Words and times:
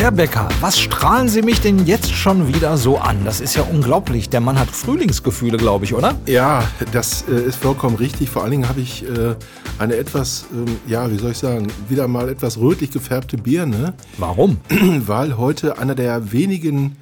Herr 0.00 0.12
Becker, 0.12 0.48
was 0.62 0.80
strahlen 0.80 1.28
Sie 1.28 1.42
mich 1.42 1.60
denn 1.60 1.84
jetzt 1.84 2.10
schon 2.10 2.48
wieder 2.48 2.78
so 2.78 2.96
an? 2.96 3.22
Das 3.26 3.42
ist 3.42 3.54
ja 3.54 3.64
unglaublich. 3.64 4.30
Der 4.30 4.40
Mann 4.40 4.58
hat 4.58 4.70
Frühlingsgefühle, 4.70 5.58
glaube 5.58 5.84
ich, 5.84 5.92
oder? 5.92 6.18
Ja, 6.24 6.66
das 6.90 7.28
äh, 7.28 7.34
ist 7.34 7.56
vollkommen 7.56 7.96
richtig. 7.96 8.30
Vor 8.30 8.40
allen 8.40 8.52
Dingen 8.52 8.68
habe 8.70 8.80
ich 8.80 9.06
äh, 9.06 9.34
eine 9.78 9.96
etwas, 9.96 10.46
ähm, 10.54 10.78
ja, 10.86 11.10
wie 11.10 11.18
soll 11.18 11.32
ich 11.32 11.36
sagen, 11.36 11.66
wieder 11.90 12.08
mal 12.08 12.30
etwas 12.30 12.56
rötlich 12.56 12.92
gefärbte 12.92 13.36
Birne. 13.36 13.92
Warum? 14.16 14.56
Weil 14.70 15.36
heute 15.36 15.76
einer 15.76 15.94
der 15.94 16.32
wenigen 16.32 16.96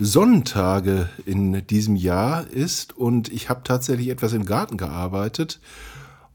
Sonnentage 0.00 1.08
in 1.26 1.66
diesem 1.66 1.96
Jahr 1.96 2.46
ist 2.46 2.96
und 2.96 3.32
ich 3.32 3.48
habe 3.50 3.62
tatsächlich 3.64 4.10
etwas 4.10 4.32
im 4.32 4.44
Garten 4.44 4.76
gearbeitet 4.76 5.58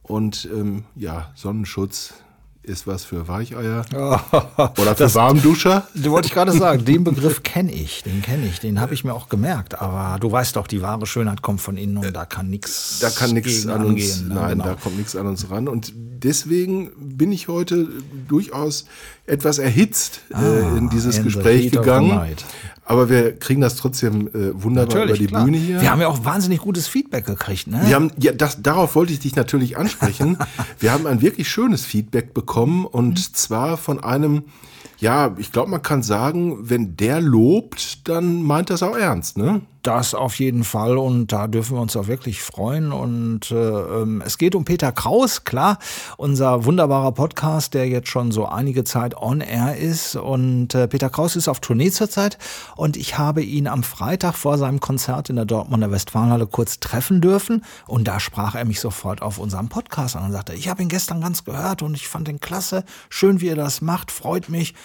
und 0.01 0.49
ähm, 0.53 0.83
ja, 0.97 1.31
Sonnenschutz 1.33 2.13
ist 2.63 2.87
was 2.87 3.03
für 3.03 3.27
Weicheier 3.27 3.85
oder 3.93 4.95
für 4.95 5.03
Das- 5.03 5.15
Warmduscher. 5.15 5.85
Du 5.93 6.11
wollte 6.11 6.27
ich 6.27 6.33
gerade 6.33 6.51
sagen, 6.53 6.85
den 6.85 7.03
Begriff 7.03 7.43
kenne 7.43 7.71
ich, 7.71 8.03
den 8.03 8.21
kenne 8.21 8.45
ich, 8.47 8.59
den 8.59 8.79
habe 8.79 8.93
ich 8.93 9.03
mir 9.03 9.13
auch 9.13 9.27
gemerkt. 9.29 9.81
Aber 9.81 10.17
du 10.19 10.31
weißt 10.31 10.55
doch, 10.55 10.67
die 10.67 10.81
wahre 10.81 11.05
Schönheit 11.05 11.41
kommt 11.41 11.61
von 11.61 11.77
innen 11.77 11.97
und 11.97 12.13
da 12.15 12.25
kann 12.25 12.49
nichts 12.49 12.99
Da 13.01 13.09
kann 13.09 13.31
nichts 13.31 13.67
an 13.67 13.83
uns, 13.85 14.13
angehen. 14.21 14.27
ne? 14.29 14.35
nein, 14.35 14.49
Genau. 14.51 14.63
da 14.65 14.75
kommt 14.75 14.97
nichts 14.97 15.15
an 15.15 15.27
uns 15.27 15.49
ran. 15.49 15.67
Und 15.67 15.91
deswegen 15.95 16.91
bin 17.17 17.31
ich 17.31 17.47
heute 17.49 17.87
durchaus 18.27 18.85
etwas 19.25 19.57
erhitzt 19.57 20.21
äh, 20.33 20.77
in 20.77 20.89
dieses 20.89 21.15
Ah, 21.15 21.19
in 21.19 21.23
the 21.29 21.33
Gespräch 21.33 21.71
gegangen. 21.71 22.19
Aber 22.85 23.09
wir 23.09 23.37
kriegen 23.39 23.61
das 23.61 23.77
trotzdem 23.77 24.27
äh, 24.27 24.61
wunderbar 24.61 25.05
über 25.05 25.13
die 25.17 25.27
klar. 25.27 25.45
Bühne 25.45 25.57
hier. 25.57 25.79
Wir 25.81 25.89
haben 25.89 26.01
ja 26.01 26.07
auch 26.07 26.25
wahnsinnig 26.25 26.59
gutes 26.59 26.87
Feedback 26.87 27.25
gekriegt, 27.25 27.67
ne? 27.67 27.81
Wir 27.85 27.95
haben, 27.95 28.11
ja, 28.19 28.33
das, 28.33 28.61
darauf 28.61 28.95
wollte 28.95 29.13
ich 29.13 29.19
dich 29.19 29.35
natürlich 29.37 29.77
ansprechen. 29.77 30.37
Wir 30.79 30.91
haben 30.91 31.07
ein 31.07 31.21
wirklich 31.21 31.47
schönes 31.49 31.85
Feedback 31.85 32.33
bekommen 32.33 32.85
und 32.85 33.13
Mhm. 33.13 33.33
zwar 33.33 33.77
von 33.77 34.03
einem, 34.03 34.43
ja, 35.03 35.35
ich 35.37 35.51
glaube, 35.51 35.69
man 35.69 35.81
kann 35.81 36.01
sagen, 36.01 36.57
wenn 36.61 36.95
der 36.95 37.19
lobt, 37.19 38.07
dann 38.07 38.41
meint 38.41 38.69
das 38.69 38.81
auch 38.81 38.95
ernst, 38.95 39.37
ne? 39.37 39.61
Das 39.81 40.15
auf 40.15 40.39
jeden 40.39 40.63
Fall 40.63 40.97
und 40.97 41.33
da 41.33 41.47
dürfen 41.47 41.75
wir 41.75 41.81
uns 41.81 41.97
auch 41.97 42.07
wirklich 42.07 42.41
freuen. 42.41 42.93
Und 42.93 43.51
äh, 43.51 43.55
ähm, 43.55 44.23
es 44.25 44.37
geht 44.37 44.55
um 44.55 44.63
Peter 44.63 44.93
Kraus, 44.93 45.43
klar, 45.43 45.77
unser 46.15 46.63
wunderbarer 46.63 47.11
Podcast, 47.11 47.73
der 47.73 47.89
jetzt 47.89 48.07
schon 48.07 48.31
so 48.31 48.45
einige 48.45 48.85
Zeit 48.85 49.17
on 49.17 49.41
air 49.41 49.75
ist. 49.75 50.15
Und 50.15 50.73
äh, 50.73 50.87
Peter 50.87 51.09
Kraus 51.09 51.35
ist 51.35 51.49
auf 51.49 51.59
Tournee 51.59 51.91
zurzeit 51.91 52.37
und 52.77 52.95
ich 52.95 53.17
habe 53.17 53.43
ihn 53.43 53.67
am 53.67 53.83
Freitag 53.83 54.35
vor 54.35 54.57
seinem 54.57 54.79
Konzert 54.79 55.29
in 55.29 55.35
der 55.35 55.43
Dortmunder 55.43 55.91
Westfalenhalle 55.91 56.47
kurz 56.47 56.79
treffen 56.79 57.19
dürfen 57.19 57.65
und 57.85 58.07
da 58.07 58.21
sprach 58.21 58.55
er 58.55 58.63
mich 58.63 58.79
sofort 58.79 59.21
auf 59.21 59.37
unserem 59.37 59.67
Podcast 59.67 60.15
an 60.15 60.27
und 60.27 60.31
sagte, 60.31 60.53
ich 60.53 60.69
habe 60.69 60.81
ihn 60.81 60.87
gestern 60.87 61.19
ganz 61.19 61.43
gehört 61.43 61.81
und 61.81 61.93
ich 61.95 62.07
fand 62.07 62.29
ihn 62.29 62.39
klasse, 62.39 62.85
schön 63.09 63.41
wie 63.41 63.49
er 63.49 63.57
das 63.57 63.81
macht, 63.81 64.11
freut 64.11 64.47
mich. 64.47 64.75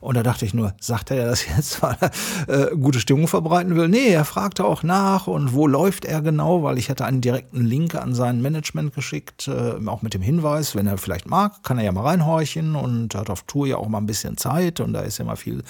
Und 0.00 0.16
da 0.16 0.22
dachte 0.22 0.44
ich 0.44 0.54
nur, 0.54 0.74
sagt 0.80 1.10
er 1.10 1.26
das 1.26 1.46
jetzt, 1.46 1.82
weil 1.82 1.96
er 2.00 2.72
äh, 2.72 2.76
gute 2.76 3.00
Stimmung 3.00 3.28
verbreiten 3.28 3.76
will? 3.76 3.88
Nee, 3.88 4.08
er 4.08 4.24
fragte 4.24 4.64
auch 4.64 4.82
nach 4.82 5.26
und 5.26 5.54
wo 5.54 5.66
läuft 5.66 6.04
er 6.04 6.22
genau, 6.22 6.62
weil 6.62 6.78
ich 6.78 6.88
hätte 6.88 7.04
einen 7.04 7.20
direkten 7.20 7.64
Link 7.64 7.94
an 7.94 8.14
sein 8.14 8.40
Management 8.42 8.94
geschickt, 8.94 9.48
äh, 9.48 9.74
auch 9.86 10.02
mit 10.02 10.14
dem 10.14 10.22
Hinweis, 10.22 10.74
wenn 10.74 10.86
er 10.86 10.98
vielleicht 10.98 11.28
mag, 11.28 11.62
kann 11.62 11.78
er 11.78 11.84
ja 11.84 11.92
mal 11.92 12.02
reinhorchen 12.02 12.76
und 12.76 13.14
hat 13.14 13.30
auf 13.30 13.42
Tour 13.42 13.66
ja 13.66 13.76
auch 13.76 13.88
mal 13.88 13.98
ein 13.98 14.06
bisschen 14.06 14.36
Zeit 14.36 14.80
und 14.80 14.92
da 14.92 15.00
ist 15.00 15.18
ja 15.18 15.24
mal 15.24 15.36
viel 15.36 15.62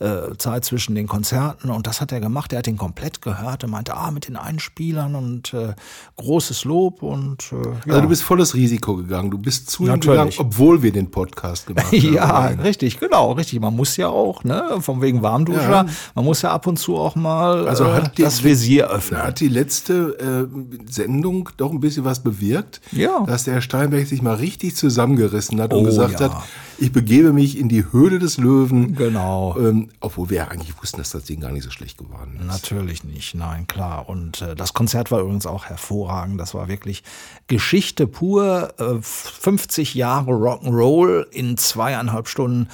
äh, 0.00 0.36
Zeit 0.38 0.64
zwischen 0.64 0.94
den 0.94 1.06
Konzerten 1.06 1.70
und 1.70 1.86
das 1.86 2.00
hat 2.00 2.12
er 2.12 2.20
gemacht. 2.20 2.52
Er 2.52 2.58
hat 2.58 2.66
ihn 2.66 2.76
komplett 2.76 3.22
gehört 3.22 3.64
und 3.64 3.70
meinte, 3.70 3.96
ah, 3.96 4.10
mit 4.10 4.28
den 4.28 4.36
Einspielern 4.36 5.14
und 5.14 5.54
äh, 5.54 5.74
großes 6.16 6.64
Lob 6.64 7.02
und 7.02 7.52
äh, 7.52 7.56
ja. 7.56 7.94
Also 7.94 8.00
du 8.02 8.08
bist 8.08 8.22
volles 8.22 8.54
Risiko 8.54 8.96
gegangen. 8.96 9.30
Du 9.30 9.38
bist 9.38 9.70
zu 9.70 9.84
ihm 9.84 9.88
Natürlich. 9.88 10.18
gegangen, 10.18 10.32
obwohl 10.38 10.82
wir 10.82 10.92
den 10.92 11.10
Podcast 11.10 11.66
gemacht 11.66 11.86
haben. 11.92 12.12
Ja, 12.12 12.46
richtig, 12.46 12.98
genau, 12.98 13.32
richtig. 13.32 13.60
Man 13.60 13.73
muss 13.74 13.96
ja 13.96 14.08
auch, 14.08 14.44
ne, 14.44 14.64
von 14.80 15.00
wegen 15.02 15.22
Warmduscher, 15.22 15.70
Ja. 15.70 15.86
man 16.14 16.24
muss 16.24 16.42
ja 16.42 16.52
ab 16.52 16.66
und 16.66 16.78
zu 16.78 16.96
auch 16.96 17.14
mal 17.16 17.66
Also 17.68 17.84
äh, 17.84 17.92
hat 17.92 18.18
die- 18.18 18.22
das 18.22 18.42
Visier 18.44 18.88
öffnen. 18.90 19.20
Da 19.20 19.26
hat 19.28 19.40
die 19.40 19.48
letzte 19.48 20.48
äh, 20.50 20.90
Sendung 20.90 21.48
doch 21.56 21.70
ein 21.70 21.80
bisschen 21.80 22.04
was 22.04 22.20
bewirkt, 22.22 22.80
Ja. 22.92 23.24
dass 23.26 23.44
der 23.44 23.60
Steinberg 23.60 24.06
sich 24.06 24.22
mal 24.22 24.34
richtig 24.34 24.76
zusammengerissen 24.76 25.60
hat 25.60 25.72
und 25.72 25.80
Oh, 25.80 25.84
gesagt 25.84 26.20
ja. 26.20 26.30
hat, 26.34 26.42
ich 26.78 26.90
begebe 26.92 27.32
mich 27.32 27.56
in 27.58 27.68
die 27.68 27.84
Höhle 27.92 28.18
des 28.18 28.36
Löwen. 28.38 28.96
Genau. 28.96 29.56
Ähm, 29.58 29.90
obwohl 30.00 30.30
wir 30.30 30.38
ja 30.38 30.48
eigentlich 30.48 30.74
wussten, 30.80 30.98
dass 30.98 31.10
das 31.10 31.24
Ding 31.24 31.40
gar 31.40 31.52
nicht 31.52 31.62
so 31.62 31.70
schlecht 31.70 31.98
geworden 31.98 32.36
ist. 32.40 32.46
Natürlich 32.46 33.04
nicht, 33.04 33.34
nein, 33.34 33.66
klar. 33.68 34.08
Und 34.08 34.42
äh, 34.42 34.56
das 34.56 34.74
Konzert 34.74 35.10
war 35.10 35.20
übrigens 35.20 35.46
auch 35.46 35.66
hervorragend. 35.66 36.40
Das 36.40 36.52
war 36.54 36.66
wirklich 36.68 37.04
Geschichte 37.46 38.06
pur. 38.08 38.74
Äh, 38.78 39.00
50 39.00 39.94
Jahre 39.94 40.32
Rock'n'Roll 40.32 41.26
in 41.30 41.56
zweieinhalb 41.56 42.28
Stunden. 42.28 42.68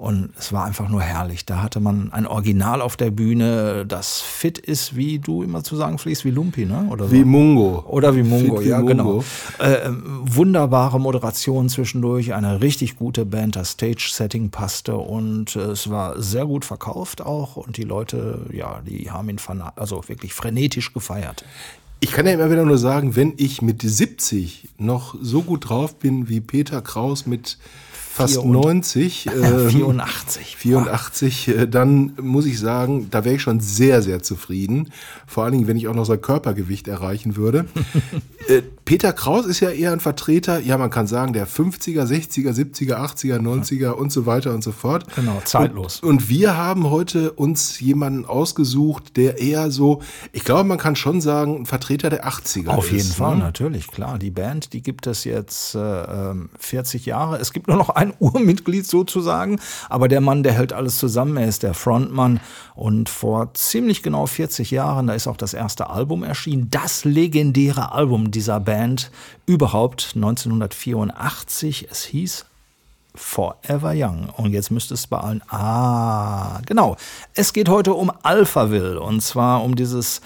Und 0.00 0.30
es 0.38 0.50
war 0.50 0.64
einfach 0.64 0.88
nur 0.88 1.02
herrlich. 1.02 1.44
Da 1.44 1.62
hatte 1.62 1.78
man 1.78 2.10
ein 2.10 2.26
Original 2.26 2.80
auf 2.80 2.96
der 2.96 3.10
Bühne, 3.10 3.84
das 3.84 4.22
fit 4.22 4.56
ist, 4.56 4.96
wie 4.96 5.18
du 5.18 5.42
immer 5.42 5.62
zu 5.62 5.76
sagen 5.76 5.98
pflegst, 5.98 6.24
wie 6.24 6.30
Lumpi, 6.30 6.64
ne? 6.64 6.88
Oder 6.90 7.04
so. 7.04 7.12
Wie 7.12 7.22
Mungo. 7.22 7.84
Oder 7.86 8.16
wie 8.16 8.22
Mungo, 8.22 8.56
Fit 8.56 8.64
wie 8.64 8.70
ja, 8.70 8.78
Mungo. 8.78 8.88
genau. 8.88 9.24
Äh, 9.58 9.88
ähm, 9.88 10.22
wunderbare 10.22 10.98
Moderation 10.98 11.68
zwischendurch, 11.68 12.32
eine 12.32 12.62
richtig 12.62 12.96
gute 12.96 13.26
Band, 13.26 13.56
das 13.56 13.72
Stage-Setting 13.72 14.48
passte 14.48 14.96
und 14.96 15.54
äh, 15.54 15.72
es 15.72 15.90
war 15.90 16.18
sehr 16.18 16.46
gut 16.46 16.64
verkauft 16.64 17.20
auch 17.20 17.56
und 17.56 17.76
die 17.76 17.82
Leute, 17.82 18.46
ja, 18.54 18.80
die 18.80 19.10
haben 19.10 19.28
ihn 19.28 19.38
also 19.76 20.08
wirklich 20.08 20.32
frenetisch 20.32 20.94
gefeiert. 20.94 21.44
Ich 22.02 22.12
kann 22.12 22.26
ja 22.26 22.32
immer 22.32 22.50
wieder 22.50 22.64
nur 22.64 22.78
sagen, 22.78 23.16
wenn 23.16 23.34
ich 23.36 23.60
mit 23.60 23.82
70 23.82 24.70
noch 24.78 25.14
so 25.20 25.42
gut 25.42 25.68
drauf 25.68 25.96
bin 25.96 26.30
wie 26.30 26.40
Peter 26.40 26.80
Kraus 26.80 27.26
mit 27.26 27.58
fast 28.12 28.34
Vier 28.34 28.44
und- 28.44 28.52
90, 28.52 29.26
ähm, 29.42 29.70
84. 29.70 30.56
84, 30.56 31.48
äh, 31.48 31.68
dann 31.68 32.12
muss 32.20 32.44
ich 32.44 32.58
sagen, 32.58 33.08
da 33.10 33.24
wäre 33.24 33.36
ich 33.36 33.42
schon 33.42 33.60
sehr, 33.60 34.02
sehr 34.02 34.22
zufrieden. 34.22 34.90
Vor 35.26 35.44
allen 35.44 35.52
Dingen, 35.52 35.66
wenn 35.68 35.76
ich 35.76 35.86
auch 35.86 35.94
noch 35.94 36.04
sein 36.04 36.20
Körpergewicht 36.20 36.88
erreichen 36.88 37.36
würde. 37.36 37.66
äh, 38.48 38.62
Peter 38.90 39.12
Kraus 39.12 39.46
ist 39.46 39.60
ja 39.60 39.70
eher 39.70 39.92
ein 39.92 40.00
Vertreter, 40.00 40.58
ja, 40.58 40.76
man 40.76 40.90
kann 40.90 41.06
sagen, 41.06 41.32
der 41.32 41.46
50er, 41.46 42.02
60er, 42.02 42.50
70er, 42.50 42.96
80er, 42.96 43.38
90er 43.38 43.90
und 43.90 44.10
so 44.10 44.26
weiter 44.26 44.52
und 44.52 44.64
so 44.64 44.72
fort. 44.72 45.04
Genau, 45.14 45.40
zeitlos. 45.44 46.00
Und, 46.00 46.08
und 46.08 46.28
wir 46.28 46.56
haben 46.56 46.90
heute 46.90 47.30
uns 47.30 47.78
jemanden 47.78 48.24
ausgesucht, 48.24 49.16
der 49.16 49.38
eher 49.38 49.70
so, 49.70 50.02
ich 50.32 50.42
glaube, 50.42 50.64
man 50.64 50.76
kann 50.76 50.96
schon 50.96 51.20
sagen, 51.20 51.58
ein 51.58 51.66
Vertreter 51.66 52.10
der 52.10 52.26
80er 52.26 52.66
Auf 52.66 52.86
ist. 52.86 52.90
jeden 52.90 53.12
Fall, 53.12 53.36
ne? 53.36 53.44
natürlich, 53.44 53.86
klar. 53.86 54.18
Die 54.18 54.32
Band, 54.32 54.72
die 54.72 54.82
gibt 54.82 55.06
es 55.06 55.22
jetzt 55.22 55.76
äh, 55.76 55.78
ähm, 55.78 56.50
40 56.58 57.06
Jahre. 57.06 57.38
Es 57.38 57.52
gibt 57.52 57.68
nur 57.68 57.76
noch 57.76 57.90
ein 57.90 58.12
Urmitglied 58.18 58.88
sozusagen, 58.88 59.60
aber 59.88 60.08
der 60.08 60.20
Mann, 60.20 60.42
der 60.42 60.54
hält 60.54 60.72
alles 60.72 60.96
zusammen. 60.96 61.36
Er 61.36 61.46
ist 61.46 61.62
der 61.62 61.74
Frontmann 61.74 62.40
und 62.74 63.08
vor 63.08 63.54
ziemlich 63.54 64.02
genau 64.02 64.26
40 64.26 64.72
Jahren, 64.72 65.06
da 65.06 65.14
ist 65.14 65.28
auch 65.28 65.36
das 65.36 65.54
erste 65.54 65.90
Album 65.90 66.24
erschienen. 66.24 66.66
Das 66.72 67.04
legendäre 67.04 67.92
Album 67.92 68.32
dieser 68.32 68.58
Band 68.58 68.79
überhaupt 69.46 70.12
1984. 70.14 71.88
Es 71.90 72.04
hieß 72.04 72.46
Forever 73.14 73.92
Young. 73.94 74.28
Und 74.36 74.52
jetzt 74.52 74.70
müsste 74.70 74.94
es 74.94 75.06
bei 75.06 75.18
allen. 75.18 75.42
Ah, 75.48 76.60
genau. 76.66 76.96
Es 77.34 77.52
geht 77.52 77.68
heute 77.68 77.94
um 77.94 78.12
Alphaville. 78.22 79.00
Und 79.00 79.20
zwar 79.20 79.62
um 79.62 79.74
dieses 79.74 80.20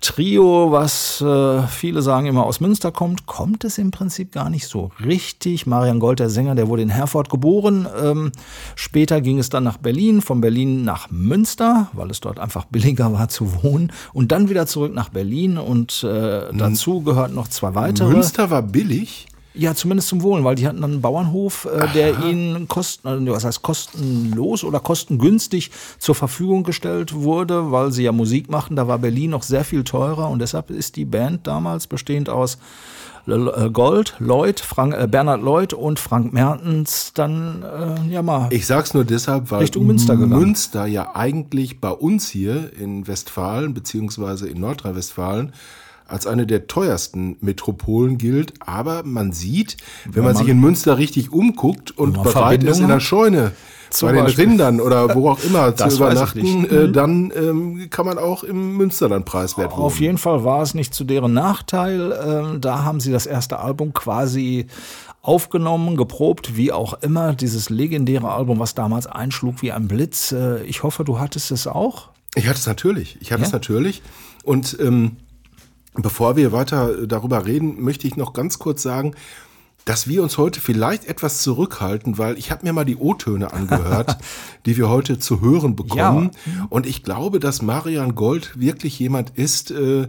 Trio, 0.00 0.70
was 0.70 1.20
äh, 1.20 1.62
viele 1.66 2.02
sagen 2.02 2.26
immer 2.26 2.44
aus 2.44 2.60
Münster 2.60 2.92
kommt. 2.92 3.26
Kommt 3.26 3.64
es 3.64 3.78
im 3.78 3.90
Prinzip 3.90 4.32
gar 4.32 4.50
nicht 4.50 4.66
so 4.66 4.90
richtig. 5.04 5.66
Marian 5.66 5.98
Gold, 5.98 6.20
der 6.20 6.30
Sänger, 6.30 6.54
der 6.54 6.68
wurde 6.68 6.82
in 6.82 6.90
Herford 6.90 7.30
geboren. 7.30 7.88
Ähm, 8.00 8.32
später 8.74 9.20
ging 9.20 9.38
es 9.38 9.48
dann 9.48 9.64
nach 9.64 9.78
Berlin, 9.78 10.20
von 10.20 10.40
Berlin 10.40 10.84
nach 10.84 11.10
Münster, 11.10 11.88
weil 11.92 12.10
es 12.10 12.20
dort 12.20 12.38
einfach 12.38 12.66
billiger 12.66 13.12
war 13.12 13.28
zu 13.28 13.62
wohnen. 13.62 13.92
Und 14.12 14.32
dann 14.32 14.48
wieder 14.48 14.66
zurück 14.66 14.94
nach 14.94 15.08
Berlin. 15.08 15.58
Und 15.58 16.02
äh, 16.04 16.52
dazu 16.52 17.02
gehört 17.02 17.32
noch 17.32 17.48
zwei 17.48 17.74
weitere. 17.74 18.08
Münster 18.12 18.50
war 18.50 18.62
billig. 18.62 19.26
Ja, 19.56 19.74
zumindest 19.74 20.08
zum 20.08 20.22
Wohnen, 20.22 20.44
weil 20.44 20.54
die 20.54 20.66
hatten 20.66 20.82
dann 20.82 20.92
einen 20.92 21.00
Bauernhof, 21.00 21.64
äh, 21.66 21.88
der 21.94 22.18
ihnen 22.24 22.68
kosten, 22.68 23.08
also 23.08 23.26
was 23.32 23.44
heißt 23.44 23.62
kostenlos 23.62 24.64
oder 24.64 24.80
kostengünstig 24.80 25.70
zur 25.98 26.14
Verfügung 26.14 26.62
gestellt 26.62 27.14
wurde, 27.14 27.72
weil 27.72 27.90
sie 27.90 28.04
ja 28.04 28.12
Musik 28.12 28.50
machen. 28.50 28.76
Da 28.76 28.86
war 28.86 28.98
Berlin 28.98 29.30
noch 29.30 29.42
sehr 29.42 29.64
viel 29.64 29.82
teurer 29.82 30.28
und 30.28 30.40
deshalb 30.40 30.70
ist 30.70 30.96
die 30.96 31.06
Band 31.06 31.46
damals 31.46 31.86
bestehend 31.86 32.28
aus 32.28 32.58
äh, 33.26 33.70
Gold, 33.70 34.14
Lloyd, 34.18 34.60
Frank, 34.60 34.94
äh, 34.94 35.06
Bernhard 35.06 35.42
Lloyd 35.42 35.72
und 35.72 35.98
Frank 35.98 36.32
Mertens 36.32 37.12
dann 37.14 37.62
äh, 37.62 38.12
ja 38.12 38.22
mal. 38.22 38.48
Ich 38.50 38.66
sag's 38.66 38.94
nur 38.94 39.04
deshalb, 39.04 39.50
weil 39.50 39.60
Richtung 39.60 39.86
Münster 39.86 40.16
gegangen. 40.16 40.38
Münster 40.38 40.86
ja 40.86 41.14
eigentlich 41.14 41.80
bei 41.80 41.90
uns 41.90 42.28
hier 42.28 42.72
in 42.78 43.06
Westfalen 43.08 43.74
beziehungsweise 43.74 44.48
in 44.48 44.60
Nordrhein-Westfalen 44.60 45.52
als 46.08 46.26
eine 46.26 46.46
der 46.46 46.66
teuersten 46.66 47.36
Metropolen 47.40 48.18
gilt. 48.18 48.54
Aber 48.60 49.02
man 49.04 49.32
sieht, 49.32 49.76
wenn, 50.04 50.24
man, 50.24 50.32
man- 50.34 50.42
sich 50.42 50.48
in 50.48 50.60
Münster 50.60 50.98
richtig 50.98 51.32
umguckt 51.32 51.90
und 51.96 52.22
bereit 52.22 52.62
ist, 52.64 52.78
in 52.80 52.88
der. 52.88 53.00
Scheune 53.00 53.52
bei 54.00 54.12
den 54.12 54.24
Beispiel. 54.24 54.44
Rindern 54.46 54.80
oder 54.80 55.14
wo 55.14 55.30
auch 55.30 55.42
immer 55.44 55.74
zu 55.76 55.88
übernachten, 55.96 56.40
nicht. 56.42 56.70
Mhm. 56.72 56.76
äh, 56.76 56.92
dann 56.92 57.32
ähm, 57.36 57.86
kann 57.88 58.04
man 58.04 58.18
auch 58.18 58.42
im 58.42 58.76
Münster 58.76 59.08
dann 59.08 59.24
preiswert 59.24 59.70
wohnen. 59.72 59.82
Auf 59.82 60.00
jeden 60.00 60.18
Fall 60.18 60.44
war 60.44 60.60
es 60.60 60.74
nicht 60.74 60.92
zu 60.92 61.04
deren 61.04 61.32
Nachteil. 61.32 62.12
Ähm, 62.52 62.60
da 62.60 62.82
haben 62.84 62.98
sie 63.00 63.12
das 63.12 63.26
erste 63.26 63.60
Album 63.60 63.92
quasi 63.94 64.66
aufgenommen, 65.22 65.96
geprobt, 65.96 66.56
wie 66.56 66.72
auch 66.72 66.94
immer. 67.02 67.32
Dieses 67.34 67.70
legendäre 67.70 68.30
Album, 68.30 68.58
was 68.58 68.74
damals 68.74 69.06
einschlug 69.06 69.62
wie 69.62 69.72
ein 69.72 69.88
Blitz. 69.88 70.32
Äh, 70.32 70.62
ich 70.64 70.82
hoffe, 70.82 71.04
du 71.04 71.18
hattest 71.18 71.50
es 71.50 71.66
auch. 71.66 72.08
Ich 72.34 72.46
hatte 72.48 72.58
es 72.58 72.66
natürlich. 72.66 73.16
Ich 73.20 73.32
hatte 73.32 73.42
Ja? 73.42 73.46
es 73.46 73.52
natürlich. 73.52 74.02
Und 74.44 74.76
ähm, 74.80 75.12
bevor 76.02 76.36
wir 76.36 76.52
weiter 76.52 77.02
äh, 77.02 77.06
darüber 77.06 77.46
reden, 77.46 77.82
möchte 77.82 78.06
ich 78.06 78.16
noch 78.16 78.32
ganz 78.32 78.58
kurz 78.58 78.82
sagen, 78.82 79.14
dass 79.84 80.08
wir 80.08 80.22
uns 80.22 80.36
heute 80.36 80.60
vielleicht 80.60 81.04
etwas 81.04 81.42
zurückhalten, 81.42 82.18
weil 82.18 82.36
ich 82.38 82.50
habe 82.50 82.66
mir 82.66 82.72
mal 82.72 82.84
die 82.84 82.96
O-Töne 82.96 83.52
angehört, 83.52 84.18
die 84.66 84.76
wir 84.76 84.88
heute 84.88 85.20
zu 85.20 85.40
hören 85.40 85.76
bekommen. 85.76 86.32
Und 86.70 86.86
ich 86.86 87.04
glaube, 87.04 87.38
dass 87.38 87.62
Marian 87.62 88.16
Gold 88.16 88.58
wirklich 88.58 88.98
jemand 88.98 89.30
ist, 89.30 89.70
äh, 89.70 90.08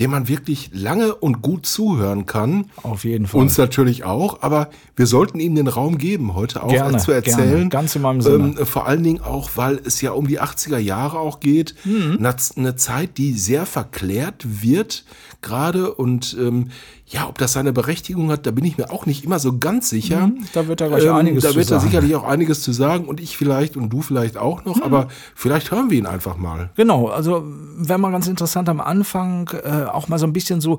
dem 0.00 0.10
man 0.10 0.28
wirklich 0.28 0.70
lange 0.72 1.14
und 1.14 1.42
gut 1.42 1.66
zuhören 1.66 2.24
kann. 2.24 2.70
Auf 2.82 3.04
jeden 3.04 3.26
Fall. 3.26 3.40
Uns 3.42 3.58
natürlich 3.58 4.04
auch, 4.04 4.42
aber 4.42 4.70
wir 4.96 5.06
sollten 5.06 5.38
ihm 5.38 5.54
den 5.54 5.68
Raum 5.68 5.98
geben, 5.98 6.34
heute 6.34 6.62
auch 6.62 6.70
Gerne, 6.70 6.96
zu 6.96 7.12
erzählen. 7.12 7.50
gerne. 7.50 7.68
Ganz 7.68 7.94
in 7.94 8.02
meinem 8.02 8.22
Sinne. 8.22 8.54
Ähm, 8.58 8.66
vor 8.66 8.86
allen 8.86 9.02
Dingen 9.02 9.20
auch, 9.20 9.50
weil 9.56 9.78
es 9.84 10.00
ja 10.00 10.12
um 10.12 10.26
die 10.26 10.40
80er 10.40 10.78
Jahre 10.78 11.18
auch 11.18 11.38
geht. 11.38 11.74
Mhm. 11.84 12.26
Eine, 12.56 12.76
Zeit, 12.76 13.18
die 13.18 13.34
sehr 13.34 13.66
verklärt 13.66 14.62
wird 14.62 15.04
gerade. 15.42 15.94
Und 15.94 16.34
ähm, 16.40 16.70
ja, 17.12 17.28
ob 17.28 17.38
das 17.38 17.52
seine 17.52 17.72
Berechtigung 17.72 18.30
hat, 18.30 18.46
da 18.46 18.52
bin 18.52 18.64
ich 18.64 18.78
mir 18.78 18.90
auch 18.92 19.04
nicht 19.04 19.24
immer 19.24 19.38
so 19.40 19.58
ganz 19.58 19.90
sicher. 19.90 20.28
Mhm, 20.28 20.44
da 20.52 20.68
wird 20.68 20.80
er 20.80 20.88
gleich 20.88 21.10
einiges 21.10 21.42
Da 21.42 21.50
zu 21.50 21.56
wird 21.56 21.66
er 21.66 21.80
sagen. 21.80 21.90
sicherlich 21.90 22.14
auch 22.14 22.22
einiges 22.24 22.62
zu 22.62 22.72
sagen 22.72 23.04
und 23.06 23.20
ich 23.20 23.36
vielleicht 23.36 23.76
und 23.76 23.90
du 23.90 24.00
vielleicht 24.00 24.36
auch 24.36 24.64
Mhm. 24.64 24.70
noch. 24.72 24.82
Aber 24.82 25.08
vielleicht 25.34 25.70
hören 25.72 25.90
wir 25.90 25.98
ihn 25.98 26.06
einfach 26.06 26.36
mal. 26.36 26.70
Genau, 26.76 27.08
also 27.08 27.42
wäre 27.76 27.98
mal 27.98 28.12
ganz 28.12 28.28
interessant 28.28 28.68
am 28.68 28.80
Anfang 28.80 29.50
äh, 29.64 29.84
auch 29.84 30.06
mal 30.08 30.18
so 30.20 30.26
ein 30.26 30.32
bisschen 30.32 30.60
so 30.60 30.78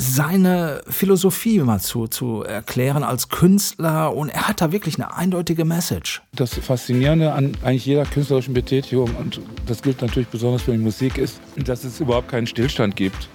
seine 0.00 0.80
Philosophie 0.88 1.58
mal 1.60 1.80
zu, 1.80 2.06
zu 2.06 2.42
erklären 2.44 3.02
als 3.02 3.28
Künstler 3.30 4.14
und 4.14 4.28
er 4.28 4.46
hat 4.46 4.60
da 4.60 4.70
wirklich 4.70 4.94
eine 4.94 5.12
eindeutige 5.16 5.64
Message. 5.64 6.22
Das 6.36 6.54
Faszinierende 6.54 7.32
an 7.32 7.56
eigentlich 7.64 7.84
jeder 7.86 8.04
künstlerischen 8.04 8.54
Betätigung, 8.54 9.10
und 9.16 9.40
das 9.66 9.82
gilt 9.82 10.00
natürlich 10.00 10.28
besonders 10.28 10.62
für 10.62 10.70
die 10.72 10.78
Musik, 10.78 11.18
ist, 11.18 11.40
dass 11.56 11.82
es 11.82 11.98
überhaupt 11.98 12.28
keinen 12.28 12.46
Stillstand 12.46 12.94
gibt. 12.94 13.28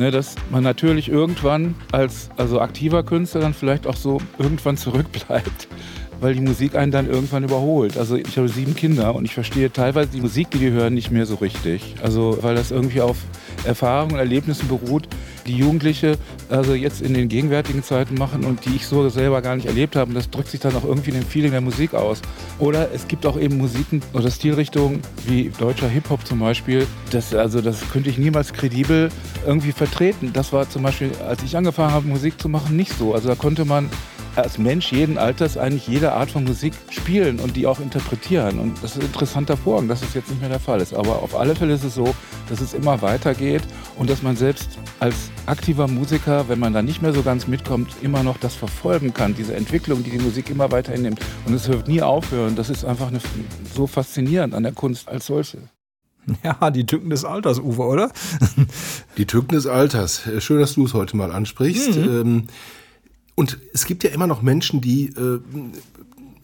Ne, 0.00 0.10
dass 0.10 0.34
man 0.48 0.62
natürlich 0.64 1.10
irgendwann 1.10 1.74
als 1.92 2.30
also 2.38 2.58
aktiver 2.58 3.02
Künstler 3.02 3.42
dann 3.42 3.52
vielleicht 3.52 3.86
auch 3.86 3.96
so 3.96 4.16
irgendwann 4.38 4.78
zurückbleibt, 4.78 5.68
weil 6.22 6.32
die 6.32 6.40
Musik 6.40 6.74
einen 6.74 6.90
dann 6.90 7.06
irgendwann 7.06 7.44
überholt. 7.44 7.98
Also 7.98 8.16
ich 8.16 8.38
habe 8.38 8.48
sieben 8.48 8.74
Kinder 8.74 9.14
und 9.14 9.26
ich 9.26 9.34
verstehe 9.34 9.70
teilweise 9.70 10.08
die 10.08 10.22
Musik, 10.22 10.52
die 10.52 10.58
die 10.58 10.70
hören, 10.70 10.94
nicht 10.94 11.10
mehr 11.10 11.26
so 11.26 11.34
richtig. 11.34 11.96
Also 12.02 12.38
weil 12.40 12.54
das 12.54 12.70
irgendwie 12.70 13.02
auf 13.02 13.18
Erfahrungen 13.64 14.14
und 14.14 14.18
Erlebnissen 14.18 14.68
beruht, 14.68 15.08
die 15.46 15.56
Jugendliche 15.56 16.16
also 16.48 16.74
jetzt 16.74 17.00
in 17.00 17.14
den 17.14 17.28
gegenwärtigen 17.28 17.82
Zeiten 17.82 18.14
machen 18.14 18.44
und 18.44 18.64
die 18.64 18.76
ich 18.76 18.86
so 18.86 19.08
selber 19.08 19.42
gar 19.42 19.56
nicht 19.56 19.66
erlebt 19.66 19.96
habe. 19.96 20.10
Und 20.10 20.14
das 20.14 20.30
drückt 20.30 20.48
sich 20.48 20.60
dann 20.60 20.74
auch 20.76 20.84
irgendwie 20.84 21.10
in 21.10 21.16
dem 21.16 21.26
Feeling 21.26 21.52
der 21.52 21.60
Musik 21.60 21.94
aus. 21.94 22.20
Oder 22.58 22.92
es 22.92 23.08
gibt 23.08 23.26
auch 23.26 23.38
eben 23.38 23.56
Musiken 23.56 24.02
oder 24.12 24.30
Stilrichtungen 24.30 25.00
wie 25.26 25.50
deutscher 25.58 25.88
Hip-Hop 25.88 26.26
zum 26.26 26.40
Beispiel. 26.40 26.86
Das, 27.10 27.34
also 27.34 27.60
das 27.60 27.88
könnte 27.90 28.10
ich 28.10 28.18
niemals 28.18 28.52
kredibel 28.52 29.10
irgendwie 29.46 29.72
vertreten. 29.72 30.32
Das 30.32 30.52
war 30.52 30.68
zum 30.68 30.82
Beispiel, 30.82 31.10
als 31.26 31.42
ich 31.42 31.56
angefangen 31.56 31.92
habe, 31.92 32.06
Musik 32.06 32.40
zu 32.40 32.48
machen, 32.48 32.76
nicht 32.76 32.96
so. 32.96 33.14
Also 33.14 33.28
da 33.28 33.34
konnte 33.34 33.64
man 33.64 33.88
als 34.36 34.58
Mensch 34.58 34.92
jeden 34.92 35.18
Alters 35.18 35.56
eigentlich 35.56 35.86
jede 35.86 36.12
Art 36.12 36.30
von 36.30 36.44
Musik 36.44 36.72
spielen 36.90 37.40
und 37.40 37.56
die 37.56 37.66
auch 37.66 37.80
interpretieren. 37.80 38.58
Und 38.58 38.82
das 38.82 38.92
ist 38.92 38.98
ein 38.98 39.06
interessanter 39.06 39.56
Vorgang, 39.56 39.88
dass 39.88 40.02
es 40.02 40.14
jetzt 40.14 40.30
nicht 40.30 40.40
mehr 40.40 40.48
der 40.48 40.60
Fall 40.60 40.80
ist. 40.80 40.94
Aber 40.94 41.22
auf 41.22 41.34
alle 41.34 41.54
Fälle 41.54 41.74
ist 41.74 41.84
es 41.84 41.94
so, 41.94 42.14
dass 42.48 42.60
es 42.60 42.74
immer 42.74 43.02
weitergeht 43.02 43.62
und 43.98 44.08
dass 44.10 44.22
man 44.22 44.36
selbst 44.36 44.78
als 45.00 45.30
aktiver 45.46 45.88
Musiker, 45.88 46.48
wenn 46.48 46.58
man 46.58 46.72
da 46.72 46.82
nicht 46.82 47.02
mehr 47.02 47.12
so 47.12 47.22
ganz 47.22 47.46
mitkommt, 47.46 47.90
immer 48.02 48.22
noch 48.22 48.38
das 48.38 48.54
verfolgen 48.54 49.12
kann, 49.14 49.34
diese 49.34 49.54
Entwicklung, 49.54 50.04
die 50.04 50.10
die 50.10 50.18
Musik 50.18 50.50
immer 50.50 50.70
weiter 50.70 50.92
hinnimmt. 50.92 51.20
Und 51.46 51.54
es 51.54 51.68
wird 51.68 51.88
nie 51.88 52.02
aufhören. 52.02 52.56
Das 52.56 52.70
ist 52.70 52.84
einfach 52.84 53.08
eine, 53.08 53.20
so 53.74 53.86
faszinierend 53.86 54.54
an 54.54 54.62
der 54.62 54.72
Kunst 54.72 55.08
als 55.08 55.26
solche. 55.26 55.58
Ja, 56.44 56.70
die 56.70 56.86
Tücken 56.86 57.10
des 57.10 57.24
Alters, 57.24 57.58
Uwe, 57.58 57.82
oder? 57.82 58.12
Die 59.16 59.26
Tücken 59.26 59.54
des 59.54 59.66
Alters. 59.66 60.22
Schön, 60.38 60.60
dass 60.60 60.74
du 60.74 60.84
es 60.84 60.94
heute 60.94 61.16
mal 61.16 61.32
ansprichst. 61.32 61.96
Ähm, 61.96 62.46
und 63.40 63.58
es 63.72 63.86
gibt 63.86 64.04
ja 64.04 64.10
immer 64.10 64.26
noch 64.26 64.42
Menschen, 64.42 64.82
die 64.82 65.06
äh, 65.06 65.40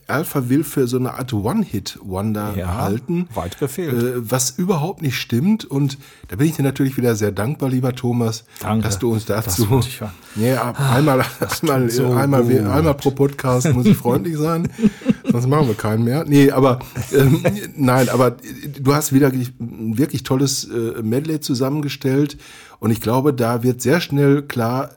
Alpha 0.08 0.48
Will 0.48 0.64
für 0.64 0.86
so 0.86 0.96
eine 0.96 1.12
Art 1.14 1.32
One-Hit-Wonder 1.34 2.54
Ja, 2.56 2.76
halten. 2.76 3.28
weit 3.34 3.58
gefehlt. 3.58 4.02
Äh, 4.02 4.30
was 4.30 4.50
überhaupt 4.50 5.02
nicht 5.02 5.16
stimmt. 5.16 5.64
Und 5.66 5.98
da 6.28 6.36
bin 6.36 6.46
ich 6.48 6.56
dir 6.56 6.62
natürlich 6.62 6.96
wieder 6.96 7.14
sehr 7.16 7.32
dankbar, 7.32 7.68
lieber 7.68 7.92
Thomas, 7.94 8.44
Danke. 8.60 8.84
dass 8.84 8.98
du 8.98 9.12
uns 9.12 9.26
dazu. 9.26 9.66
Das 9.66 9.86
ich. 9.86 10.00
Ja, 10.36 10.72
einmal, 10.72 11.22
einmal, 11.62 11.90
so 11.90 12.12
einmal, 12.12 12.44
gut. 12.44 12.60
einmal 12.60 12.94
pro 12.94 13.10
Podcast 13.10 13.72
muss 13.74 13.84
ich 13.86 13.96
freundlich 13.96 14.36
sein. 14.38 14.68
Sonst 15.30 15.48
machen 15.48 15.66
wir 15.68 15.74
keinen 15.74 16.04
mehr. 16.04 16.24
Nee, 16.26 16.50
aber 16.50 16.78
ähm, 17.12 17.42
nein, 17.76 18.08
aber 18.08 18.36
du 18.80 18.94
hast 18.94 19.12
wieder 19.12 19.28
ein 19.28 19.98
wirklich 19.98 20.22
tolles 20.22 20.64
äh, 20.64 21.02
Medley 21.02 21.40
zusammengestellt. 21.40 22.38
Und 22.80 22.90
ich 22.90 23.00
glaube, 23.02 23.34
da 23.34 23.62
wird 23.62 23.82
sehr 23.82 24.00
schnell 24.00 24.42
klar, 24.42 24.90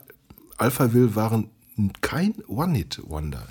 Alpha 0.58 0.92
Will 0.92 1.14
waren 1.16 1.48
kein 2.00 2.34
One-Hit-Wonder. 2.46 3.46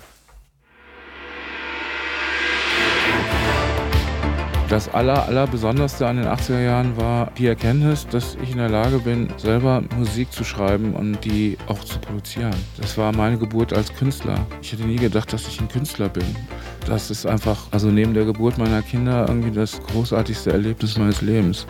Das 4.70 4.88
aller, 4.94 5.26
aller 5.26 5.48
Besonderste 5.48 6.06
an 6.06 6.18
den 6.18 6.26
80er 6.26 6.60
Jahren 6.60 6.96
war 6.96 7.32
die 7.36 7.48
Erkenntnis, 7.48 8.06
dass 8.06 8.36
ich 8.40 8.52
in 8.52 8.58
der 8.58 8.68
Lage 8.68 9.00
bin, 9.00 9.28
selber 9.36 9.82
Musik 9.98 10.30
zu 10.30 10.44
schreiben 10.44 10.94
und 10.94 11.24
die 11.24 11.58
auch 11.66 11.80
zu 11.80 11.98
produzieren. 11.98 12.54
Das 12.80 12.96
war 12.96 13.10
meine 13.10 13.36
Geburt 13.36 13.72
als 13.72 13.92
Künstler. 13.92 14.46
Ich 14.62 14.72
hätte 14.72 14.84
nie 14.84 14.94
gedacht, 14.94 15.32
dass 15.32 15.48
ich 15.48 15.60
ein 15.60 15.66
Künstler 15.66 16.08
bin. 16.08 16.36
Das 16.86 17.10
ist 17.10 17.26
einfach, 17.26 17.66
also 17.72 17.88
neben 17.88 18.14
der 18.14 18.26
Geburt 18.26 18.58
meiner 18.58 18.82
Kinder, 18.82 19.26
irgendwie 19.28 19.50
das 19.50 19.82
großartigste 19.82 20.52
Erlebnis 20.52 20.96
meines 20.96 21.20
Lebens. 21.20 21.66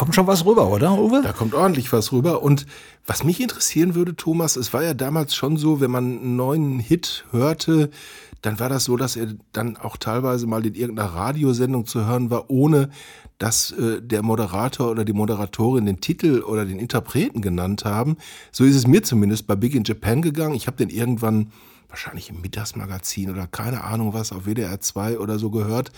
Kommt 0.00 0.14
schon 0.14 0.26
was 0.26 0.46
rüber, 0.46 0.70
oder, 0.70 0.98
Uwe? 0.98 1.20
Da 1.22 1.34
kommt 1.34 1.52
ordentlich 1.52 1.92
was 1.92 2.10
rüber. 2.10 2.42
Und 2.42 2.64
was 3.06 3.22
mich 3.22 3.38
interessieren 3.38 3.94
würde, 3.94 4.16
Thomas, 4.16 4.56
es 4.56 4.72
war 4.72 4.82
ja 4.82 4.94
damals 4.94 5.34
schon 5.34 5.58
so, 5.58 5.82
wenn 5.82 5.90
man 5.90 6.04
einen 6.04 6.36
neuen 6.36 6.78
Hit 6.78 7.26
hörte, 7.32 7.90
dann 8.40 8.58
war 8.58 8.70
das 8.70 8.84
so, 8.84 8.96
dass 8.96 9.16
er 9.16 9.34
dann 9.52 9.76
auch 9.76 9.98
teilweise 9.98 10.46
mal 10.46 10.64
in 10.64 10.74
irgendeiner 10.74 11.10
Radiosendung 11.10 11.84
zu 11.84 12.06
hören 12.06 12.30
war, 12.30 12.48
ohne 12.48 12.88
dass 13.36 13.72
äh, 13.72 14.00
der 14.00 14.22
Moderator 14.22 14.90
oder 14.90 15.04
die 15.04 15.12
Moderatorin 15.12 15.84
den 15.84 16.00
Titel 16.00 16.40
oder 16.40 16.64
den 16.64 16.78
Interpreten 16.78 17.42
genannt 17.42 17.84
haben. 17.84 18.16
So 18.52 18.64
ist 18.64 18.76
es 18.76 18.86
mir 18.86 19.02
zumindest 19.02 19.46
bei 19.46 19.54
Big 19.54 19.74
in 19.74 19.84
Japan 19.84 20.22
gegangen. 20.22 20.54
Ich 20.54 20.66
habe 20.66 20.78
den 20.78 20.88
irgendwann 20.88 21.52
wahrscheinlich 21.90 22.30
im 22.30 22.40
Mittagsmagazin 22.40 23.30
oder 23.30 23.46
keine 23.46 23.84
Ahnung 23.84 24.14
was 24.14 24.32
auf 24.32 24.46
WDR 24.46 24.80
2 24.80 25.18
oder 25.18 25.38
so 25.38 25.50
gehört. 25.50 25.92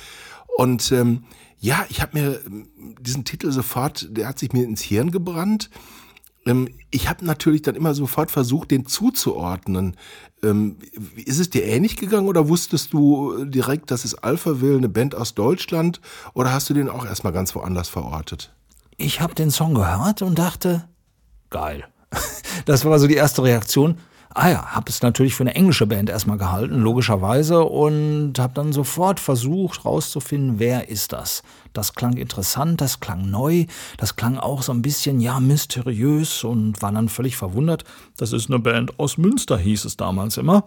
Und 0.57 0.91
ähm, 0.91 1.23
ja, 1.63 1.87
ich 1.89 2.03
habe 2.03 2.19
mir 2.19 2.41
ähm, 2.45 2.67
diesen 3.01 3.25
Titel 3.25 3.53
sofort, 3.53 4.09
der 4.11 4.27
hat 4.27 4.39
sich 4.39 4.53
mir 4.53 4.65
ins 4.65 4.83
Hirn 4.83 5.13
gebrannt. 5.13 5.71
Ähm, 6.45 6.69
ich 6.91 7.09
habe 7.09 7.25
natürlich 7.25 7.63
dann 7.63 7.77
immer 7.77 7.95
sofort 7.95 8.33
versucht, 8.33 8.73
den 8.73 8.85
zuzuordnen. 8.85 9.97
Ähm, 10.43 10.79
ist 11.15 11.39
es 11.39 11.51
dir 11.51 11.63
ähnlich 11.65 11.97
gegangen 11.97 12.27
oder 12.27 12.49
wusstest 12.49 12.93
du 12.93 13.45
direkt, 13.45 13.93
das 13.93 14.05
ist 14.05 14.17
Alpha 14.17 14.61
Will, 14.61 14.77
eine 14.77 14.89
Band 14.89 15.15
aus 15.15 15.35
Deutschland? 15.35 16.01
Oder 16.35 16.53
hast 16.53 16.69
du 16.69 16.75
den 16.75 16.89
auch 16.89 17.07
erstmal 17.07 17.33
ganz 17.33 17.55
woanders 17.55 17.89
verortet? 17.89 18.53
Ich 18.97 19.21
habe 19.21 19.37
den 19.37 19.53
Song 19.53 19.75
gehört 19.75 20.21
und 20.21 20.39
dachte, 20.39 20.89
geil. 21.49 21.85
Das 22.67 22.85
war 22.85 22.99
so 22.99 23.07
die 23.07 23.15
erste 23.15 23.43
Reaktion. 23.43 23.99
Ah 24.35 24.49
ja, 24.49 24.67
habe 24.75 24.89
es 24.89 25.03
natürlich 25.03 25.35
für 25.35 25.43
eine 25.43 25.55
englische 25.55 25.87
Band 25.87 26.09
erstmal 26.09 26.39
gehalten, 26.39 26.81
logischerweise, 26.81 27.65
und 27.65 28.39
habe 28.39 28.55
dann 28.55 28.73
sofort 28.73 29.21
versucht 29.21 29.85
rauszufinden, 29.85 30.59
wer 30.59 30.89
ist 30.89 31.13
das. 31.13 31.43
Das 31.73 31.95
klang 31.95 32.17
interessant, 32.17 32.81
das 32.81 33.01
klang 33.01 33.31
neu, 33.31 33.67
das 33.97 34.17
klang 34.17 34.37
auch 34.37 34.63
so 34.63 34.73
ein 34.73 34.83
bisschen, 34.83 35.21
ja, 35.21 35.41
mysteriös 35.41 36.45
und 36.45 36.83
war 36.83 36.93
dann 36.93 37.09
völlig 37.09 37.37
verwundert. 37.37 37.85
Das 38.17 38.33
ist 38.33 38.51
eine 38.51 38.59
Band 38.59 38.99
aus 38.99 39.19
Münster, 39.19 39.59
hieß 39.59 39.85
es 39.85 39.97
damals 39.97 40.37
immer. 40.37 40.65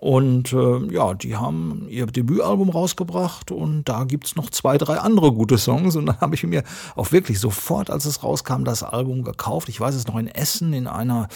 Und 0.00 0.52
äh, 0.52 0.78
ja, 0.92 1.14
die 1.14 1.36
haben 1.36 1.86
ihr 1.88 2.06
Debütalbum 2.06 2.70
rausgebracht 2.70 3.50
und 3.50 3.84
da 3.84 4.04
gibt's 4.04 4.36
noch 4.36 4.48
zwei, 4.50 4.78
drei 4.78 4.98
andere 4.98 5.32
gute 5.32 5.58
Songs. 5.58 5.96
Und 5.96 6.06
dann 6.06 6.20
habe 6.20 6.34
ich 6.34 6.44
mir 6.44 6.62
auch 6.94 7.10
wirklich 7.10 7.40
sofort, 7.40 7.90
als 7.90 8.04
es 8.04 8.22
rauskam, 8.22 8.64
das 8.64 8.82
Album 8.82 9.24
gekauft. 9.24 9.68
Ich 9.68 9.80
weiß 9.80 9.94
es 9.94 10.06
noch 10.06 10.16
in 10.16 10.28
Essen 10.28 10.72
in 10.72 10.86
einer 10.86 11.28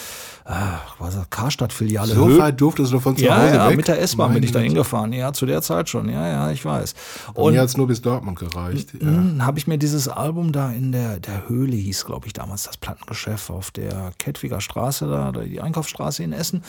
äh, 0.45 1.25
Karstadt-Filiale. 1.29 2.13
So 2.13 2.37
weit 2.37 2.61
durftest 2.61 2.93
du 2.93 2.99
von 2.99 3.17
zu 3.17 3.25
ja, 3.25 3.37
Hause 3.37 3.55
ja, 3.55 3.69
weg? 3.69 3.77
mit 3.77 3.87
der 3.87 4.01
S-Bahn 4.01 4.33
bin 4.33 4.43
ich 4.43 4.51
da 4.51 4.59
hingefahren. 4.59 5.11
Ja, 5.11 5.33
zu 5.33 5.45
der 5.45 5.61
Zeit 5.61 5.89
schon. 5.89 6.09
Ja, 6.09 6.27
ja, 6.27 6.51
ich 6.51 6.63
weiß. 6.63 6.95
Bei 7.35 7.51
Mir 7.51 7.61
hat's 7.61 7.75
nur 7.75 7.87
bis 7.87 8.01
Dortmund 8.01 8.39
gereicht. 8.39 8.93
Ja. 9.01 9.12
Dann 9.13 9.45
habe 9.45 9.59
ich 9.59 9.67
mir 9.67 9.77
dieses 9.77 10.07
Album 10.07 10.51
da 10.51 10.71
in 10.71 10.91
der, 10.91 11.19
der 11.19 11.47
Höhle, 11.47 11.75
hieß 11.75 12.05
glaube 12.05 12.27
ich 12.27 12.33
damals 12.33 12.63
das 12.63 12.77
Plattengeschäft 12.77 13.49
auf 13.49 13.71
der 13.71 14.11
Kettwiger 14.17 14.61
Straße, 14.61 15.07
da, 15.07 15.31
die 15.31 15.61
Einkaufsstraße 15.61 16.23
in 16.23 16.33
Essen. 16.33 16.63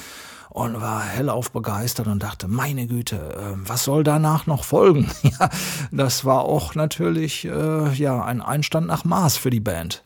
Und 0.50 0.80
war 0.80 1.02
hellauf 1.02 1.50
begeistert 1.50 2.06
und 2.06 2.22
dachte, 2.22 2.46
meine 2.46 2.86
Güte, 2.86 3.16
äh, 3.16 3.56
was 3.68 3.82
soll 3.82 4.04
danach 4.04 4.46
noch 4.46 4.62
folgen? 4.64 5.10
Ja, 5.24 5.50
das 5.90 6.24
war 6.24 6.42
auch 6.42 6.76
natürlich 6.76 7.44
äh, 7.44 7.92
ja, 7.94 8.22
ein 8.24 8.40
Einstand 8.40 8.86
nach 8.86 9.04
Maß 9.04 9.36
für 9.36 9.50
die 9.50 9.58
Band. 9.60 10.04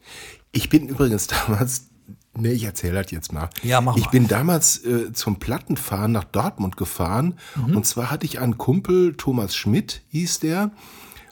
Ich 0.53 0.71
bin 0.71 0.89
übrigens 0.89 1.27
damals, 1.47 1.89
nee, 2.35 2.53
ich 2.53 2.65
erzähle 2.65 3.03
das 3.03 3.11
jetzt 3.11 3.31
mal. 3.31 3.51
Ja, 3.63 3.83
mach 3.83 3.97
Ich 3.97 4.07
mal. 4.07 4.11
bin 4.11 4.27
damals 4.27 4.83
äh, 4.87 5.13
zum 5.13 5.39
Plattenfahren 5.39 6.13
nach 6.13 6.25
Dortmund 6.25 6.79
gefahren. 6.79 7.35
Mhm. 7.67 7.77
Und 7.77 7.85
zwar 7.87 8.11
hatte 8.11 8.25
ich 8.25 8.41
einen 8.41 8.57
Kumpel, 8.57 9.15
Thomas 9.19 9.55
Schmidt 9.55 10.01
hieß 10.09 10.41
der. 10.41 10.71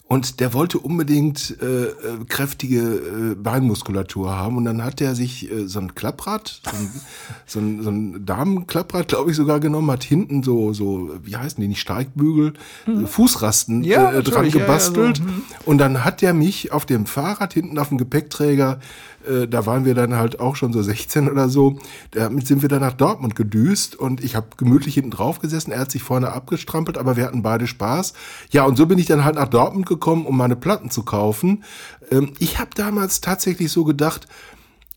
Und 0.09 0.41
der 0.41 0.55
wollte 0.55 0.79
unbedingt 0.79 1.57
äh, 1.61 1.85
äh, 1.85 1.95
kräftige 2.29 2.81
äh, 2.81 3.35
Beinmuskulatur 3.35 4.37
haben. 4.37 4.57
Und 4.57 4.65
dann 4.65 4.85
hat 4.85 5.01
er 5.01 5.15
sich 5.17 5.51
äh, 5.51 5.67
so 5.67 5.81
ein 5.81 5.95
Klapprad, 5.95 6.61
so 6.65 6.77
ein, 6.77 6.91
so 7.47 7.59
ein, 7.59 7.83
so 7.83 7.91
ein 7.91 8.27
Damenklapprad, 8.27 9.09
glaube 9.09 9.31
ich, 9.31 9.37
sogar 9.37 9.59
genommen, 9.59 9.91
hat 9.91 10.05
hinten 10.05 10.43
so, 10.43 10.73
so, 10.73 11.11
wie 11.23 11.37
heißen 11.37 11.61
die, 11.61 11.69
nicht 11.69 11.81
Steigbügel, 11.81 12.55
äh, 12.87 13.07
Fußrasten 13.07 13.77
Mhm. 13.79 13.85
Ja, 13.85 14.11
äh, 14.11 14.23
dran 14.23 14.45
natürlich, 14.45 14.55
ja, 14.55 14.61
ja, 14.61 14.67
gebastelt. 14.67 15.17
so, 15.19 15.25
hm. 15.25 15.43
Und 15.65 15.79
dann 15.79 16.05
hat 16.05 16.23
der 16.23 16.35
mich 16.35 16.73
auf 16.73 16.87
dem 16.87 17.07
Fahrrad 17.07 17.53
hinten 17.53 17.79
auf 17.79 17.89
dem 17.89 17.99
Gepäckträger, 17.99 18.81
äh, 19.27 19.49
da 19.49 19.67
waren 19.67 19.85
wir 19.85 19.95
dann 19.95 20.15
halt 20.15 20.41
auch 20.41 20.57
schon 20.57 20.73
so 20.73 20.83
16 20.83 21.29
oder 21.31 21.49
so, 21.49 21.79
damit 22.13 22.47
sind 22.47 22.63
wir 22.63 22.69
dann 22.69 22.81
nach 22.81 22.93
Dortmund 22.93 23.35
gedüst 23.35 23.97
und 23.97 24.23
ich 24.23 24.37
habe 24.37 24.49
gemütlich 24.57 24.95
hinten 24.95 25.11
drauf 25.11 25.41
gesessen, 25.41 25.73
er 25.73 25.81
hat 25.81 25.91
sich 25.91 26.03
vorne 26.03 26.33
abgestrampelt, 26.33 26.99
aber 26.99 27.17
wir 27.17 27.25
hatten 27.25 27.43
beide 27.43 27.67
Spaß. 27.67 28.15
Ja, 28.51 28.65
und 28.65 28.77
so 28.77 28.87
bin 28.87 28.99
ich 28.99 29.07
dann 29.07 29.25
halt 29.25 29.37
nach 29.37 29.49
Dortmund 29.49 29.87
gekommen, 29.87 30.27
um 30.27 30.37
meine 30.37 30.57
Platten 30.57 30.91
zu 30.91 31.03
kaufen. 31.03 31.65
Ähm, 32.11 32.33
ich 32.39 32.59
habe 32.59 32.71
damals 32.75 33.21
tatsächlich 33.21 33.71
so 33.73 33.85
gedacht, 33.85 34.27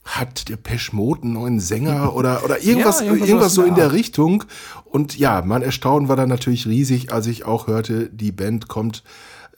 hat 0.06 0.50
der 0.50 0.58
Peschmod 0.58 1.24
einen 1.24 1.34
neuen 1.34 1.60
Sänger 1.60 2.16
oder, 2.16 2.44
oder 2.44 2.64
irgendwas, 2.64 3.00
Ja, 3.00 3.08
irgendwas 3.08 3.30
irgendwas 3.30 3.54
so 3.54 3.64
in 3.64 3.76
der 3.76 3.92
Richtung. 3.92 4.44
Und 4.86 5.18
ja, 5.18 5.42
mein 5.46 5.62
Erstaunen 5.62 6.10
war 6.10 6.16
dann 6.16 6.30
natürlich 6.30 6.66
riesig, 6.66 7.14
als 7.14 7.28
ich 7.28 7.46
auch 7.46 7.68
hörte, 7.68 8.10
die 8.10 8.32
Band 8.32 8.68
kommt 8.68 9.04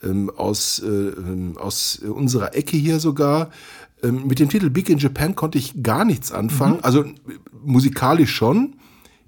ähm, 0.02 0.30
aus, 0.36 0.80
äh, 0.80 0.86
ähm, 0.86 1.56
aus 1.58 1.96
unserer 1.96 2.54
Ecke 2.54 2.76
hier 2.76 3.00
sogar. 3.00 3.50
Ähm, 4.02 4.26
mit 4.26 4.38
dem 4.38 4.48
Titel 4.48 4.70
Big 4.70 4.88
in 4.88 4.98
Japan 4.98 5.34
konnte 5.34 5.58
ich 5.58 5.82
gar 5.82 6.04
nichts 6.04 6.32
anfangen. 6.32 6.78
Also 6.82 7.04
äh, 7.04 7.12
musikalisch 7.64 8.32
schon. 8.32 8.76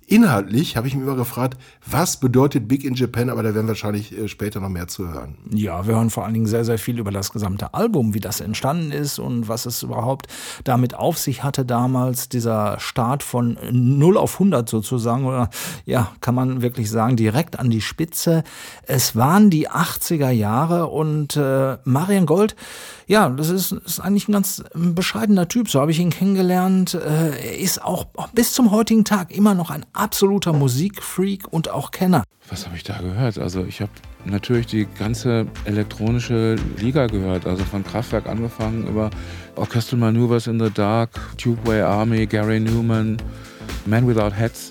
Inhaltlich 0.07 0.77
habe 0.77 0.87
ich 0.87 0.95
mich 0.95 1.05
immer 1.05 1.17
gefragt, 1.17 1.59
was 1.87 2.19
bedeutet 2.19 2.69
Big 2.69 2.85
in 2.85 2.95
Japan, 2.95 3.31
aber 3.31 3.43
da 3.43 3.55
werden 3.55 3.67
wir 3.67 3.69
wahrscheinlich 3.69 4.17
äh, 4.17 4.29
später 4.29 4.61
noch 4.61 4.69
mehr 4.69 4.87
zu 4.87 5.09
hören. 5.09 5.37
Ja, 5.51 5.87
wir 5.87 5.95
hören 5.95 6.11
vor 6.11 6.25
allen 6.25 6.35
Dingen 6.35 6.47
sehr, 6.47 6.65
sehr 6.65 6.79
viel 6.79 6.99
über 6.99 7.11
das 7.11 7.33
gesamte 7.33 7.73
Album, 7.75 8.13
wie 8.15 8.21
das 8.21 8.41
entstanden 8.41 8.93
ist 8.93 9.19
und 9.19 9.49
was 9.49 9.67
es 9.67 9.83
überhaupt 9.83 10.27
damit 10.65 10.95
auf 10.95 11.19
sich 11.19 11.43
hatte 11.43 11.65
damals, 11.65 12.29
dieser 12.29 12.79
Start 12.81 13.23
von 13.23 13.59
0 13.71 14.19
auf 14.19 14.35
100 14.35 14.69
sozusagen, 14.69 15.25
oder 15.25 15.49
ja, 15.87 16.13
kann 16.21 16.35
man 16.35 16.61
wirklich 16.61 16.91
sagen, 16.91 17.17
direkt 17.17 17.59
an 17.59 17.71
die 17.71 17.81
Spitze. 17.81 18.45
Es 18.87 19.17
waren 19.17 19.49
die 19.49 19.71
80er 19.71 20.31
Jahre 20.31 20.87
und 20.87 21.37
äh, 21.37 21.79
Marian 21.85 22.27
Gold, 22.27 22.57
ja, 23.07 23.29
das 23.29 23.51
ist, 23.51 23.73
ist 23.73 24.01
eigentlich 24.01 24.29
ein 24.29 24.33
ganz 24.33 24.63
bescheidener 24.75 25.49
Typ, 25.49 25.69
so 25.69 25.81
habe 25.81 25.91
ich 25.91 25.99
ihn 25.99 26.11
kennengelernt. 26.11 26.95
Äh, 26.95 27.57
ist 27.57 27.83
auch 27.83 28.07
bis 28.33 28.53
zum 28.53 28.71
heutigen 28.71 29.05
Tag 29.05 29.31
immer 29.31 29.55
noch 29.55 29.71
ein 29.71 29.85
absoluter 29.95 30.53
Musikfreak 30.53 31.45
und 31.51 31.71
auch 31.71 31.91
Kenner. 31.91 32.25
Was 32.51 32.67
habe 32.67 32.77
ich 32.77 32.83
da 32.83 32.99
gehört? 32.99 33.39
Also 33.39 33.65
ich 33.65 33.81
habe 33.81 33.91
natürlich 34.27 34.67
die 34.67 34.87
ganze 34.99 35.47
elektronische 35.65 36.57
Liga 36.79 37.07
gehört, 37.07 37.47
also 37.47 37.65
von 37.65 37.85
Kraftwerk 37.85 38.27
angefangen 38.27 38.87
über 38.87 39.11
Orchestral 39.57 39.99
Maneuvers 39.99 40.47
in 40.47 40.61
the 40.61 40.71
Dark, 40.71 41.11
Tubeway 41.39 41.81
Army, 41.81 42.27
Gary 42.27 42.61
Newman, 42.61 43.17
Man 43.87 44.07
Without 44.07 44.37
Hats 44.37 44.69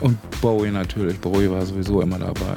und 0.00 0.18
Bowie 0.40 0.70
natürlich. 0.70 1.20
Bowie 1.20 1.50
war 1.50 1.64
sowieso 1.66 2.00
immer 2.00 2.18
dabei. 2.18 2.56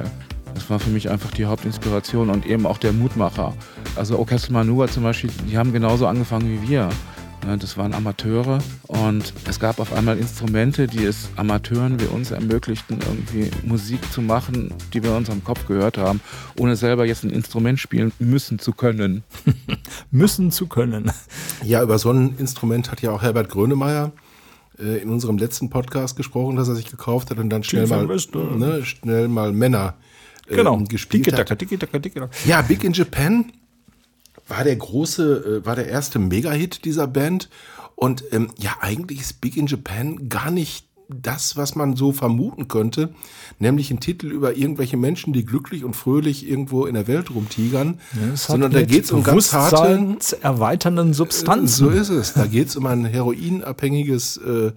Das 0.54 0.70
war 0.70 0.80
für 0.80 0.90
mich 0.90 1.10
einfach 1.10 1.32
die 1.32 1.46
Hauptinspiration 1.46 2.30
und 2.30 2.46
eben 2.46 2.66
auch 2.66 2.78
der 2.78 2.94
Mutmacher. 2.94 3.54
Also 3.96 4.18
Orchestral 4.18 4.54
Maneuver 4.54 4.88
zum 4.88 5.04
Beispiel, 5.04 5.30
die 5.50 5.58
haben 5.58 5.74
genauso 5.74 6.08
angefangen 6.08 6.50
wie 6.50 6.70
wir. 6.70 6.90
Das 7.42 7.78
waren 7.78 7.94
Amateure 7.94 8.60
und 8.88 9.32
es 9.48 9.60
gab 9.60 9.80
auf 9.80 9.94
einmal 9.94 10.18
Instrumente, 10.18 10.86
die 10.88 11.06
es 11.06 11.30
Amateuren 11.38 11.98
wie 12.00 12.06
uns 12.06 12.32
ermöglichten, 12.32 13.00
irgendwie 13.00 13.50
Musik 13.66 14.00
zu 14.12 14.22
machen, 14.22 14.74
die 14.94 15.02
wir 15.02 15.12
in 15.12 15.18
unserem 15.18 15.44
Kopf 15.44 15.66
gehört 15.66 15.98
haben, 15.98 16.20
ohne 16.60 16.76
selber 16.76 17.06
jetzt 17.06 17.24
ein 17.24 17.30
Instrument 17.30 17.80
spielen 17.80 18.12
müssen 18.20 18.60
zu 18.60 18.74
können. 18.74 19.24
Müssen 20.12 20.52
zu 20.52 20.68
können. 20.68 21.12
Ja, 21.64 21.82
über 21.84 21.98
so 22.00 22.12
ein 22.12 22.36
Instrument 22.38 22.92
hat 22.92 23.02
ja 23.02 23.12
auch 23.12 23.22
Herbert 23.22 23.50
Grönemeyer 23.50 24.12
äh, 24.78 24.98
in 25.02 25.10
unserem 25.10 25.38
letzten 25.38 25.70
Podcast 25.70 26.18
gesprochen, 26.18 26.58
dass 26.58 26.68
er 26.68 26.76
sich 26.76 26.90
gekauft 26.92 27.30
hat 27.32 27.38
und 27.38 27.50
dann 27.50 27.64
schnell 27.64 27.88
mal, 27.88 28.06
ne, 28.58 28.84
schnell 28.84 29.28
mal 29.30 29.54
Männer 29.54 29.94
äh, 30.50 30.56
Genau. 30.56 30.78
gespielt 30.80 31.28
hat. 31.28 31.48
Tiki-Taka, 31.58 32.00
Tiki-Taka. 32.00 32.30
Ja, 32.46 32.62
Big 32.62 32.84
in 32.84 32.92
Japan 32.94 33.52
war 34.48 34.64
der 34.64 34.76
große, 34.76 35.62
äh, 35.62 35.66
war 35.66 35.76
der 35.76 35.88
erste 35.88 36.20
Mega-Hit 36.20 36.86
dieser 36.86 37.08
Band. 37.08 37.50
Und 37.96 38.24
ähm, 38.32 38.50
ja, 38.58 38.76
eigentlich 38.82 39.22
ist 39.22 39.42
Big 39.42 39.58
in 39.58 39.68
Japan 39.68 40.30
gar 40.30 40.52
nicht 40.52 40.88
das, 41.10 41.56
was 41.56 41.76
man 41.76 41.96
so 41.96 42.12
vermuten 42.12 42.68
könnte, 42.68 43.10
nämlich 43.60 43.92
ein 43.92 44.00
Titel 44.00 44.28
über 44.28 44.58
irgendwelche 44.58 44.98
Menschen, 44.98 45.34
die 45.34 45.46
glücklich 45.46 45.84
und 45.84 45.96
fröhlich 45.96 46.48
irgendwo 46.48 46.86
in 46.86 46.96
der 46.96 47.08
Welt 47.08 47.34
rumtigern, 47.34 48.00
hat 48.30 48.38
sondern 48.38 48.72
da 48.72 48.84
geht 48.84 49.06
es 49.06 49.12
um 49.12 49.24
ganz 49.24 49.54
harte, 49.54 49.76
bewusstseinserweiternden 49.76 51.14
Substanzen. 51.14 51.86
so 51.86 51.90
ist 51.90 52.10
es. 52.10 52.34
Da 52.34 52.46
geht 52.46 52.68
es 52.68 52.76
um 52.76 52.86
ein 52.86 53.06
heroinabhängiges 53.06 54.38
äh, 54.38 54.72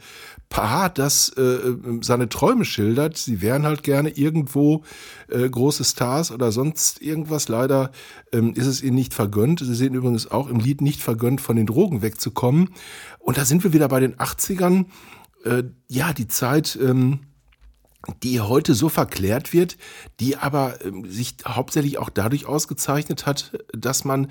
Paar, 0.48 0.90
das 0.90 1.28
äh, 1.30 1.58
seine 2.00 2.28
Träume 2.28 2.64
schildert. 2.64 3.16
Sie 3.16 3.40
wären 3.40 3.64
halt 3.64 3.84
gerne 3.84 4.10
irgendwo 4.10 4.82
äh, 5.30 5.48
große 5.48 5.84
Stars 5.84 6.30
oder 6.30 6.52
sonst 6.52 7.00
irgendwas. 7.00 7.48
Leider 7.48 7.90
ähm, 8.32 8.54
ist 8.54 8.66
es 8.66 8.82
ihnen 8.82 8.96
nicht 8.96 9.14
vergönnt. 9.14 9.60
Sie 9.60 9.74
sehen 9.74 9.94
übrigens 9.94 10.30
auch 10.30 10.48
im 10.48 10.60
Lied 10.60 10.80
nicht 10.80 11.02
vergönnt, 11.02 11.40
von 11.40 11.56
den 11.56 11.66
Drogen 11.66 12.02
wegzukommen. 12.02 12.70
Und 13.18 13.38
da 13.38 13.44
sind 13.44 13.64
wir 13.64 13.72
wieder 13.72 13.88
bei 13.88 14.00
den 14.00 14.16
80ern. 14.16 14.86
Äh, 15.44 15.64
ja, 15.88 16.12
die 16.12 16.28
Zeit, 16.28 16.78
ähm, 16.80 17.20
die 18.22 18.40
heute 18.40 18.74
so 18.74 18.88
verklärt 18.88 19.52
wird, 19.52 19.76
die 20.20 20.36
aber 20.36 20.84
ähm, 20.84 21.10
sich 21.10 21.36
hauptsächlich 21.46 21.98
auch 21.98 22.10
dadurch 22.10 22.46
ausgezeichnet 22.46 23.26
hat, 23.26 23.58
dass 23.72 24.04
man 24.04 24.28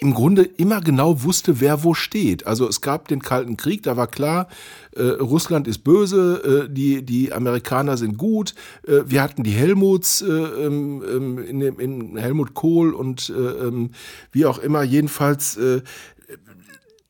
im 0.00 0.14
Grunde 0.14 0.44
immer 0.44 0.80
genau 0.80 1.24
wusste, 1.24 1.60
wer 1.60 1.82
wo 1.82 1.92
steht. 1.92 2.46
Also 2.46 2.68
es 2.68 2.80
gab 2.80 3.08
den 3.08 3.20
Kalten 3.20 3.56
Krieg, 3.56 3.82
da 3.82 3.96
war 3.96 4.06
klar, 4.06 4.48
äh, 4.94 5.02
Russland 5.02 5.66
ist 5.66 5.78
böse, 5.78 6.68
äh, 6.68 6.72
die, 6.72 7.04
die 7.04 7.32
Amerikaner 7.32 7.96
sind 7.96 8.16
gut. 8.16 8.54
Äh, 8.86 9.00
wir 9.06 9.22
hatten 9.22 9.42
die 9.42 9.50
Helmuts 9.50 10.22
äh, 10.22 10.26
ähm, 10.26 11.02
ähm, 11.02 11.38
in, 11.38 11.58
dem, 11.58 11.80
in 11.80 12.16
Helmut 12.16 12.54
Kohl 12.54 12.94
und 12.94 13.28
äh, 13.30 13.32
ähm, 13.32 13.90
wie 14.30 14.46
auch 14.46 14.58
immer. 14.58 14.84
Jedenfalls 14.84 15.56
äh, 15.56 15.82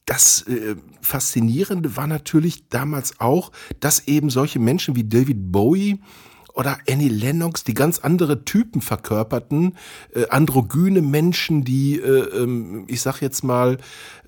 das 0.06 0.46
Faszinierende 1.02 1.98
war 1.98 2.06
natürlich 2.06 2.70
damals 2.70 3.20
auch, 3.20 3.52
dass 3.78 4.08
eben 4.08 4.30
solche 4.30 4.58
Menschen 4.58 4.96
wie 4.96 5.04
David 5.04 5.52
Bowie 5.52 6.00
oder 6.58 6.78
Annie 6.90 7.08
Lennox, 7.08 7.62
die 7.62 7.72
ganz 7.72 8.00
andere 8.00 8.44
Typen 8.44 8.80
verkörperten, 8.80 9.76
äh, 10.12 10.26
androgyne 10.28 11.02
Menschen, 11.02 11.64
die, 11.64 12.00
äh, 12.00 12.42
ähm, 12.42 12.84
ich 12.88 13.00
sag 13.00 13.20
jetzt 13.20 13.44
mal, 13.44 13.78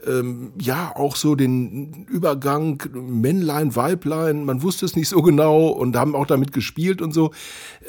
ähm, 0.06 0.52
ja, 0.58 0.92
auch 0.94 1.16
so 1.16 1.34
den 1.34 2.06
Übergang 2.08 2.82
Männlein, 2.92 3.76
Weiblein, 3.76 4.44
man 4.44 4.62
wusste 4.62 4.86
es 4.86 4.96
nicht 4.96 5.08
so 5.08 5.22
genau 5.22 5.68
und 5.68 5.96
haben 5.96 6.14
auch 6.14 6.26
damit 6.26 6.52
gespielt 6.52 7.02
und 7.02 7.12
so. 7.12 7.32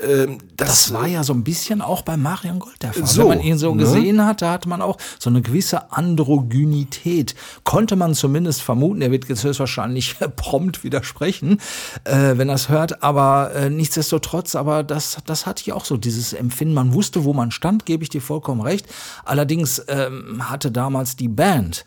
Ähm, 0.06 0.40
Das 0.58 0.94
war 0.94 1.08
ja 1.08 1.24
so 1.24 1.34
ein 1.34 1.44
bisschen 1.44 1.82
auch 1.82 2.02
bei 2.02 2.18
Marion 2.18 2.60
Gold 2.60 2.82
der 2.82 2.94
Fall. 2.94 3.06
So, 3.06 3.22
Wenn 3.22 3.38
man 3.38 3.42
ihn 3.42 3.58
so 3.58 3.74
ne? 3.74 3.84
gesehen 3.84 4.26
hat, 4.26 4.42
da 4.42 4.52
hatte 4.52 4.68
man 4.68 4.82
auch 4.82 4.98
so 5.20 5.30
eine 5.30 5.42
gewisse 5.42 5.92
Androgynität. 5.92 7.36
Konnte 7.64 7.96
man 7.96 8.14
zumindest 8.14 8.62
vermuten. 8.62 9.02
Er 9.02 9.12
wird 9.12 9.30
jetzt 9.30 9.44
höchstwahrscheinlich 9.44 10.16
prompt 10.36 10.84
widersprechen, 10.84 11.60
äh, 12.04 12.38
wenn 12.38 12.50
er 12.50 12.56
es 12.56 12.70
hört. 12.70 13.04
Aber 13.04 13.54
äh, 13.56 13.70
nichtsdestotrotz, 13.70 14.56
aber 14.56 14.84
das, 14.84 15.18
das 15.26 15.46
hatte 15.46 15.62
ich 15.62 15.74
auch 15.74 15.86
so, 15.86 15.98
dieses 15.98 16.34
Empfinden. 16.34 16.74
Man 16.74 16.94
wusste, 16.94 17.24
wo 17.24 17.34
man 17.34 17.52
stand, 17.52 17.86
gebe 17.86 18.04
ich 18.04 18.10
dir 18.10 18.22
vollkommen 18.22 18.62
recht. 18.62 18.86
Allerdings 19.24 19.82
ähm, 19.88 20.50
hatte 20.50 20.72
damals 20.72 21.16
die 21.16 21.30
Band 21.30 21.86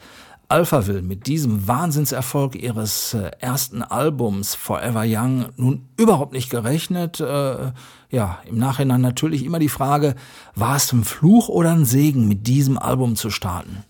Alphaville 0.49 1.03
mit 1.03 1.27
diesem 1.27 1.67
Wahnsinnserfolg 1.67 2.55
ihres 2.55 3.15
äh, 3.15 3.31
ersten 3.41 3.83
Albums 3.83 4.55
Forever 4.55 5.05
Young 5.07 5.47
nun 5.57 5.89
überhaupt 5.97 6.33
nicht 6.33 6.51
gerechnet. 6.51 7.21
Äh, 7.21 7.73
ja, 8.11 8.39
im 8.47 8.59
Nachhinein 8.59 9.01
natürlich 9.01 9.45
immer 9.45 9.59
die 9.59 9.69
Frage, 9.69 10.15
war 10.55 10.77
es 10.77 10.93
ein 10.93 11.05
Fluch 11.05 11.49
oder 11.49 11.73
ein 11.73 11.85
Segen, 11.85 12.29
mit 12.29 12.47
diesem 12.47 12.79
Album 12.79 13.17
zu 13.17 13.31
starten? 13.31 13.85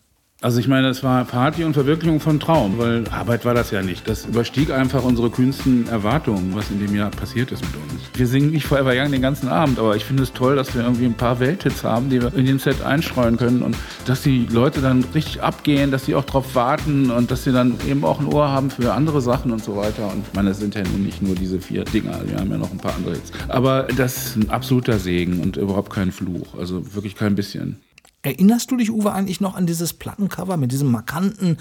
Also 0.44 0.60
ich 0.60 0.68
meine, 0.68 0.88
es 0.88 1.02
war 1.02 1.24
Party 1.24 1.64
und 1.64 1.72
Verwirklichung 1.72 2.20
von 2.20 2.38
Traum, 2.38 2.76
weil 2.76 3.08
Arbeit 3.08 3.46
war 3.46 3.54
das 3.54 3.70
ja 3.70 3.80
nicht. 3.80 4.06
Das 4.06 4.26
überstieg 4.26 4.70
einfach 4.70 5.02
unsere 5.02 5.30
kühnsten 5.30 5.88
Erwartungen, 5.88 6.54
was 6.54 6.70
in 6.70 6.80
dem 6.80 6.94
Jahr 6.94 7.08
passiert 7.10 7.50
ist 7.50 7.64
mit 7.64 7.74
uns. 7.76 8.02
Wir 8.12 8.26
singen 8.26 8.50
nicht 8.50 8.66
Forever 8.66 8.92
Young 8.94 9.10
den 9.10 9.22
ganzen 9.22 9.48
Abend, 9.48 9.78
aber 9.78 9.96
ich 9.96 10.04
finde 10.04 10.22
es 10.22 10.34
toll, 10.34 10.54
dass 10.54 10.74
wir 10.74 10.82
irgendwie 10.82 11.06
ein 11.06 11.14
paar 11.14 11.40
Welthits 11.40 11.82
haben, 11.82 12.10
die 12.10 12.20
wir 12.20 12.34
in 12.34 12.44
dem 12.44 12.58
Set 12.58 12.82
einstreuen 12.82 13.38
können 13.38 13.62
und 13.62 13.74
dass 14.04 14.20
die 14.20 14.44
Leute 14.44 14.82
dann 14.82 15.02
richtig 15.14 15.42
abgehen, 15.42 15.90
dass 15.90 16.04
sie 16.04 16.14
auch 16.14 16.26
drauf 16.26 16.54
warten 16.54 17.10
und 17.10 17.30
dass 17.30 17.44
sie 17.44 17.52
dann 17.52 17.78
eben 17.88 18.04
auch 18.04 18.20
ein 18.20 18.26
Ohr 18.26 18.50
haben 18.50 18.68
für 18.68 18.92
andere 18.92 19.22
Sachen 19.22 19.50
und 19.50 19.64
so 19.64 19.76
weiter. 19.76 20.12
Und 20.12 20.26
ich 20.28 20.34
meine, 20.34 20.50
es 20.50 20.58
sind 20.58 20.74
ja 20.74 20.82
nun 20.82 21.04
nicht 21.04 21.22
nur 21.22 21.34
diese 21.34 21.58
vier 21.58 21.84
Dinger, 21.84 22.20
wir 22.26 22.36
haben 22.38 22.50
ja 22.50 22.58
noch 22.58 22.70
ein 22.70 22.76
paar 22.76 22.94
andere 22.94 23.14
Hits. 23.14 23.32
Aber 23.48 23.84
das 23.96 24.26
ist 24.26 24.36
ein 24.36 24.50
absoluter 24.50 24.98
Segen 24.98 25.40
und 25.40 25.56
überhaupt 25.56 25.90
kein 25.90 26.12
Fluch, 26.12 26.54
also 26.58 26.94
wirklich 26.94 27.14
kein 27.14 27.34
bisschen. 27.34 27.78
Erinnerst 28.24 28.70
du 28.70 28.78
dich, 28.78 28.90
Uwe, 28.90 29.12
eigentlich 29.12 29.42
noch 29.42 29.54
an 29.54 29.66
dieses 29.66 29.92
Plattencover 29.92 30.56
mit 30.56 30.72
diesem 30.72 30.90
markanten, 30.90 31.58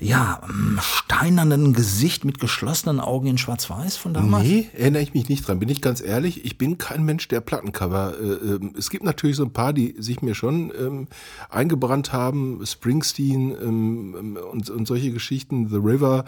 ja, 0.00 0.40
ähm, 0.48 0.80
steinernen 0.82 1.74
Gesicht 1.74 2.24
mit 2.24 2.40
geschlossenen 2.40 2.98
Augen 2.98 3.28
in 3.28 3.38
Schwarz-Weiß 3.38 3.96
von 3.98 4.12
damals? 4.12 4.42
Nee, 4.42 4.68
erinnere 4.76 5.02
ich 5.02 5.14
mich 5.14 5.28
nicht 5.28 5.46
dran. 5.46 5.60
Bin 5.60 5.68
ich 5.68 5.80
ganz 5.80 6.02
ehrlich, 6.02 6.44
ich 6.44 6.58
bin 6.58 6.76
kein 6.76 7.04
Mensch, 7.04 7.28
der 7.28 7.40
Plattencover. 7.40 8.14
Äh, 8.20 8.24
ähm, 8.24 8.74
es 8.76 8.90
gibt 8.90 9.04
natürlich 9.04 9.36
so 9.36 9.44
ein 9.44 9.52
paar, 9.52 9.72
die 9.72 9.94
sich 9.96 10.22
mir 10.22 10.34
schon 10.34 10.72
ähm, 10.76 11.06
eingebrannt 11.48 12.12
haben. 12.12 12.66
Springsteen 12.66 13.56
ähm, 13.62 14.38
und, 14.50 14.88
solche 14.88 15.12
Geschichten, 15.12 15.68
The 15.68 15.76
River, 15.76 16.24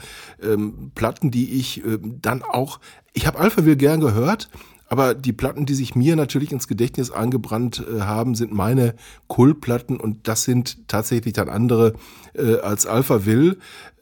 Platten, 0.94 1.32
die 1.32 1.54
ich 1.58 1.82
dann 2.22 2.42
auch. 2.42 2.78
Ich 3.12 3.26
habe 3.26 3.40
Alphaville 3.40 3.76
gern 3.76 4.00
gehört. 4.00 4.48
Aber 4.94 5.16
die 5.16 5.32
Platten, 5.32 5.66
die 5.66 5.74
sich 5.74 5.96
mir 5.96 6.14
natürlich 6.14 6.52
ins 6.52 6.68
Gedächtnis 6.68 7.10
eingebrannt 7.10 7.84
äh, 7.84 8.02
haben, 8.02 8.36
sind 8.36 8.52
meine 8.52 8.94
Kultplatten 9.26 9.98
und 9.98 10.28
das 10.28 10.44
sind 10.44 10.86
tatsächlich 10.86 11.32
dann 11.32 11.48
andere 11.48 11.94
äh, 12.34 12.60
als 12.60 12.86
Alphaville. 12.86 13.56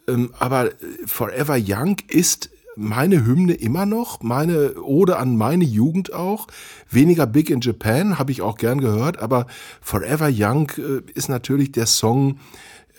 Ähm, 0.07 0.35
aber 0.39 0.67
äh, 0.67 0.73
Forever 1.07 1.57
Young 1.59 1.97
ist 2.09 2.51
meine 2.77 3.25
Hymne 3.25 3.55
immer 3.55 3.87
noch, 3.87 4.21
meine 4.21 4.83
Ode 4.83 5.17
an 5.17 5.35
meine 5.35 5.65
Jugend 5.65 6.13
auch. 6.13 6.47
Weniger 6.91 7.27
Big 7.27 7.49
in 7.49 7.63
Japan 7.63 8.19
habe 8.19 8.31
ich 8.31 8.43
auch 8.43 8.59
gern 8.59 8.79
gehört, 8.79 9.19
aber 9.19 9.47
Forever 9.81 10.29
Young 10.31 10.73
äh, 10.77 11.11
ist 11.15 11.31
natürlich 11.31 11.73
der 11.73 11.87
Song, 11.87 12.39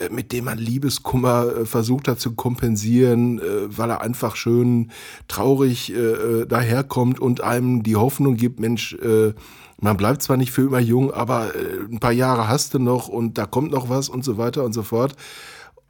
mit 0.10 0.32
dem 0.32 0.46
man 0.46 0.58
Liebeskummer 0.58 1.48
äh, 1.48 1.66
versucht 1.66 2.08
hat 2.08 2.20
zu 2.20 2.34
kompensieren, 2.34 3.40
äh, 3.40 3.44
weil 3.78 3.90
er 3.90 4.02
einfach 4.02 4.36
schön 4.36 4.92
traurig 5.28 5.94
äh, 5.94 5.98
äh, 5.98 6.46
daherkommt 6.46 7.20
und 7.20 7.42
einem 7.42 7.84
die 7.84 7.96
Hoffnung 7.96 8.36
gibt, 8.36 8.60
Mensch, 8.60 8.94
äh, 8.96 9.34
man 9.80 9.98
bleibt 9.98 10.22
zwar 10.22 10.38
nicht 10.38 10.52
für 10.52 10.62
immer 10.62 10.80
jung, 10.80 11.12
aber 11.12 11.56
äh, 11.56 11.80
ein 11.92 12.00
paar 12.00 12.12
Jahre 12.12 12.48
hast 12.48 12.74
du 12.74 12.80
noch 12.80 13.08
und 13.08 13.38
da 13.38 13.46
kommt 13.46 13.72
noch 13.72 13.90
was 13.90 14.10
und 14.10 14.24
so 14.24 14.38
weiter 14.38 14.64
und 14.64 14.74
so 14.74 14.84
fort. 14.84 15.16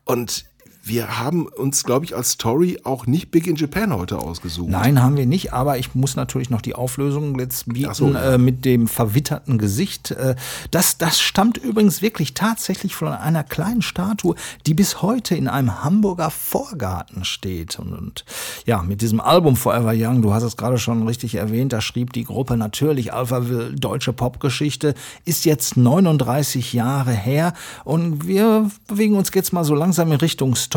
Und 0.05 0.45
wir 0.85 1.17
haben 1.17 1.47
uns, 1.47 1.85
glaube 1.85 2.03
ich, 2.03 2.13
als 2.13 2.31
Story 2.31 2.77
auch 2.83 3.07
nicht 3.07 3.31
Big 3.31 3.47
in 3.47 3.55
Japan 3.55 3.95
heute 3.95 4.17
ausgesucht. 4.17 4.69
Nein, 4.69 5.01
haben 5.01 5.15
wir 5.15 5.25
nicht, 5.25 5.53
aber 5.53 5.77
ich 5.77 5.95
muss 5.95 6.17
natürlich 6.17 6.49
noch 6.49 6.61
die 6.61 6.75
Auflösung 6.75 7.39
jetzt 7.39 7.71
bieten 7.71 7.93
so, 7.93 8.13
äh, 8.13 8.37
mit 8.37 8.65
dem 8.65 8.89
verwitterten 8.89 9.57
Gesicht. 9.57 10.11
Äh, 10.11 10.35
das, 10.71 10.97
das 10.97 11.21
stammt 11.21 11.57
übrigens 11.57 12.01
wirklich 12.01 12.33
tatsächlich 12.33 12.95
von 12.95 13.07
einer 13.07 13.45
kleinen 13.45 13.81
Statue, 13.81 14.35
die 14.67 14.73
bis 14.73 15.01
heute 15.01 15.35
in 15.35 15.47
einem 15.47 15.85
Hamburger 15.85 16.29
Vorgarten 16.29 17.23
steht. 17.23 17.79
Und, 17.79 17.93
und 17.93 18.25
ja, 18.65 18.81
mit 18.81 19.01
diesem 19.01 19.21
Album 19.21 19.55
Forever 19.55 19.93
Young, 19.95 20.21
du 20.21 20.33
hast 20.33 20.43
es 20.43 20.57
gerade 20.57 20.77
schon 20.77 21.07
richtig 21.07 21.35
erwähnt, 21.35 21.71
da 21.71 21.79
schrieb 21.79 22.11
die 22.11 22.25
Gruppe 22.25 22.57
natürlich 22.57 23.13
Alphaville 23.13 23.71
deutsche 23.71 24.11
Popgeschichte, 24.11 24.95
ist 25.23 25.45
jetzt 25.45 25.77
39 25.77 26.73
Jahre 26.73 27.13
her 27.13 27.53
und 27.85 28.27
wir 28.27 28.69
bewegen 28.87 29.15
uns 29.15 29.31
jetzt 29.33 29.53
mal 29.53 29.63
so 29.63 29.75
langsam 29.75 30.11
in 30.11 30.17
Richtung 30.17 30.55
Story 30.55 30.72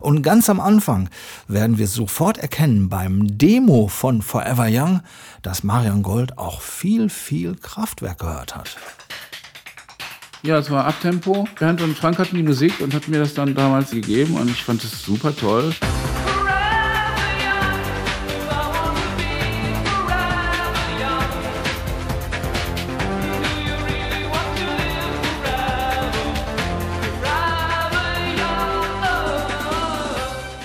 und 0.00 0.22
ganz 0.22 0.48
am 0.48 0.60
Anfang 0.60 1.08
werden 1.48 1.78
wir 1.78 1.88
sofort 1.88 2.38
erkennen 2.38 2.88
beim 2.88 3.38
Demo 3.38 3.88
von 3.88 4.22
Forever 4.22 4.66
Young, 4.70 5.00
dass 5.42 5.64
Marion 5.64 6.02
Gold 6.02 6.38
auch 6.38 6.60
viel, 6.60 7.08
viel 7.08 7.56
Kraftwerk 7.56 8.18
gehört 8.18 8.56
hat. 8.56 8.76
Ja, 10.42 10.58
es 10.58 10.70
war 10.70 10.84
Abtempo. 10.84 11.48
Bernd 11.58 11.80
und 11.80 11.96
Frank 11.96 12.18
hatten 12.18 12.36
die 12.36 12.42
Musik 12.42 12.80
und 12.80 12.92
hatten 12.92 13.10
mir 13.10 13.18
das 13.18 13.32
dann 13.32 13.54
damals 13.54 13.90
gegeben 13.90 14.36
und 14.36 14.50
ich 14.50 14.62
fand 14.62 14.84
es 14.84 15.02
super 15.02 15.34
toll. 15.34 15.74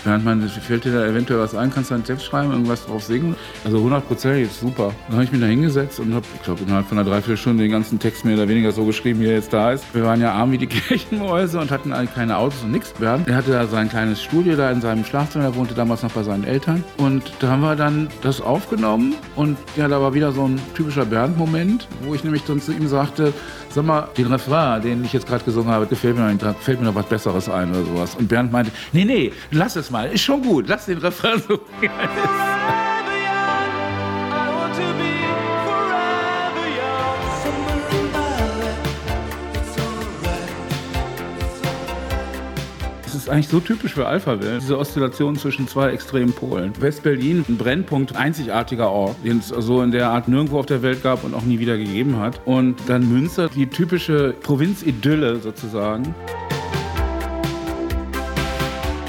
Bernd 0.10 0.26
meinte, 0.26 0.48
fällt 0.48 0.86
dir 0.86 0.92
da 0.92 1.06
eventuell 1.06 1.40
was 1.40 1.54
ein, 1.54 1.72
kannst 1.72 1.92
du 1.92 1.94
einen 1.94 2.04
Text 2.04 2.26
schreiben, 2.26 2.52
irgendwas 2.52 2.84
drauf 2.84 3.04
singen? 3.04 3.36
Also 3.64 3.78
100 3.78 4.08
Prozent, 4.08 4.40
jetzt 4.40 4.60
super. 4.60 4.92
Dann 5.06 5.18
habe 5.18 5.24
ich 5.26 5.32
mich 5.32 5.40
da 5.40 5.46
hingesetzt 5.46 6.00
und 6.00 6.16
habe, 6.16 6.26
ich 6.34 6.42
glaube, 6.42 6.64
innerhalb 6.64 6.88
von 6.88 6.98
einer 6.98 7.08
Dreiviertelstunde 7.08 7.62
den 7.62 7.72
ganzen 7.72 8.00
Text 8.00 8.26
mehr 8.26 8.34
oder 8.34 8.48
weniger 8.48 8.72
so 8.72 8.86
geschrieben, 8.86 9.20
wie 9.20 9.28
er 9.28 9.34
jetzt 9.34 9.54
da 9.54 9.72
ist. 9.72 9.86
Wir 9.94 10.04
waren 10.04 10.20
ja 10.20 10.32
arm 10.32 10.52
wie 10.52 10.58
die 10.58 10.66
Kirchenmäuse 10.68 11.60
und 11.60 11.70
hatten 11.70 11.94
eigentlich 11.94 12.16
keine 12.16 12.38
Autos 12.38 12.64
und 12.64 12.72
nichts. 12.72 12.92
Bernd, 12.94 13.28
er 13.28 13.36
hatte 13.36 13.52
da 13.52 13.68
sein 13.68 13.88
kleines 13.88 14.20
Studio 14.20 14.56
da 14.56 14.72
in 14.72 14.82
seinem 14.82 15.06
Schlafzimmer, 15.06 15.44
er 15.44 15.56
wohnte 15.56 15.76
damals 15.76 16.02
noch 16.02 16.12
bei 16.12 16.24
seinen 16.24 16.44
Eltern. 16.44 16.84
Und 16.98 17.32
da 17.40 17.50
haben 17.50 17.62
wir 17.62 17.76
dann 17.76 18.08
das 18.24 18.42
aufgenommen 18.42 19.14
und 19.36 19.60
ja, 19.76 19.88
da 19.88 20.02
war 20.02 20.16
wieder 20.16 20.32
so 20.32 20.44
ein 20.44 20.60
typischer 20.74 21.06
Bernd-Moment, 21.06 21.88
wo 22.02 22.16
ich 22.16 22.24
nämlich 22.24 22.44
dann 22.46 22.60
zu 22.60 22.72
ihm 22.72 22.88
sagte, 22.88 23.32
sag 23.70 23.86
mal, 23.86 24.10
den 24.18 24.28
Refrain, 24.28 24.82
den 24.82 25.04
ich 25.06 25.14
jetzt 25.14 25.28
gerade 25.28 25.44
gesungen 25.44 25.72
habe, 25.72 25.86
gefällt 25.86 26.18
mir 26.18 26.34
noch 26.34 26.56
fällt 26.60 26.80
mir 26.80 26.88
noch 26.88 26.96
was 26.96 27.06
Besseres 27.06 27.50
ein 27.50 27.70
oder 27.72 27.84
sowas. 27.84 28.16
Und 28.16 28.28
Bernd 28.28 28.52
meinte, 28.52 28.72
nee, 28.92 29.06
nee, 29.06 29.32
lass 29.52 29.76
es 29.76 29.90
mal, 29.90 30.10
ist 30.10 30.22
schon 30.22 30.42
gut, 30.42 30.68
lass 30.68 30.86
den 30.86 30.98
Refrain 30.98 31.42
so. 31.48 31.60
ist 43.30 43.34
eigentlich 43.36 43.48
so 43.50 43.60
typisch 43.60 43.94
für 43.94 44.08
Alphaville, 44.08 44.58
diese 44.60 44.78
Oszillation 44.78 45.36
zwischen 45.36 45.68
zwei 45.68 45.92
extremen 45.92 46.34
Polen. 46.34 46.74
West-Berlin, 46.80 47.46
ein 47.48 47.58
Brennpunkt, 47.58 48.16
einzigartiger 48.16 48.90
Ort, 48.90 49.18
den 49.24 49.38
es 49.38 49.50
so 49.50 49.84
in 49.84 49.92
der 49.92 50.10
Art 50.10 50.28
nirgendwo 50.28 50.58
auf 50.58 50.66
der 50.66 50.82
Welt 50.82 51.04
gab 51.04 51.24
und 51.24 51.36
auch 51.36 51.44
nie 51.44 51.60
wieder 51.60 51.78
gegeben 51.78 52.18
hat. 52.18 52.42
Und 52.46 52.78
dann 52.88 53.08
Münster, 53.08 53.50
die 53.50 53.68
typische 53.68 54.34
Provinzidylle 54.42 55.40
sozusagen. 55.40 56.16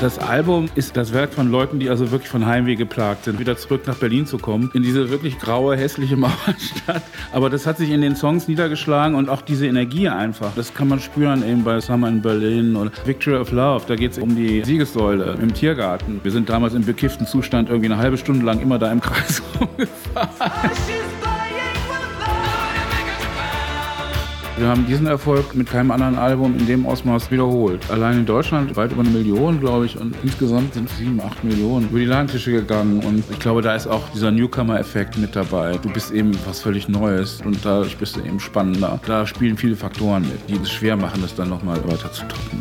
Das 0.00 0.18
Album 0.18 0.70
ist 0.76 0.96
das 0.96 1.12
Werk 1.12 1.34
von 1.34 1.50
Leuten, 1.50 1.78
die 1.78 1.90
also 1.90 2.10
wirklich 2.10 2.30
von 2.30 2.46
Heimweh 2.46 2.74
geplagt 2.74 3.24
sind, 3.24 3.38
wieder 3.38 3.58
zurück 3.58 3.82
nach 3.86 3.96
Berlin 3.96 4.24
zu 4.24 4.38
kommen, 4.38 4.70
in 4.72 4.82
diese 4.82 5.10
wirklich 5.10 5.38
graue, 5.38 5.76
hässliche 5.76 6.16
Mauerstadt. 6.16 7.02
Aber 7.32 7.50
das 7.50 7.66
hat 7.66 7.76
sich 7.76 7.90
in 7.90 8.00
den 8.00 8.16
Songs 8.16 8.48
niedergeschlagen 8.48 9.14
und 9.14 9.28
auch 9.28 9.42
diese 9.42 9.66
Energie 9.66 10.08
einfach. 10.08 10.52
Das 10.56 10.72
kann 10.72 10.88
man 10.88 11.00
spüren 11.00 11.46
eben 11.46 11.64
bei 11.64 11.82
Summer 11.82 12.08
in 12.08 12.22
Berlin 12.22 12.76
oder 12.76 12.90
Victory 13.04 13.36
of 13.36 13.52
Love. 13.52 13.84
Da 13.86 13.94
geht 13.94 14.12
es 14.12 14.18
um 14.18 14.34
die 14.34 14.64
Siegessäule 14.64 15.36
im 15.38 15.52
Tiergarten. 15.52 16.20
Wir 16.22 16.30
sind 16.30 16.48
damals 16.48 16.72
im 16.72 16.86
bekifften 16.86 17.26
Zustand 17.26 17.68
irgendwie 17.68 17.92
eine 17.92 17.98
halbe 17.98 18.16
Stunde 18.16 18.46
lang 18.46 18.60
immer 18.60 18.78
da 18.78 18.90
im 18.90 19.02
Kreis 19.02 19.42
rumgefahren. 19.60 20.70
Wir 24.60 24.68
haben 24.68 24.86
diesen 24.86 25.06
Erfolg 25.06 25.54
mit 25.54 25.70
keinem 25.70 25.90
anderen 25.90 26.18
Album 26.18 26.54
in 26.58 26.66
dem 26.66 26.84
Ausmaß 26.84 27.30
wiederholt. 27.30 27.90
Allein 27.90 28.18
in 28.18 28.26
Deutschland 28.26 28.76
weit 28.76 28.92
über 28.92 29.00
eine 29.00 29.08
Million, 29.08 29.58
glaube 29.58 29.86
ich, 29.86 29.98
und 29.98 30.14
insgesamt 30.22 30.74
sind 30.74 30.86
sieben, 30.90 31.18
acht 31.18 31.42
Millionen 31.42 31.88
über 31.88 31.98
die 31.98 32.04
Ladentische 32.04 32.52
gegangen. 32.52 33.02
Und 33.02 33.24
ich 33.30 33.38
glaube, 33.38 33.62
da 33.62 33.74
ist 33.74 33.86
auch 33.86 34.06
dieser 34.10 34.30
Newcomer-Effekt 34.30 35.16
mit 35.16 35.34
dabei. 35.34 35.78
Du 35.78 35.88
bist 35.88 36.10
eben 36.10 36.32
was 36.44 36.60
völlig 36.60 36.90
Neues 36.90 37.40
und 37.42 37.64
dadurch 37.64 37.96
bist 37.96 38.16
du 38.16 38.20
eben 38.20 38.38
spannender. 38.38 39.00
Da 39.06 39.26
spielen 39.26 39.56
viele 39.56 39.76
Faktoren 39.76 40.24
mit, 40.24 40.46
die 40.50 40.62
es 40.62 40.70
schwer 40.70 40.94
machen, 40.94 41.22
das 41.22 41.34
dann 41.34 41.48
nochmal 41.48 41.82
weiter 41.86 42.12
zu 42.12 42.24
toppen. 42.26 42.60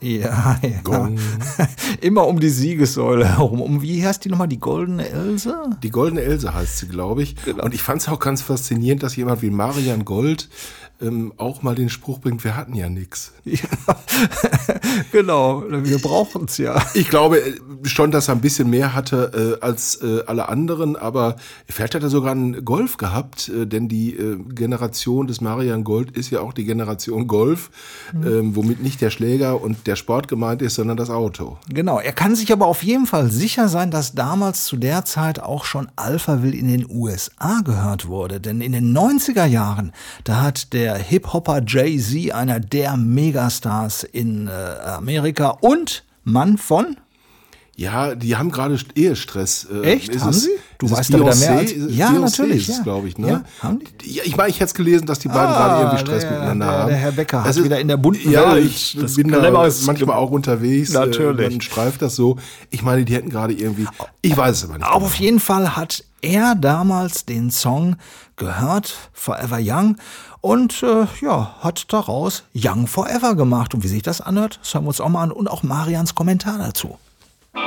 Ja, 0.00 0.58
ja. 0.62 0.80
Gong. 0.82 1.18
Immer 2.00 2.26
um 2.26 2.40
die 2.40 2.48
Siegessäule 2.48 3.28
herum. 3.28 3.60
Um 3.60 3.82
wie 3.82 4.04
heißt 4.04 4.24
die 4.24 4.28
nochmal? 4.28 4.48
Die 4.48 4.60
goldene 4.60 5.08
Else? 5.08 5.54
Die 5.82 5.90
Goldene 5.90 6.22
Else 6.22 6.52
heißt 6.52 6.78
sie, 6.78 6.88
glaube 6.88 7.22
ich. 7.22 7.36
Und 7.60 7.74
ich 7.74 7.82
fand 7.82 8.02
es 8.02 8.08
auch 8.08 8.18
ganz 8.18 8.42
faszinierend, 8.42 9.02
dass 9.02 9.16
jemand 9.16 9.42
wie 9.42 9.50
Marian 9.50 10.04
Gold 10.04 10.48
ähm, 11.00 11.32
auch 11.36 11.62
mal 11.62 11.74
den 11.74 11.88
Spruch 11.88 12.18
bringt, 12.18 12.44
wir 12.44 12.56
hatten 12.56 12.74
ja 12.74 12.88
nichts. 12.88 13.32
Ja, 13.50 13.96
genau. 15.10 15.64
Wir 15.68 15.98
brauchen 15.98 16.44
es 16.44 16.58
ja. 16.58 16.80
Ich 16.94 17.08
glaube 17.08 17.40
äh, 17.40 17.54
schon, 17.84 18.10
dass 18.10 18.28
er 18.28 18.34
ein 18.34 18.40
bisschen 18.40 18.70
mehr 18.70 18.94
hatte 18.94 19.58
äh, 19.60 19.64
als 19.64 19.96
äh, 20.02 20.22
alle 20.26 20.48
anderen, 20.48 20.94
aber 20.94 21.36
vielleicht 21.68 21.94
hat 21.94 22.02
er 22.02 22.10
sogar 22.10 22.32
einen 22.32 22.64
Golf 22.64 22.96
gehabt, 22.96 23.48
äh, 23.48 23.66
denn 23.66 23.88
die 23.88 24.14
äh, 24.14 24.36
Generation 24.50 25.26
des 25.26 25.40
Marian 25.40 25.84
Gold 25.84 26.16
ist 26.16 26.30
ja 26.30 26.40
auch 26.40 26.52
die 26.52 26.64
Generation 26.64 27.26
Golf, 27.26 27.70
ähm, 28.14 28.54
womit 28.54 28.82
nicht 28.82 29.00
der 29.00 29.10
Schläger 29.10 29.60
und 29.60 29.86
der 29.86 29.96
Sport 29.96 30.28
gemeint 30.28 30.62
ist, 30.62 30.74
sondern 30.74 30.96
das 30.96 31.10
Auto. 31.10 31.58
Genau. 31.68 31.98
Er 31.98 32.12
kann 32.12 32.36
sich 32.36 32.52
aber 32.52 32.66
auf 32.66 32.82
jeden 32.82 33.06
Fall 33.06 33.30
sicher 33.30 33.68
sein, 33.68 33.90
dass 33.90 34.12
damals 34.12 34.64
zu 34.64 34.76
der 34.76 35.04
Zeit 35.04 35.40
auch 35.40 35.64
schon 35.64 35.88
Alphaville 35.96 36.56
in 36.56 36.68
den 36.68 36.86
USA 36.88 37.60
gehört 37.64 38.06
wurde. 38.06 38.40
Denn 38.40 38.60
in 38.60 38.72
den 38.72 38.96
90er 38.96 39.46
Jahren, 39.46 39.92
da 40.24 40.42
hat 40.42 40.72
der 40.72 40.89
Hip-Hopper 40.96 41.62
Jay-Z, 41.66 42.32
einer 42.32 42.60
der 42.60 42.96
Megastars 42.96 44.04
in 44.04 44.48
äh, 44.48 44.50
Amerika 44.50 45.48
und 45.60 46.04
Mann 46.24 46.58
von 46.58 46.96
Ja, 47.76 48.14
die 48.14 48.36
haben 48.36 48.50
gerade 48.50 48.74
St- 48.74 48.94
Ehestress. 48.96 49.66
Äh, 49.72 49.92
Echt? 49.94 50.10
Ist 50.10 50.22
Haben 50.22 50.30
es, 50.30 50.42
sie? 50.44 50.50
Du 50.78 50.90
weißt 50.90 51.12
da 51.14 51.18
mehr 51.18 51.28
als- 51.28 51.74
Ja, 51.88 52.08
Beyoncé 52.10 52.18
natürlich, 52.20 52.56
Ist 52.62 52.68
es, 52.68 52.76
ja. 52.78 52.82
glaube 52.82 53.08
ich, 53.08 53.16
ne? 53.18 53.28
Ja, 53.28 53.42
haben 53.62 53.80
die? 54.02 54.12
Ja, 54.14 54.22
ich 54.26 54.36
meine, 54.36 54.50
ich 54.50 54.56
hätte 54.56 54.66
es 54.66 54.74
gelesen, 54.74 55.06
dass 55.06 55.18
die 55.18 55.28
beiden 55.28 55.46
Ah, 55.46 55.52
gerade 55.68 55.82
irgendwie 55.82 56.00
Stress 56.00 56.22
der- 56.22 56.30
miteinander 56.32 56.66
der- 56.66 56.78
haben. 56.78 56.88
der 56.88 56.96
Herr 56.98 57.12
Becker 57.12 57.42
hat 57.44 57.50
Es 57.50 57.56
ist- 57.56 57.64
wieder 57.64 57.80
in 57.80 57.88
der 57.88 57.96
bunten 57.96 58.30
ja, 58.30 58.52
Welt 58.54 58.66
ich 58.66 58.96
des 59.00 59.16
bin 59.16 59.28
da 59.28 59.50
manchmal 59.50 60.16
auch 60.16 60.30
unterwegs. 60.30 60.92
Natürlich. 60.92 61.46
Äh, 61.46 61.50
man 61.50 61.60
streift 61.62 62.02
das 62.02 62.16
so. 62.16 62.36
Ich 62.70 62.82
meine, 62.82 63.04
die 63.06 63.14
hätten 63.14 63.30
gerade 63.30 63.54
irgendwie, 63.54 63.86
ich 64.20 64.36
weiß 64.36 64.56
es 64.58 64.64
aber 64.64 64.76
nicht. 64.78 64.86
Aber 64.86 65.06
auf 65.06 65.14
jeden 65.14 65.40
Fall 65.40 65.74
hat 65.76 66.04
er 66.22 66.54
damals 66.54 67.24
den 67.24 67.50
Song 67.50 67.96
gehört, 68.36 68.94
Forever 69.12 69.58
Young, 69.60 69.96
und 70.40 70.82
äh, 70.82 71.06
ja, 71.20 71.54
hat 71.60 71.92
daraus 71.92 72.44
Young 72.54 72.86
Forever 72.86 73.34
gemacht. 73.34 73.74
Und 73.74 73.82
wie 73.84 73.88
sich 73.88 74.02
das 74.02 74.20
anhört, 74.20 74.58
das 74.62 74.74
hören 74.74 74.84
wir 74.84 74.88
uns 74.88 75.00
auch 75.00 75.08
mal 75.08 75.22
an 75.22 75.32
und 75.32 75.48
auch 75.48 75.62
Marians 75.62 76.14
Kommentar 76.14 76.58
dazu. 76.58 76.98
Young. 77.54 77.60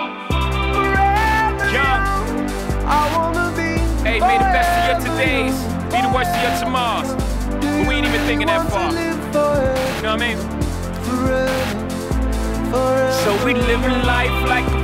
I 2.85 3.15
wanna 3.15 3.51
be. 3.55 3.79
Hey, 4.03 4.19
may 4.19 4.37
the 4.37 4.51
best 4.51 4.69
of 4.77 4.87
your 4.87 4.99
todays 5.15 5.55
be 5.89 6.01
the 6.01 6.13
worst 6.13 6.31
of 6.31 6.43
your 6.43 6.59
tomorrows. 6.59 7.15
But 7.61 7.87
we 7.87 7.95
ain't 7.95 8.07
even 8.07 8.21
thinking 8.27 8.47
that 8.47 8.69
far. 8.69 8.91
You 8.91 9.13
know 10.03 10.13
what 10.13 10.21
I 10.21 10.35
mean? 10.35 10.37
So 13.23 13.45
we 13.45 13.53
living 13.53 14.05
life 14.05 14.49
like. 14.49 14.82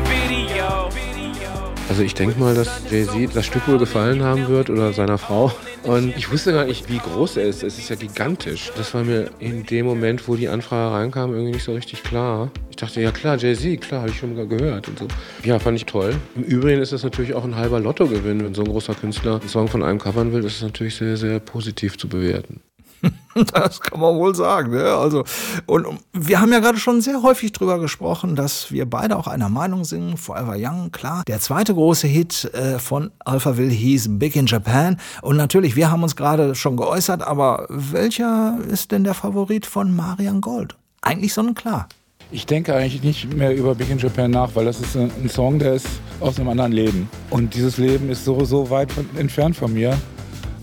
Also 1.90 2.04
ich 2.04 2.14
denke 2.14 2.40
mal, 2.40 2.54
dass 2.54 2.84
Jay-Z 2.92 3.36
das 3.36 3.48
Stück 3.48 3.68
wohl 3.68 3.80
gefallen 3.80 4.24
haben 4.24 4.48
wird 4.48 4.70
oder 4.70 4.94
seiner 4.94 5.18
Frau. 5.18 5.52
Und 5.84 6.16
ich 6.16 6.32
wusste 6.32 6.54
gar 6.54 6.66
nicht, 6.66 6.88
wie 6.88 7.00
groß 7.00 7.38
er 7.38 7.48
ist. 7.48 7.64
Es 7.64 7.80
ist 7.80 7.90
ja 7.90 7.96
gigantisch. 7.96 8.72
Das 8.78 8.94
war 8.94 9.04
mir 9.04 9.32
in 9.40 9.66
dem 9.66 9.88
Moment, 9.88 10.28
wo 10.28 10.36
die 10.36 10.50
Anfrage 10.50 10.94
reinkam, 10.94 11.32
irgendwie 11.34 11.54
nicht 11.54 11.64
so 11.64 11.74
richtig 11.74 12.04
klar. 12.04 12.52
Ich 12.70 12.76
dachte, 12.76 13.02
ja 13.02 13.12
klar, 13.12 13.38
Jay-Z, 13.38 13.82
klar, 13.82 14.02
habe 14.02 14.12
ich 14.12 14.20
schon 14.20 14.36
mal 14.36 14.48
gehört 14.48 14.88
und 14.88 15.00
so. 15.00 15.08
Ja, 15.44 15.58
fand 15.58 15.78
ich 15.78 15.86
toll. 15.86 16.16
Im 16.36 16.44
Übrigen 16.44 16.80
ist 16.80 16.94
das 16.94 17.02
natürlich 17.02 17.34
auch 17.34 17.44
ein 17.44 17.56
halber 17.56 17.80
Lottogewinn, 17.80 18.46
wenn 18.46 18.54
so 18.54 18.62
ein 18.62 18.68
großer 18.70 18.94
Künstler 18.94 19.40
einen 19.40 19.50
Song 19.50 19.68
von 19.68 19.82
einem 19.82 19.98
covern 19.98 20.32
will. 20.32 20.44
Das 20.44 20.54
ist 20.54 20.62
natürlich 20.62 20.96
sehr, 20.96 21.18
sehr 21.18 21.40
positiv 21.40 21.98
zu 21.98 22.08
bewerten. 22.08 22.62
Das 23.54 23.80
kann 23.80 24.00
man 24.00 24.16
wohl 24.16 24.36
sagen. 24.36 24.72
Ne? 24.72 24.84
Also, 24.84 25.24
und 25.66 25.86
wir 26.14 26.42
haben 26.42 26.52
ja 26.52 26.60
gerade 26.60 26.78
schon 26.78 27.02
sehr 27.02 27.22
häufig 27.22 27.52
drüber 27.52 27.80
gesprochen, 27.80 28.36
dass 28.36 28.72
wir 28.72 28.90
beide 28.90 29.18
auch 29.18 29.28
einer 29.28 29.50
Meinung 29.50 29.86
sind. 29.86 30.18
Forever 30.18 30.56
Young, 30.58 30.92
klar. 30.92 31.24
Der 31.28 31.40
zweite 31.40 31.74
große 31.74 32.08
Hit 32.08 32.46
äh, 32.54 32.80
von 32.80 33.12
Alphaville 33.20 33.72
hieß 33.72 34.20
Big 34.20 34.36
in 34.36 34.46
Japan. 34.46 34.98
Und 35.22 35.38
natürlich, 35.38 35.76
wir 35.76 35.92
haben 35.92 36.04
uns 36.04 36.16
gerade 36.16 36.56
schon 36.56 36.76
geäußert, 36.78 37.22
aber 37.22 37.66
welcher 37.70 38.58
ist 38.70 38.92
denn 38.92 39.04
der 39.04 39.14
Favorit 39.14 39.66
von 39.66 39.96
Marian 39.96 40.42
Gold? 40.42 40.76
Eigentlich 41.02 41.34
sonnenklar. 41.34 41.88
Ich 42.32 42.46
denke 42.46 42.76
eigentlich 42.76 43.02
nicht 43.02 43.34
mehr 43.34 43.56
über 43.56 43.74
Big 43.74 43.90
in 43.90 43.98
Japan 43.98 44.32
nach, 44.32 44.54
weil 44.54 44.66
das 44.66 44.80
ist 44.80 44.96
ein 44.96 45.30
Song, 45.30 45.58
der 45.58 45.74
ist 45.74 45.88
aus 46.20 46.40
einem 46.40 46.50
anderen 46.50 46.72
Leben. 46.72 47.10
Und 47.32 47.56
dieses 47.56 47.78
Leben 47.78 48.10
ist 48.10 48.24
so, 48.24 48.46
so 48.46 48.70
weit 48.70 48.90
entfernt 49.18 49.56
von 49.56 49.74
mir. 49.74 49.98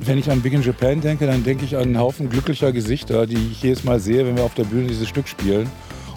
Wenn 0.01 0.19
ich 0.19 0.31
an 0.31 0.43
Big 0.43 0.53
in 0.53 0.63
Japan 0.63 1.01
denke, 1.01 1.27
dann 1.27 1.43
denke 1.43 1.65
ich 1.65 1.77
an 1.77 1.83
einen 1.83 1.99
Haufen 1.99 2.29
glücklicher 2.29 2.73
Gesichter, 2.73 3.27
die 3.27 3.37
ich 3.53 3.63
jedes 3.63 3.85
Mal 3.85 3.99
sehe, 3.99 4.27
wenn 4.27 4.37
wir 4.37 4.45
auf 4.45 4.55
der 4.55 4.65
Bühne 4.65 4.89
dieses 4.89 5.09
Stück 5.09 5.27
spielen. 5.29 5.69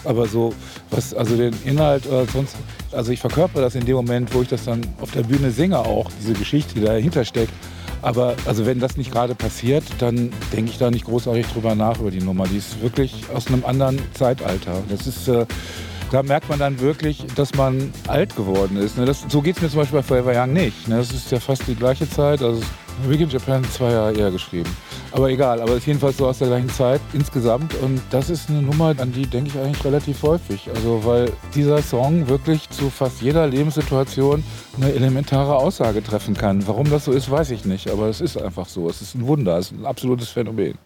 Aber 0.04 0.26
so, 0.26 0.54
was, 0.90 1.14
also 1.14 1.36
den 1.36 1.54
Inhalt 1.64 2.06
oder 2.06 2.26
sonst, 2.26 2.56
also 2.92 3.12
ich 3.12 3.20
verkörper 3.20 3.60
das 3.60 3.74
in 3.74 3.84
dem 3.84 3.96
Moment, 3.96 4.34
wo 4.34 4.42
ich 4.42 4.48
das 4.48 4.64
dann 4.64 4.80
auf 5.00 5.10
der 5.10 5.22
Bühne 5.22 5.50
singe 5.50 5.78
auch, 5.78 6.10
diese 6.20 6.32
Geschichte, 6.32 6.74
die 6.74 6.80
dahinter 6.82 7.24
steckt. 7.24 7.52
Aber 8.02 8.34
also 8.46 8.64
wenn 8.64 8.80
das 8.80 8.96
nicht 8.96 9.12
gerade 9.12 9.34
passiert, 9.34 9.84
dann 9.98 10.32
denke 10.52 10.70
ich 10.70 10.78
da 10.78 10.90
nicht 10.90 11.04
großartig 11.04 11.46
drüber 11.46 11.74
nach 11.74 12.00
über 12.00 12.10
die 12.10 12.20
Nummer. 12.20 12.46
Die 12.46 12.56
ist 12.56 12.80
wirklich 12.80 13.24
aus 13.34 13.48
einem 13.48 13.64
anderen 13.64 14.00
Zeitalter. 14.14 14.82
Das 14.88 15.06
ist, 15.06 15.28
äh, 15.28 15.44
da 16.10 16.22
merkt 16.22 16.48
man 16.48 16.58
dann 16.58 16.80
wirklich, 16.80 17.24
dass 17.36 17.54
man 17.54 17.92
alt 18.08 18.34
geworden 18.36 18.76
ist. 18.78 18.96
Ne? 18.96 19.04
Das, 19.04 19.24
so 19.28 19.42
geht 19.42 19.56
es 19.56 19.62
mir 19.62 19.68
zum 19.68 19.80
Beispiel 19.80 19.98
bei 19.98 20.02
Forever 20.02 20.32
Young 20.34 20.52
nicht. 20.54 20.88
Ne? 20.88 20.96
Das 20.96 21.12
ist 21.12 21.30
ja 21.30 21.40
fast 21.40 21.66
die 21.68 21.74
gleiche 21.74 22.08
Zeit. 22.08 22.42
Also 22.42 22.62
Big 23.08 23.20
in 23.20 23.28
Japan 23.28 23.64
zwei 23.64 23.92
Jahre 23.92 24.12
eher 24.12 24.30
geschrieben. 24.30 24.70
Aber 25.12 25.28
egal, 25.30 25.60
aber 25.60 25.76
ist 25.76 25.86
jedenfalls 25.86 26.16
so 26.16 26.26
aus 26.26 26.38
der 26.38 26.48
gleichen 26.48 26.68
Zeit 26.68 27.00
insgesamt. 27.12 27.74
Und 27.76 28.00
das 28.10 28.30
ist 28.30 28.48
eine 28.48 28.62
Nummer, 28.62 28.94
an 28.98 29.12
die 29.12 29.26
denke 29.26 29.50
ich 29.50 29.58
eigentlich 29.58 29.84
relativ 29.84 30.22
häufig. 30.22 30.68
Also 30.74 31.04
weil 31.04 31.32
dieser 31.54 31.82
Song 31.82 32.28
wirklich 32.28 32.68
zu 32.70 32.90
fast 32.90 33.20
jeder 33.20 33.46
Lebenssituation 33.46 34.44
eine 34.76 34.92
elementare 34.92 35.56
Aussage 35.56 36.02
treffen 36.02 36.34
kann. 36.34 36.66
Warum 36.66 36.88
das 36.90 37.06
so 37.06 37.12
ist, 37.12 37.30
weiß 37.30 37.50
ich 37.50 37.64
nicht. 37.64 37.90
Aber 37.90 38.08
es 38.08 38.20
ist 38.20 38.36
einfach 38.36 38.66
so. 38.66 38.88
Es 38.88 39.02
ist 39.02 39.14
ein 39.14 39.26
Wunder, 39.26 39.58
es 39.58 39.72
ist 39.72 39.78
ein 39.78 39.86
absolutes 39.86 40.28
Phänomen. 40.28 40.78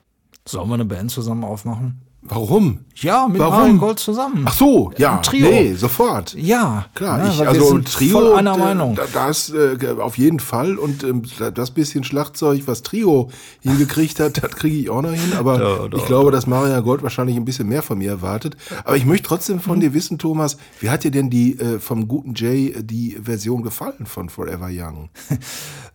Sollen 0.46 0.68
wir 0.68 0.74
eine 0.74 0.84
Band 0.84 1.10
zusammen 1.10 1.44
aufmachen? 1.44 2.00
Warum? 2.26 2.78
Ja, 2.96 3.26
mit 3.28 3.40
Warum? 3.40 3.78
Gold 3.78 3.98
zusammen. 3.98 4.44
Ach 4.48 4.54
so, 4.54 4.92
ja. 4.96 5.16
Ein 5.16 5.22
Trio. 5.22 5.46
Nee, 5.50 5.74
sofort. 5.74 6.34
Ja, 6.34 6.86
Klar, 6.94 7.18
ja, 7.18 7.28
ich, 7.28 7.38
weil 7.38 7.44
wir 7.46 7.48
also 7.50 7.68
sind 7.70 7.92
Trio, 7.92 8.18
voll 8.20 8.34
einer 8.36 8.54
äh, 8.54 8.58
Meinung. 8.58 8.94
Da, 8.94 9.02
das 9.12 9.50
äh, 9.52 9.76
auf 9.98 10.16
jeden 10.16 10.38
Fall 10.40 10.78
und 10.78 11.02
ähm, 11.02 11.22
das 11.54 11.72
bisschen 11.72 12.04
Schlagzeug, 12.04 12.62
was 12.66 12.82
Trio 12.82 13.30
hingekriegt 13.60 14.20
hat, 14.20 14.42
das 14.42 14.52
kriege 14.52 14.76
ich 14.76 14.90
auch 14.90 15.02
noch 15.02 15.10
hin. 15.12 15.32
Aber 15.36 15.60
Ja, 15.60 15.88
doch, 15.88 15.98
ich 15.98 16.06
glaube, 16.06 16.30
dass 16.30 16.46
Marian 16.46 16.82
Gold 16.84 17.02
wahrscheinlich 17.02 17.36
ein 17.36 17.44
bisschen 17.44 17.68
mehr 17.68 17.82
von 17.82 17.98
mir 17.98 18.10
erwartet. 18.10 18.56
Aber 18.84 18.96
ich 18.96 19.04
möchte 19.04 19.26
trotzdem 19.28 19.56
Mhm. 19.56 19.60
von 19.60 19.80
dir 19.80 19.92
wissen, 19.92 20.18
Thomas, 20.18 20.56
wie 20.80 20.88
hat 20.88 21.04
dir 21.04 21.10
denn 21.10 21.28
die 21.30 21.58
äh, 21.58 21.78
vom 21.80 22.06
guten 22.08 22.32
Jay 22.34 22.68
äh, 22.68 22.82
die 22.82 23.18
Version 23.22 23.62
gefallen 23.62 24.06
von 24.06 24.28
Forever 24.28 24.68
Young? 24.70 25.10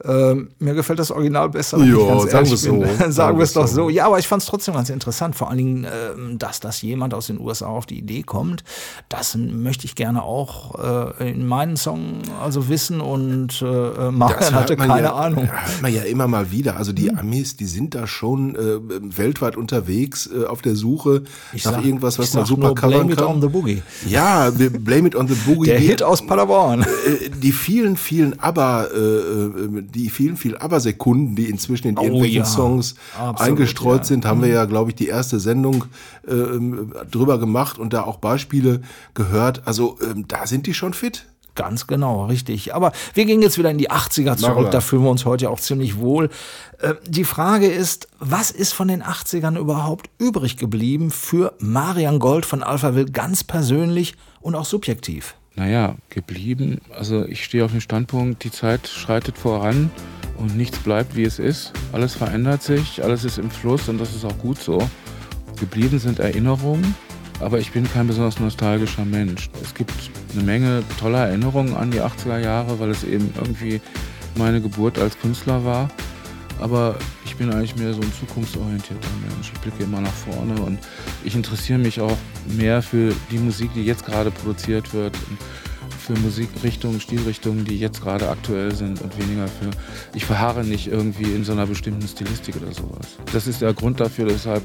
Ähm, 0.02 0.52
mir 0.60 0.74
gefällt 0.76 0.98
das 1.00 1.12
Original 1.12 1.50
besser. 1.50 1.78
wenn 1.78 1.88
Ja, 1.92 1.98
ich 1.98 2.08
ganz 2.08 2.22
sagen 2.24 2.36
ehrlich 2.36 2.52
wir's 2.52 2.64
bin. 2.64 2.86
so. 3.08 3.12
Sagen 3.12 3.38
wir 3.38 3.44
es 3.44 3.52
doch 3.52 3.68
so. 3.68 3.90
Ja, 3.90 4.06
aber 4.06 4.18
ich 4.18 4.30
fand 4.30 4.42
es 4.42 4.48
trotzdem 4.48 4.74
ganz 4.76 4.90
interessant. 4.90 5.36
Vor 5.36 5.50
allen 5.50 5.58
Dingen, 5.58 5.84
ähm, 5.84 6.19
dass 6.38 6.60
das 6.60 6.82
jemand 6.82 7.14
aus 7.14 7.28
den 7.28 7.40
USA 7.40 7.68
auf 7.68 7.86
die 7.86 7.98
Idee 7.98 8.24
kommt. 8.24 8.64
Das 9.10 9.36
möchte 9.38 9.86
ich 9.86 9.96
gerne 9.96 10.24
auch 10.24 11.14
äh, 11.20 11.32
in 11.32 11.46
meinen 11.48 11.78
Song 11.78 12.22
also 12.42 12.70
wissen 12.70 13.02
und 13.02 13.62
äh, 13.62 14.12
Marian 14.12 14.54
hatte 14.56 14.74
hört 14.76 14.80
man 14.80 14.88
keine 14.90 15.08
ja, 15.08 15.14
Ahnung. 15.16 15.50
Hört 15.52 15.82
man 15.82 15.94
ja 15.94 16.04
immer 16.04 16.28
mal 16.28 16.52
wieder. 16.52 16.78
Also 16.78 16.92
die 16.94 17.12
Amis, 17.14 17.56
die 17.58 17.66
sind 17.66 17.96
da 17.96 18.08
schon 18.08 18.56
äh, 18.56 18.80
weltweit 19.18 19.56
unterwegs 19.58 20.28
äh, 20.32 20.46
auf 20.46 20.62
der 20.62 20.76
Suche 20.76 21.24
Ich 21.54 21.66
nach 21.66 21.74
sag- 21.74 21.86
irgendwas, 21.86 22.20
was 22.20 22.34
man 22.34 22.46
super 22.46 22.68
nur, 22.68 22.76
covern 22.76 22.92
Blame 23.08 23.12
it 23.14 23.18
kann. 23.20 23.28
on 23.28 23.42
the 23.42 23.48
Boogie. 23.48 23.82
Ja, 24.08 24.50
blame 24.52 25.08
it 25.08 25.16
on 25.16 25.28
the 25.28 25.36
boogie. 25.46 25.70
Der 25.70 25.80
Die- 25.80 25.88
Hit 25.88 26.04
aus 26.04 26.26
Paderborn. 26.26 26.82
äh, 26.84 27.30
die 27.30 27.52
vielen, 27.52 27.98
vielen 27.98 28.40
Aber, 28.40 28.90
äh, 28.94 28.98
äh, 28.98 29.82
die 29.84 30.10
vielen, 30.10 30.38
vielen 30.38 30.56
Aber-Sekunden, 30.58 31.36
die 31.36 31.46
inzwischen 31.50 31.88
in 31.88 31.98
Oh 31.98 32.04
irgendwelchen 32.04 32.40
ja. 32.40 32.46
Songs 32.46 32.96
Absolut, 33.18 33.40
eingestreut 33.42 34.00
ja. 34.00 34.04
sind, 34.06 34.26
haben 34.26 34.42
wir 34.42 34.50
ja, 34.50 34.66
glaube 34.66 34.92
ich, 34.92 34.96
die 34.96 35.08
erste 35.08 35.40
Sendung 35.40 35.86
ähm, 36.28 36.94
drüber 37.10 37.40
gemacht 37.40 37.78
und 37.78 37.94
da 37.94 38.04
auch 38.04 38.18
Beispiele 38.18 38.82
gehört. 39.14 39.64
Also 39.66 39.98
ähm, 40.04 40.26
da 40.28 40.48
sind 40.48 40.68
die 40.68 40.74
schon 40.74 40.94
fit. 40.94 41.26
Ganz 41.56 41.88
genau, 41.88 42.26
richtig. 42.28 42.74
Aber 42.74 42.94
wir 43.16 43.26
gehen 43.26 43.42
jetzt 43.42 43.58
wieder 43.58 43.70
in 43.70 43.78
die 43.78 43.92
80er 43.92 44.26
Machen 44.26 44.38
zurück, 44.38 44.72
da 44.72 44.80
fühlen 44.80 45.04
wir 45.04 45.10
uns 45.10 45.26
heute 45.26 45.50
auch 45.50 45.60
ziemlich 45.60 45.98
wohl. 45.98 46.30
Äh, 46.80 46.94
Die 47.06 47.26
Frage 47.26 47.68
ist, 47.68 48.08
was 48.20 48.50
ist 48.52 48.74
von 48.74 48.88
den 48.88 49.04
80ern 49.04 49.58
überhaupt 49.58 50.10
übrig 50.20 50.56
geblieben 50.56 51.12
für 51.12 51.54
Marian 51.60 52.20
Gold 52.20 52.46
von 52.46 52.64
Alphaville 52.64 53.12
ganz 53.12 53.44
persönlich 53.44 54.16
und 54.40 54.56
auch 54.56 54.64
subjektiv? 54.64 55.36
Naja, 55.56 55.96
geblieben. 56.10 56.80
Also 56.96 57.26
ich 57.26 57.44
stehe 57.44 57.66
auf 57.66 57.72
dem 57.72 57.82
Standpunkt, 57.82 58.46
die 58.46 58.52
Zeit 58.52 58.88
schreitet 58.88 59.38
voran 59.38 59.92
und 60.38 60.56
nichts 60.56 60.78
bleibt, 60.80 61.18
wie 61.18 61.24
es 61.24 61.40
ist. 61.40 61.74
Alles 61.92 62.14
verändert 62.16 62.64
sich, 62.64 63.04
alles 63.04 63.26
ist 63.26 63.38
im 63.38 63.52
Fluss 63.52 63.90
und 63.90 63.98
das 63.98 64.16
ist 64.16 64.24
auch 64.24 64.38
gut 64.38 64.60
so. 64.60 64.80
Geblieben 65.60 66.00
sind 66.00 66.20
Erinnerungen, 66.20 66.96
aber 67.40 67.60
ich 67.60 67.72
bin 67.72 67.90
kein 67.92 68.08
besonders 68.08 68.40
nostalgischer 68.40 69.06
Mensch. 69.06 69.50
Es 69.62 69.74
gibt 69.74 69.94
eine 70.34 70.44
Menge 70.44 70.84
toller 71.00 71.28
Erinnerungen 71.28 71.76
an 71.76 71.92
die 71.92 72.02
80er 72.02 72.40
Jahre, 72.40 72.80
weil 72.80 72.90
es 72.90 73.04
eben 73.04 73.32
irgendwie 73.36 73.82
meine 74.36 74.62
Geburt 74.62 74.98
als 75.00 75.20
Künstler 75.20 75.64
war. 75.64 75.90
Aber 76.60 76.98
ich 77.26 77.36
bin 77.38 77.52
eigentlich 77.54 77.76
mehr 77.78 77.94
so 77.94 78.02
ein 78.02 78.12
zukunftsorientierter 78.20 79.08
Mensch. 79.22 79.52
Ich 79.54 79.60
blicke 79.62 79.84
immer 79.84 80.02
nach 80.02 80.12
vorne 80.12 80.62
und 80.62 80.80
ich 81.24 81.36
interessiere 81.36 81.80
mich 81.80 82.02
auch 82.02 82.18
mehr 82.58 82.82
für 82.82 83.14
die 83.32 83.38
Musik, 83.38 83.72
die 83.74 83.84
jetzt 83.84 84.06
gerade 84.06 84.30
produziert 84.32 84.94
wird. 84.94 85.16
Und 85.30 85.38
für 86.10 86.20
Musikrichtungen, 86.22 87.00
Stilrichtungen, 87.00 87.66
die 87.66 87.78
jetzt 87.78 88.02
gerade 88.02 88.30
aktuell 88.30 88.74
sind 88.74 89.00
und 89.00 89.16
weniger 89.20 89.48
für. 89.48 89.70
Ich 90.16 90.26
verharre 90.26 90.64
nicht 90.64 90.88
irgendwie 90.88 91.36
in 91.36 91.44
so 91.44 91.52
einer 91.52 91.68
bestimmten 91.68 92.08
Stilistik 92.08 92.56
oder 92.56 92.74
sowas. 92.74 93.18
Das 93.32 93.46
ist 93.46 93.62
der 93.62 93.76
Grund 93.76 94.00
dafür, 94.00 94.28
weshalb 94.28 94.64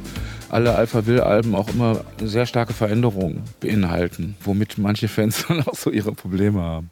alle 0.49 0.75
Alpha-Will-Alben 0.75 1.55
auch 1.55 1.69
immer 1.69 2.03
sehr 2.23 2.47
starke 2.47 2.73
Veränderungen 2.73 3.43
beinhalten, 3.61 4.37
womit 4.43 4.79
manche 4.79 5.07
Fans 5.07 5.45
dann 5.49 5.61
auch 5.61 5.75
so 5.75 5.91
ihre 5.91 6.13
Probleme 6.13 6.63
haben. 6.63 6.91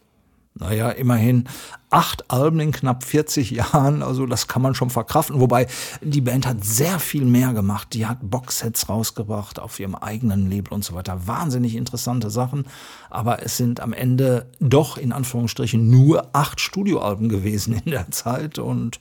Naja, 0.54 0.90
immerhin 0.90 1.48
acht 1.88 2.30
Alben 2.30 2.60
in 2.60 2.72
knapp 2.72 3.04
40 3.04 3.50
Jahren, 3.52 4.02
also 4.02 4.26
das 4.26 4.48
kann 4.48 4.60
man 4.60 4.74
schon 4.74 4.90
verkraften. 4.90 5.40
Wobei 5.40 5.66
die 6.02 6.20
Band 6.20 6.46
hat 6.46 6.62
sehr 6.64 6.98
viel 6.98 7.24
mehr 7.24 7.54
gemacht. 7.54 7.94
Die 7.94 8.04
hat 8.06 8.18
Boxsets 8.20 8.88
rausgebracht 8.88 9.58
auf 9.58 9.80
ihrem 9.80 9.94
eigenen 9.94 10.50
Label 10.50 10.74
und 10.74 10.84
so 10.84 10.94
weiter. 10.94 11.26
Wahnsinnig 11.26 11.74
interessante 11.74 12.30
Sachen. 12.30 12.66
Aber 13.08 13.42
es 13.42 13.56
sind 13.56 13.80
am 13.80 13.94
Ende 13.94 14.46
doch 14.60 14.98
in 14.98 15.12
Anführungsstrichen 15.12 15.88
nur 15.90 16.28
acht 16.34 16.60
Studioalben 16.60 17.30
gewesen 17.30 17.80
in 17.84 17.90
der 17.90 18.10
Zeit. 18.10 18.58
Und 18.58 19.00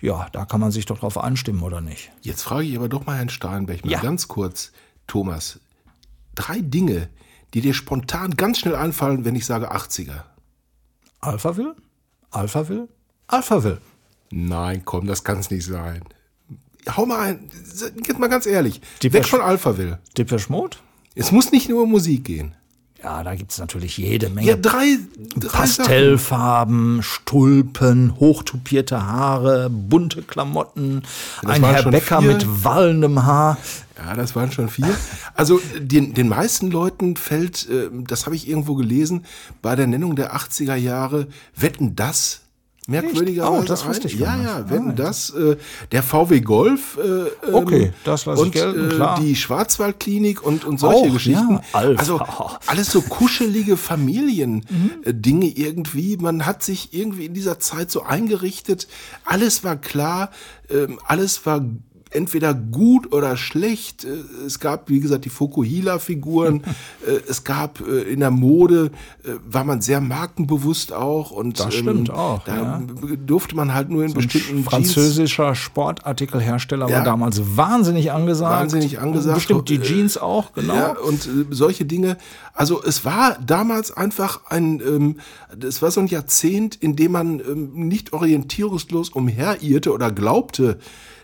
ja, 0.00 0.26
da 0.32 0.44
kann 0.46 0.60
man 0.60 0.72
sich 0.72 0.84
doch 0.86 0.98
drauf 0.98 1.16
einstimmen, 1.16 1.62
oder 1.62 1.80
nicht? 1.80 2.10
Jetzt 2.22 2.42
frage 2.42 2.64
ich 2.66 2.76
aber 2.76 2.88
doch 2.88 3.06
mal 3.06 3.16
Herrn 3.16 3.28
Steinbeck 3.28 3.84
mal 3.84 3.92
Ja. 3.92 4.00
ganz 4.00 4.26
kurz, 4.26 4.72
Thomas, 5.06 5.60
drei 6.34 6.58
Dinge, 6.60 7.08
die 7.54 7.60
dir 7.60 7.72
spontan 7.74 8.32
ganz 8.36 8.58
schnell 8.58 8.74
einfallen, 8.74 9.24
wenn 9.24 9.36
ich 9.36 9.46
sage 9.46 9.72
80er. 9.72 10.24
Alphaville? 11.22 11.76
Alphaville? 12.32 12.88
Alphaville. 13.28 13.80
Nein, 14.30 14.82
komm, 14.84 15.06
das 15.06 15.22
kann 15.24 15.38
es 15.38 15.50
nicht 15.50 15.64
sein. 15.64 16.02
Hau 16.96 17.06
mal 17.06 17.20
ein, 17.20 17.50
jetzt 18.06 18.18
mal 18.18 18.28
ganz 18.28 18.44
ehrlich, 18.44 18.80
Die 19.02 19.12
weg 19.12 19.26
von 19.26 19.40
Alphaville. 19.40 20.00
Depeche 20.18 20.50
Mode? 20.50 20.78
Es 21.14 21.30
muss 21.30 21.52
nicht 21.52 21.68
nur 21.68 21.84
um 21.84 21.90
Musik 21.90 22.24
gehen. 22.24 22.54
Ja, 23.02 23.24
da 23.24 23.34
gibt's 23.34 23.58
natürlich 23.58 23.96
jede 23.98 24.28
Menge. 24.28 24.46
Ja, 24.46 24.56
drei, 24.56 24.98
drei 25.36 25.66
Sachen. 25.66 25.86
Pastellfarben, 25.86 27.02
Stulpen, 27.02 28.14
hochtupierte 28.20 29.04
Haare, 29.04 29.68
bunte 29.70 30.22
Klamotten, 30.22 31.02
Das 31.42 31.50
ein 31.52 31.64
Herr 31.64 31.90
Bäcker 31.90 32.20
vier. 32.20 32.32
mit 32.34 32.64
wallendem 32.64 33.24
Haar. 33.24 33.58
Ja, 33.98 34.14
das 34.14 34.36
waren 34.36 34.52
schon 34.52 34.68
vier. 34.68 34.94
Also 35.34 35.60
den, 35.78 36.14
den 36.14 36.28
meisten 36.28 36.70
Leuten 36.70 37.16
fällt, 37.16 37.68
äh, 37.68 37.88
das 37.92 38.26
habe 38.26 38.36
ich 38.36 38.48
irgendwo 38.48 38.74
gelesen, 38.76 39.24
bei 39.62 39.74
der 39.76 39.86
Nennung 39.86 40.14
der 40.16 40.34
80er 40.36 40.76
Jahre, 40.76 41.26
wetten 41.56 41.96
das 41.96 42.40
merkwürdigerweise 42.88 43.52
Oh, 43.62 43.62
das 43.64 43.86
wusste 43.86 44.08
ich 44.08 44.14
Ja, 44.14 44.36
ja, 44.36 44.56
Ah, 44.68 44.92
das. 44.94 45.30
Äh, 45.30 45.56
der 45.92 46.02
VW 46.02 46.40
Golf. 46.40 46.98
Äh, 46.98 47.02
ähm, 47.48 47.54
Okay, 47.54 47.92
das 48.04 48.26
lasse 48.26 48.40
ich 48.40 48.46
und, 48.46 48.52
gelten, 48.52 49.00
äh. 49.00 49.20
Die 49.20 49.36
Schwarzwaldklinik 49.36 50.42
und, 50.44 50.64
und 50.64 50.80
solche 50.80 51.08
Auch, 51.08 51.12
Geschichten. 51.12 51.60
ja. 51.72 51.80
Also 51.96 52.20
alles 52.66 52.90
so 52.90 53.00
kuschelige 53.02 53.76
Familiendinge 53.76 54.64
Mhm. 55.46 55.52
irgendwie. 55.54 56.16
Man 56.16 56.44
hat 56.46 56.62
sich 56.62 56.92
irgendwie 56.92 57.26
in 57.26 57.34
dieser 57.34 57.58
Zeit 57.60 57.90
so 57.90 58.02
eingerichtet. 58.02 58.88
Alles 59.24 59.62
war 59.64 59.76
klar, 59.76 60.30
ähm, 60.70 60.98
alles 61.04 61.46
war 61.46 61.64
entweder 62.14 62.54
gut 62.54 63.12
oder 63.12 63.36
schlecht. 63.36 64.04
Äh, 64.04 64.08
Es 64.46 64.58
gab, 64.60 64.88
wie 64.88 65.00
gesagt, 65.00 65.24
die 65.24 65.30
Fukuhila-Figuren. 65.30 66.62
Äh, 67.06 67.18
es 67.28 67.42
gab 67.42 67.80
äh, 67.80 68.02
in 68.02 68.20
der 68.20 68.30
Mode, 68.30 68.92
war 69.48 69.64
man 69.64 69.80
sehr 69.82 70.00
markenbewusst 70.00 70.92
auch. 70.92 71.32
Und 71.32 71.58
Das 71.58 71.74
stimmt 71.74 72.10
auch, 72.10 72.44
Da 72.44 72.56
ja. 72.56 72.82
durfte 73.26 73.56
man 73.56 73.74
halt 73.74 73.90
nur 73.90 74.04
in 74.04 74.12
bestimmten 74.14 74.58
Jeans 74.58 74.66
Französischer 74.68 75.54
Sportartikelhersteller 75.56 76.88
Ja. 76.88 76.98
war 76.98 77.04
damals 77.04 77.40
wahnsinnig 77.56 78.12
angesagt. 78.12 78.52
Wahnsinnig 78.60 79.00
angesagt. 79.00 79.34
Bestimmt 79.34 79.68
die 79.68 79.80
Jeans 79.80 80.16
auch, 80.16 80.52
genau. 80.52 80.74
Ja, 80.74 80.96
und 80.98 81.28
solche 81.50 81.84
Dinge. 81.84 82.18
Also 82.54 82.82
es 82.84 83.04
war 83.04 83.36
damals 83.44 83.90
einfach 83.96 84.42
ein, 84.50 84.80
ähm, 84.80 85.16
es 85.60 85.82
war 85.82 85.90
so 85.90 86.00
ein 86.00 86.06
Jahrzehnt, 86.06 86.76
in 86.76 86.94
dem 86.96 87.12
man 87.12 87.40
ähm, 87.40 87.70
nicht 87.88 88.12
orientierungslos 88.12 89.08
umherirrte 89.10 89.92
oder 89.92 90.12
glaubte, 90.12 90.78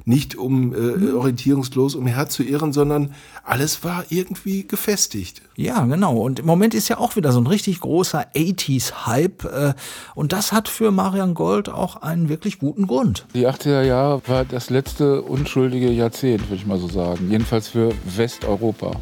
nicht 0.08 0.36
um 0.36 0.72
äh, 0.72 0.76
Hm. 0.76 1.16
orientierungslos 1.16 1.94
umherzuirren, 1.94 2.72
sondern 2.72 3.12
alles 3.44 3.84
war 3.84 4.04
irgendwie 4.08 4.66
gefestigt. 4.66 5.42
Ja, 5.54 5.84
genau. 5.84 6.16
Und 6.16 6.38
im 6.40 6.46
Moment 6.46 6.74
ist 6.74 6.88
ja 6.88 6.98
auch 6.98 7.14
wieder 7.16 7.30
so 7.32 7.40
ein 7.40 7.46
richtig 7.46 7.80
großer 7.80 8.26
80s-Hype. 8.34 9.44
äh, 9.44 9.74
Und 10.14 10.32
das 10.32 10.52
hat 10.52 10.68
für 10.68 10.90
Marian 10.90 11.34
Gold 11.34 11.68
auch 11.68 11.96
einen 12.02 12.28
wirklich 12.28 12.58
guten 12.58 12.86
Grund. 12.86 13.26
Die 13.34 13.46
80er 13.46 13.82
Jahre 13.82 14.22
war 14.26 14.44
das 14.44 14.70
letzte 14.70 15.22
unschuldige 15.22 15.90
Jahrzehnt, 15.90 16.42
würde 16.48 16.56
ich 16.56 16.66
mal 16.66 16.78
so 16.78 16.88
sagen. 16.88 17.30
Jedenfalls 17.30 17.68
für 17.68 17.90
Westeuropa. 18.16 18.92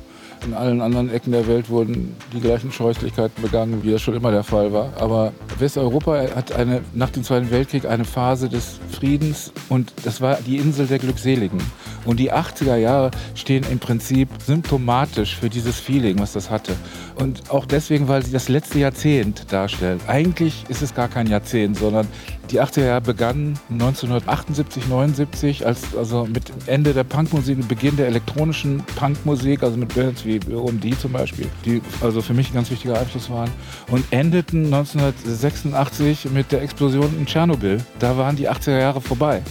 In 0.46 0.52
allen 0.54 0.80
anderen 0.82 1.10
Ecken 1.10 1.32
der 1.32 1.46
Welt 1.48 1.70
wurden 1.70 2.14
die 2.32 2.40
gleichen 2.40 2.70
Scheußlichkeiten 2.70 3.42
begangen, 3.42 3.82
wie 3.82 3.90
das 3.90 4.02
schon 4.02 4.14
immer 4.14 4.30
der 4.30 4.44
Fall 4.44 4.72
war. 4.72 4.92
Aber 5.00 5.32
Westeuropa 5.58 6.18
hat 6.34 6.52
eine, 6.52 6.82
nach 6.94 7.10
dem 7.10 7.24
Zweiten 7.24 7.50
Weltkrieg 7.50 7.86
eine 7.86 8.04
Phase 8.04 8.48
des 8.48 8.78
Friedens 8.96 9.52
und 9.68 9.92
das 10.04 10.20
war 10.20 10.38
die 10.46 10.56
Insel 10.56 10.86
der 10.86 10.98
Glückseligen. 10.98 11.60
Und 12.04 12.20
die 12.20 12.32
80er 12.32 12.76
Jahre 12.76 13.10
stehen 13.34 13.64
im 13.70 13.78
Prinzip 13.78 14.28
symptomatisch 14.44 15.36
für 15.36 15.50
dieses 15.50 15.80
Feeling, 15.80 16.18
was 16.20 16.32
das 16.32 16.50
hatte. 16.50 16.72
Und 17.16 17.50
auch 17.50 17.66
deswegen, 17.66 18.08
weil 18.08 18.24
sie 18.24 18.32
das 18.32 18.48
letzte 18.48 18.78
Jahrzehnt 18.78 19.52
darstellen. 19.52 20.00
Eigentlich 20.06 20.64
ist 20.68 20.82
es 20.82 20.94
gar 20.94 21.08
kein 21.08 21.26
Jahrzehnt, 21.26 21.76
sondern 21.78 22.06
die 22.50 22.60
80er 22.60 22.84
Jahre 22.84 23.00
begannen 23.00 23.58
1978, 23.70 24.86
79, 24.86 25.66
als, 25.66 25.96
also 25.96 26.26
mit 26.26 26.52
Ende 26.66 26.92
der 26.92 27.02
Punkmusik, 27.02 27.56
mit 27.56 27.66
Beginn 27.66 27.96
der 27.96 28.06
elektronischen 28.06 28.84
Punkmusik, 28.94 29.64
also 29.64 29.76
mit 29.76 29.92
Bands 29.94 30.24
wie 30.24 30.38
OMD 30.54 30.98
zum 31.00 31.10
Beispiel, 31.10 31.48
die 31.64 31.82
also 32.00 32.22
für 32.22 32.34
mich 32.34 32.50
ein 32.50 32.54
ganz 32.54 32.70
wichtiger 32.70 33.00
Einfluss 33.00 33.28
waren, 33.30 33.50
und 33.90 34.04
endeten 34.12 34.66
1986 34.66 36.30
mit 36.30 36.52
der 36.52 36.62
Explosion 36.62 37.12
in 37.18 37.26
Tschernobyl. 37.26 37.78
Da 37.98 38.16
waren 38.16 38.36
die 38.36 38.48
80er 38.48 38.78
Jahre 38.78 38.85
vorbei. 39.00 39.42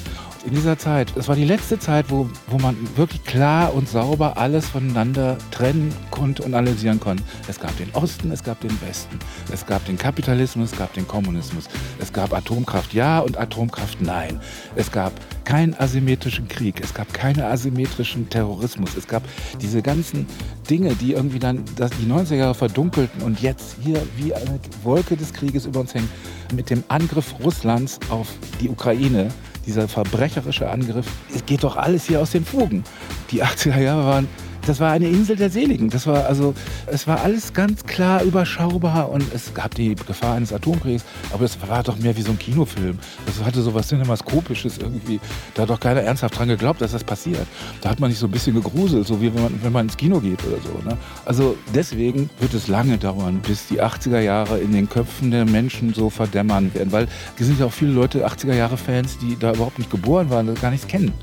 In 0.46 0.54
dieser 0.54 0.78
Zeit, 0.78 1.12
das 1.16 1.28
war 1.28 1.36
die 1.36 1.44
letzte 1.44 1.80
Zeit, 1.80 2.06
wo, 2.10 2.30
wo 2.48 2.58
man 2.60 2.78
wirklich 2.96 3.24
klar 3.24 3.74
und 3.74 3.90
sauber 3.90 4.38
alles 4.38 4.70
voneinander 4.70 5.38
trennen 5.50 5.94
konnte 6.12 6.44
und 6.44 6.54
analysieren 6.54 7.00
konnte. 7.00 7.24
Es 7.48 7.60
gab 7.60 7.76
den 7.78 7.90
Osten, 7.94 8.32
es 8.32 8.44
gab 8.44 8.60
den 8.62 8.80
Westen, 8.82 9.18
es 9.52 9.66
gab 9.66 9.84
den 9.86 9.98
Kapitalismus, 9.98 10.72
es 10.72 10.78
gab 10.78 10.94
den 10.94 11.08
Kommunismus, 11.08 11.68
es 12.00 12.14
gab 12.14 12.32
Atomkraft 12.34 12.94
ja 12.94 13.20
und 13.20 13.38
Atomkraft 13.38 14.02
nein. 14.02 14.40
Es 14.76 14.92
gab 14.92 15.14
keinen 15.46 15.74
asymmetrischen 15.74 16.48
Krieg, 16.48 16.80
es 16.80 16.94
gab 16.94 17.12
keinen 17.12 17.42
asymmetrischen 17.42 18.30
Terrorismus, 18.30 18.96
es 18.96 19.08
gab 19.08 19.24
diese 19.62 19.82
ganzen 19.82 20.28
Dinge, 20.70 20.94
die 20.96 21.14
irgendwie 21.14 21.40
dann 21.40 21.64
das, 21.76 21.92
die 21.92 22.06
90er 22.06 22.36
Jahre 22.36 22.56
verdunkelten 22.56 23.24
und 23.24 23.42
jetzt 23.42 23.78
hier 23.84 24.02
wie 24.18 24.34
eine 24.34 24.60
Wolke 24.84 25.18
des 25.18 25.34
Krieges 25.34 25.66
über 25.66 25.80
uns 25.80 25.94
hängen 25.94 26.10
mit 26.54 26.70
dem 26.70 26.84
Angriff 26.88 27.36
Russlands 27.44 28.00
auf 28.10 28.28
die 28.62 28.70
Ukraine, 28.70 29.30
dieser 29.66 29.88
verbrecherische 29.88 30.70
Angriff, 30.70 31.06
es 31.34 31.46
geht 31.46 31.64
doch 31.64 31.78
alles 31.78 32.06
hier 32.06 32.22
aus 32.22 32.32
den 32.32 32.46
Fugen. 32.46 32.84
Die 33.32 33.44
80er 33.44 33.80
Jahre 33.80 34.06
waren 34.06 34.28
das 34.66 34.80
war 34.80 34.92
eine 34.92 35.08
Insel 35.08 35.36
der 35.36 35.50
Seligen. 35.50 35.90
Das 35.90 36.08
war 36.08 36.26
also, 36.26 36.54
es 36.88 37.08
war 37.08 37.22
alles 37.22 37.54
ganz 37.54 37.84
klar 37.84 38.24
überschaubar 38.24 39.10
und 39.10 39.24
es 39.34 39.54
gab 39.54 39.76
die 39.76 39.96
Gefahr 39.96 40.36
eines 40.36 40.52
Atomkriegs, 40.52 41.04
aber 41.32 41.46
es 41.46 41.58
war 41.68 41.84
doch 41.84 41.98
mehr 41.98 42.16
wie 42.18 42.22
so 42.22 42.32
ein 42.32 42.40
Kinofilm. 42.40 42.98
Das 43.26 43.44
hatte 43.44 43.62
so 43.62 43.74
was 43.74 43.88
Cinemaskopisches 43.88 44.78
irgendwie. 44.78 45.20
Da 45.54 45.64
hat 45.64 45.70
doch 45.70 45.80
keiner 45.80 46.02
ernsthaft 46.02 46.38
dran 46.38 46.48
geglaubt, 46.48 46.82
dass 46.82 46.92
das 46.92 47.04
passiert. 47.04 47.46
Da 47.82 47.90
hat 47.90 48.00
man 48.00 48.10
sich 48.10 48.20
so 48.20 48.28
ein 48.28 48.32
bisschen 48.32 48.56
gegruselt, 48.56 49.08
so 49.08 49.22
wie 49.22 49.34
wenn 49.34 49.44
man, 49.44 49.60
wenn 49.64 49.72
man 49.72 49.86
ins 49.86 49.98
Kino 49.98 50.20
geht 50.20 50.44
oder 50.46 50.58
so. 50.62 50.90
Ne? 50.90 50.98
Also 51.26 51.58
deswegen 51.74 52.30
wird 52.40 52.54
es 52.54 52.68
lange 52.68 52.98
dauern, 52.98 53.42
bis 53.46 53.68
die 53.68 53.82
80er 53.82 54.20
Jahre 54.20 54.60
in 54.60 54.72
den 54.72 54.90
Köpfen 54.90 55.32
der 55.32 55.46
Menschen 55.46 55.94
so 55.94 56.10
verdämmern 56.10 56.74
werden, 56.74 56.92
weil 56.92 57.08
es 57.40 57.46
sind 57.46 57.60
ja 57.60 57.68
auch 57.68 57.74
viele 57.74 57.92
Leute 57.92 58.28
80er 58.28 58.54
Jahre 58.54 58.78
Fans, 58.78 59.18
die 59.18 59.38
da 59.38 59.54
überhaupt 59.54 59.78
nicht 59.78 59.92
geboren 59.92 60.30
waren, 60.30 60.48
das 60.48 60.60
gar 60.62 60.72
nichts 60.72 60.88
kennen, 60.88 61.14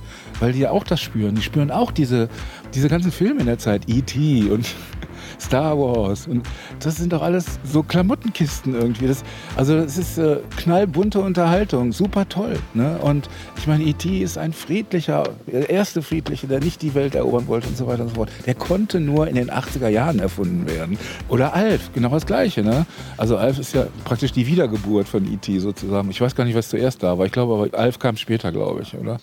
weil 0.41 0.53
die 0.53 0.61
ja 0.61 0.71
auch 0.71 0.85
das 0.85 1.01
spüren. 1.01 1.35
Die 1.35 1.43
spüren 1.43 1.71
auch 1.71 1.91
diese 1.91 2.29
diese 2.75 2.89
ganzen 2.89 3.13
Filme 3.13 3.41
in 3.41 3.47
der 3.47 3.59
Zeit, 3.59 3.89
E.T. 3.89 4.51
und 4.51 4.67
Star 5.41 5.79
Wars 5.79 6.27
und 6.27 6.47
das 6.81 6.97
sind 6.97 7.13
doch 7.13 7.23
alles 7.23 7.59
so 7.65 7.83
Klamottenkisten 7.83 8.75
irgendwie. 8.75 9.07
Das, 9.07 9.25
also 9.57 9.77
es 9.77 9.99
ist 9.99 10.19
äh, 10.19 10.39
knallbunte 10.57 11.21
Unterhaltung, 11.21 11.93
super 11.93 12.29
toll. 12.29 12.59
Ne? 12.75 12.99
Und 12.99 13.29
ich 13.57 13.67
meine, 13.67 13.85
E.T. 13.85 14.19
ist 14.21 14.39
ein 14.39 14.53
friedlicher, 14.53 15.25
der 15.47 15.69
erste 15.71 16.03
Friedliche, 16.03 16.47
der 16.47 16.61
nicht 16.61 16.83
die 16.83 16.95
Welt 16.95 17.15
erobern 17.15 17.47
wollte 17.49 17.69
und 17.69 17.77
so 17.77 17.87
weiter 17.87 18.03
und 18.03 18.11
so 18.11 18.15
fort. 18.17 18.31
Der 18.47 18.55
konnte 18.55 19.01
nur 19.01 19.29
in 19.29 19.35
den 19.35 19.51
80er 19.51 19.89
Jahren 19.89 20.19
erfunden 20.19 20.67
werden. 20.69 20.99
Oder 21.29 21.55
Alf, 21.55 21.91
genau 21.93 22.11
das 22.11 22.27
Gleiche. 22.27 22.63
Ne? 22.63 22.87
Also 23.17 23.37
Alf 23.37 23.59
ist 23.59 23.75
ja 23.75 23.87
praktisch 24.05 24.33
die 24.33 24.47
Wiedergeburt 24.47 25.09
von 25.09 25.31
E.T. 25.33 25.59
sozusagen. 25.59 26.11
Ich 26.11 26.21
weiß 26.21 26.35
gar 26.35 26.45
nicht, 26.45 26.57
was 26.57 26.69
zuerst 26.69 27.03
da 27.03 27.19
war. 27.19 27.27
Ich 27.27 27.33
glaube 27.33 27.55
aber, 27.55 27.79
Alf 27.79 27.99
kam 27.99 28.17
später, 28.17 28.53
glaube 28.53 28.83
ich, 28.83 28.95
oder? 28.95 29.19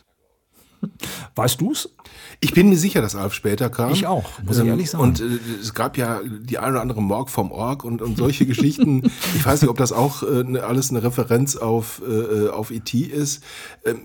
Weißt 1.36 1.60
du's? 1.60 1.90
Ich 2.42 2.54
bin 2.54 2.70
mir 2.70 2.78
sicher, 2.78 3.02
dass 3.02 3.16
Alf 3.16 3.34
später 3.34 3.70
kam. 3.70 3.92
Ich 3.92 4.08
auch, 4.08 4.30
muss 4.44 4.56
ich 4.58 4.64
Ähm, 4.64 4.70
ehrlich 4.70 4.90
sagen. 4.90 5.04
Und 5.04 5.20
äh, 5.20 5.26
es 5.62 5.74
gab 5.74 5.98
ja 5.98 6.22
die 6.26 6.58
eine 6.58 6.72
oder 6.72 6.82
andere 6.82 7.02
Morg 7.02 7.30
vom 7.30 7.52
Org 7.52 7.84
und, 7.84 8.02
und 8.02 8.18
solche 8.18 8.46
Geschichten. 8.46 9.12
Ich 9.36 9.46
weiß 9.46 9.62
nicht, 9.62 9.70
ob 9.70 9.78
das 9.78 9.92
auch 9.92 10.24
äh, 10.24 10.44
ne- 10.46 10.64
alles 10.64 10.90
eine 10.90 11.04
Referenz 11.04 11.58
auf, 11.58 12.02
äh, 12.08 12.48
auf 12.48 12.72
E.T. 12.72 12.98
ist. 13.00 13.44
Ähm, 13.86 14.00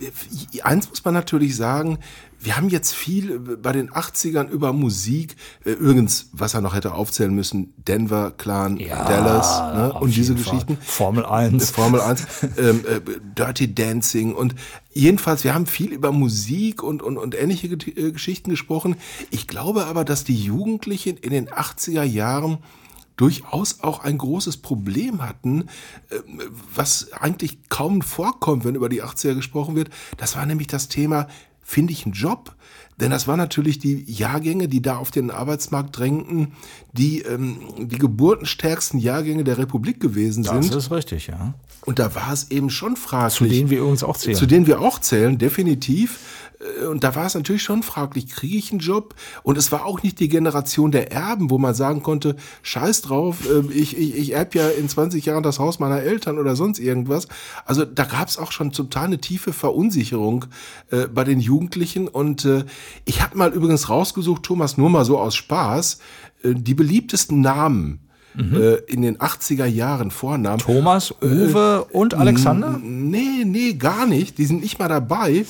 eins 0.64 0.88
muss 0.90 1.05
man 1.05 1.14
natürlich 1.14 1.55
sagen, 1.57 1.99
wir 2.44 2.57
haben 2.57 2.68
jetzt 2.68 2.92
viel 2.92 3.38
bei 3.38 3.72
den 3.72 3.90
80ern 3.90 4.48
über 4.48 4.72
Musik, 4.72 5.37
äh, 5.64 5.70
übrigens, 5.70 6.28
was 6.33 6.54
er 6.54 6.61
noch 6.61 6.74
hätte 6.74 6.92
aufzählen 6.94 7.35
müssen, 7.35 7.72
Denver, 7.88 8.33
Clan, 8.37 8.78
Dallas 8.78 9.74
ne? 9.74 9.92
und 9.94 10.14
diese 10.14 10.37
Fall. 10.37 10.44
Geschichten. 10.44 10.78
Formel 10.83 11.24
1. 11.24 11.70
Formel 11.70 12.00
1, 12.00 12.26
ähm, 12.59 12.85
äh, 12.87 13.00
Dirty 13.37 13.74
Dancing 13.74 14.35
und 14.35 14.54
jedenfalls, 14.92 15.44
wir 15.44 15.54
haben 15.54 15.66
viel 15.66 15.92
über 15.92 16.12
Musik 16.12 16.83
und, 16.83 17.02
und, 17.02 17.16
und 17.16 17.35
ähnliche 17.35 17.68
äh, 17.68 18.12
Geschichten 18.12 18.50
gesprochen. 18.50 18.96
Ich 19.30 19.48
glaube 19.48 19.87
aber, 19.87 20.04
dass 20.04 20.24
die 20.24 20.37
Jugendlichen 20.37 21.16
in 21.16 21.30
den 21.30 21.48
80er 21.48 22.02
Jahren 22.02 22.59
durchaus 23.16 23.80
auch 23.80 24.00
ein 24.00 24.18
großes 24.18 24.57
Problem 24.57 25.22
hatten, 25.22 25.66
was 26.74 27.12
eigentlich 27.12 27.68
kaum 27.68 28.02
vorkommt, 28.02 28.64
wenn 28.64 28.74
über 28.74 28.88
die 28.88 29.04
80er 29.04 29.37
gesprochen 29.37 29.76
wird. 29.76 29.90
Das 30.16 30.35
war 30.35 30.44
nämlich 30.46 30.66
das 30.66 30.88
Thema, 30.88 31.28
finde 31.64 31.92
ich 31.92 32.05
einen 32.05 32.12
Job? 32.14 32.55
Denn 33.00 33.11
das 33.11 33.27
waren 33.27 33.38
natürlich 33.38 33.81
die 33.81 34.05
Jahrgänge, 34.07 34.68
die 34.68 34.81
da 34.81 34.98
auf 34.98 35.11
den 35.11 35.33
Arbeitsmarkt 35.33 35.98
drängten, 35.98 36.53
die 36.92 37.22
ähm, 37.22 37.59
die 37.79 37.98
geburtenstärksten 37.98 39.00
Jahrgänge 39.00 39.42
der 39.42 39.59
Republik 39.59 39.98
gewesen 39.98 40.44
Das 40.44 40.66
sind. 40.66 40.74
ist 40.77 40.92
richtig, 40.92 41.27
ja. 41.27 41.55
Und 41.85 41.98
da 41.98 42.14
war 42.14 42.33
es 42.33 42.50
eben 42.50 42.70
schon 42.70 42.96
fraglich. 42.96 43.35
Zu 43.35 43.44
denen 43.46 43.70
wir 43.70 43.79
übrigens 43.79 44.05
auch 44.05 44.16
zählen. 44.16 44.37
Zu 44.37 44.46
denen 44.46 44.66
wir 44.66 44.81
auch 44.81 45.00
zählen, 45.00 45.38
definitiv. 45.38 46.20
Äh, 46.81 46.87
Und 46.87 47.05
da 47.05 47.14
war 47.14 47.27
es 47.27 47.35
natürlich 47.35 47.62
schon 47.62 47.83
fraglich, 47.83 48.29
kriege 48.29 48.57
ich 48.57 48.70
einen 48.70 48.81
Job? 48.81 49.14
Und 49.42 49.59
es 49.59 49.72
war 49.72 49.85
auch 49.85 50.03
nicht 50.03 50.20
die 50.20 50.29
Generation 50.29 50.90
der 50.90 51.12
Erben, 51.12 51.50
wo 51.50 51.59
man 51.59 51.74
sagen 51.74 52.03
konnte, 52.03 52.37
scheiß 52.62 53.03
drauf, 53.03 53.48
äh, 53.48 53.72
ich, 53.72 53.96
ich, 53.96 54.16
ich 54.16 54.33
erb 54.33 54.55
ja 54.55 54.68
in 54.68 54.88
20 54.88 55.24
Jahren 55.24 55.42
das 55.42 55.59
Haus 55.59 55.79
meiner 55.79 56.00
Eltern 56.00 56.38
oder 56.38 56.57
sonst 56.57 56.79
irgendwas. 56.79 57.29
Also 57.64 57.85
da 57.85 58.05
gab 58.05 58.29
es 58.29 58.38
auch 58.38 58.53
schon 58.53 58.72
zum 58.72 58.90
Teil 58.90 59.05
eine 59.05 59.18
tiefe 59.18 59.53
Verunsicherung 59.53 60.46
äh, 60.90 61.07
bei 61.09 61.24
den 61.24 61.40
Jugendlichen. 61.40 62.09
Und 62.09 62.44
äh, 62.44 62.64
ich 63.05 63.22
habe 63.22 63.37
mal 63.37 63.53
übrigens 63.53 63.88
rausgesucht, 63.88 64.42
Thomas, 64.42 64.77
nur 64.77 64.90
mal 64.90 65.05
so 65.05 65.18
aus 65.18 65.35
Spaß, 65.35 65.98
äh, 66.42 66.55
die 66.55 66.74
beliebtesten 66.74 67.40
Namen 67.40 68.04
äh, 68.37 68.75
in 68.87 69.03
den 69.03 69.18
80er 69.18 69.66
Jahren 69.66 70.11
Vornamen. 70.11 70.59
Thomas, 70.59 71.14
Uwe 71.23 71.87
und 71.92 72.14
Alexander? 72.14 72.79
Nee, 72.83 73.44
nee, 73.44 73.75
gar 73.75 74.07
nicht. 74.07 74.38
Die 74.38 74.44
sind 74.47 74.62
nicht 74.62 74.79
mal 74.79 74.88
dabei. 74.88 75.44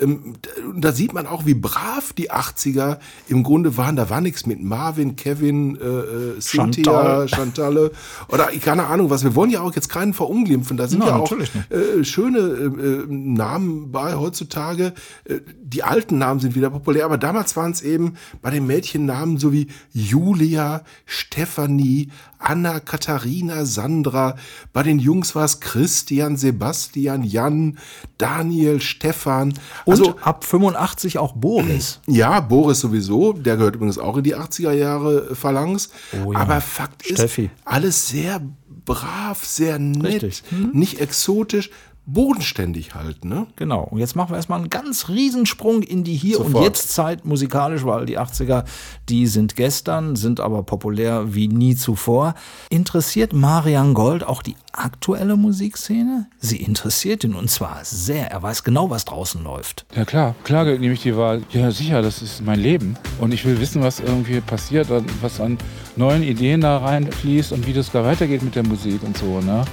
Ähm, 0.00 0.34
da 0.76 0.92
sieht 0.92 1.12
man 1.12 1.26
auch, 1.26 1.46
wie 1.46 1.54
brav 1.54 2.12
die 2.12 2.30
80er 2.30 2.98
im 3.28 3.42
Grunde 3.42 3.76
waren. 3.76 3.96
Da 3.96 4.10
war 4.10 4.20
nichts 4.20 4.46
mit 4.46 4.62
Marvin, 4.62 5.16
Kevin, 5.16 5.76
äh, 5.76 5.84
äh, 5.84 6.40
Cynthia, 6.40 7.28
Chantal. 7.28 7.28
Chantalle 7.28 7.90
oder 8.28 8.46
keine 8.60 8.86
Ahnung 8.86 9.10
was. 9.10 9.24
Wir 9.24 9.34
wollen 9.34 9.50
ja 9.50 9.60
auch 9.60 9.74
jetzt 9.74 9.88
keinen 9.88 10.14
verunglimpfen. 10.14 10.76
Da 10.76 10.88
sind 10.88 11.00
Nein, 11.00 11.08
ja 11.08 11.16
auch 11.16 11.32
äh, 11.32 12.04
schöne 12.04 12.38
äh, 12.38 12.64
äh, 12.64 13.06
Namen 13.08 13.92
bei 13.92 14.14
heutzutage. 14.14 14.92
Äh, 15.24 15.40
die 15.62 15.82
alten 15.82 16.18
Namen 16.18 16.40
sind 16.40 16.54
wieder 16.54 16.70
populär, 16.70 17.04
aber 17.04 17.18
damals 17.18 17.56
waren 17.56 17.72
es 17.72 17.82
eben 17.82 18.14
bei 18.42 18.50
den 18.50 18.66
Mädchen 18.66 19.06
Namen 19.06 19.38
so 19.38 19.52
wie 19.52 19.68
Julia, 19.92 20.82
Stephanie, 21.06 22.10
Anna, 22.38 22.80
Katharina, 22.80 23.64
Sandra. 23.64 24.36
Bei 24.72 24.82
den 24.82 24.98
Jungs 24.98 25.34
war 25.34 25.44
es 25.44 25.60
Christian, 25.60 26.36
Sebastian, 26.36 27.22
Jan, 27.22 27.78
Daniel, 28.18 28.80
Stefan. 28.80 29.54
Und 29.84 29.92
Also 29.92 30.16
ab 30.20 30.44
85 30.44 31.18
auch 31.18 31.32
Boris. 31.32 32.00
ja, 32.06 32.40
Boris 32.40 32.80
sowieso, 32.80 33.32
der 33.32 33.56
gehört 33.56 33.76
übrigens 33.76 33.98
auch 33.98 34.16
in 34.16 34.24
die 34.24 34.36
80er 34.36 34.72
Jahre 34.72 35.34
Phalanx. 35.34 35.90
Oh 36.24 36.32
ja. 36.32 36.40
Aber 36.40 36.60
Fakt 36.60 37.06
ist, 37.06 37.18
Steffi. 37.18 37.50
alles 37.64 38.08
sehr 38.08 38.40
brav, 38.84 39.44
sehr 39.44 39.78
nett. 39.78 40.42
Mhm. 40.50 40.70
nicht 40.72 41.00
exotisch, 41.00 41.70
bodenständig 42.06 42.94
halt, 42.94 43.24
ne? 43.24 43.46
Genau. 43.56 43.84
Und 43.84 43.98
jetzt 43.98 44.14
machen 44.14 44.30
wir 44.30 44.36
erstmal 44.36 44.58
einen 44.58 44.70
ganz 44.70 45.08
Riesensprung 45.08 45.82
in 45.82 46.04
die 46.04 46.14
Hier- 46.14 46.40
und 46.40 46.52
Sofort. 46.52 46.64
Jetzt-Zeit 46.64 47.24
musikalisch, 47.24 47.84
weil 47.84 48.04
die 48.06 48.18
80er, 48.18 48.64
die 49.08 49.26
sind 49.26 49.56
gestern, 49.56 50.14
sind 50.14 50.40
aber 50.40 50.62
populär 50.62 51.34
wie 51.34 51.48
nie 51.48 51.76
zuvor. 51.76 52.34
Interessiert 52.68 53.32
Marian 53.32 53.94
Gold 53.94 54.24
auch 54.24 54.42
die 54.42 54.56
aktuelle 54.72 55.36
Musikszene? 55.36 56.26
Sie 56.38 56.58
interessiert 56.58 57.24
ihn 57.24 57.34
und 57.34 57.50
zwar 57.50 57.80
sehr. 57.84 58.30
Er 58.30 58.42
weiß 58.42 58.64
genau, 58.64 58.90
was 58.90 59.04
draußen 59.06 59.42
läuft. 59.42 59.86
Ja 59.94 60.04
klar, 60.04 60.34
klar 60.44 60.64
nehme 60.64 60.92
ich 60.92 61.02
die 61.02 61.16
Wahl. 61.16 61.42
Ja 61.50 61.70
sicher, 61.70 62.02
das 62.02 62.20
ist 62.20 62.44
mein 62.44 62.60
Leben. 62.60 62.96
Und 63.18 63.32
ich 63.32 63.44
will 63.44 63.58
wissen, 63.60 63.82
was 63.82 64.00
irgendwie 64.00 64.40
passiert, 64.40 64.90
und 64.90 65.10
was 65.22 65.40
an 65.40 65.58
neuen 65.96 66.22
Ideen 66.22 66.60
da 66.60 66.78
reinfließt 66.78 67.52
und 67.52 67.66
wie 67.66 67.72
das 67.72 67.90
da 67.90 68.04
weitergeht 68.04 68.42
mit 68.42 68.54
der 68.54 68.66
Musik 68.66 69.02
und 69.02 69.16
so. 69.16 69.40
Ne? 69.40 69.64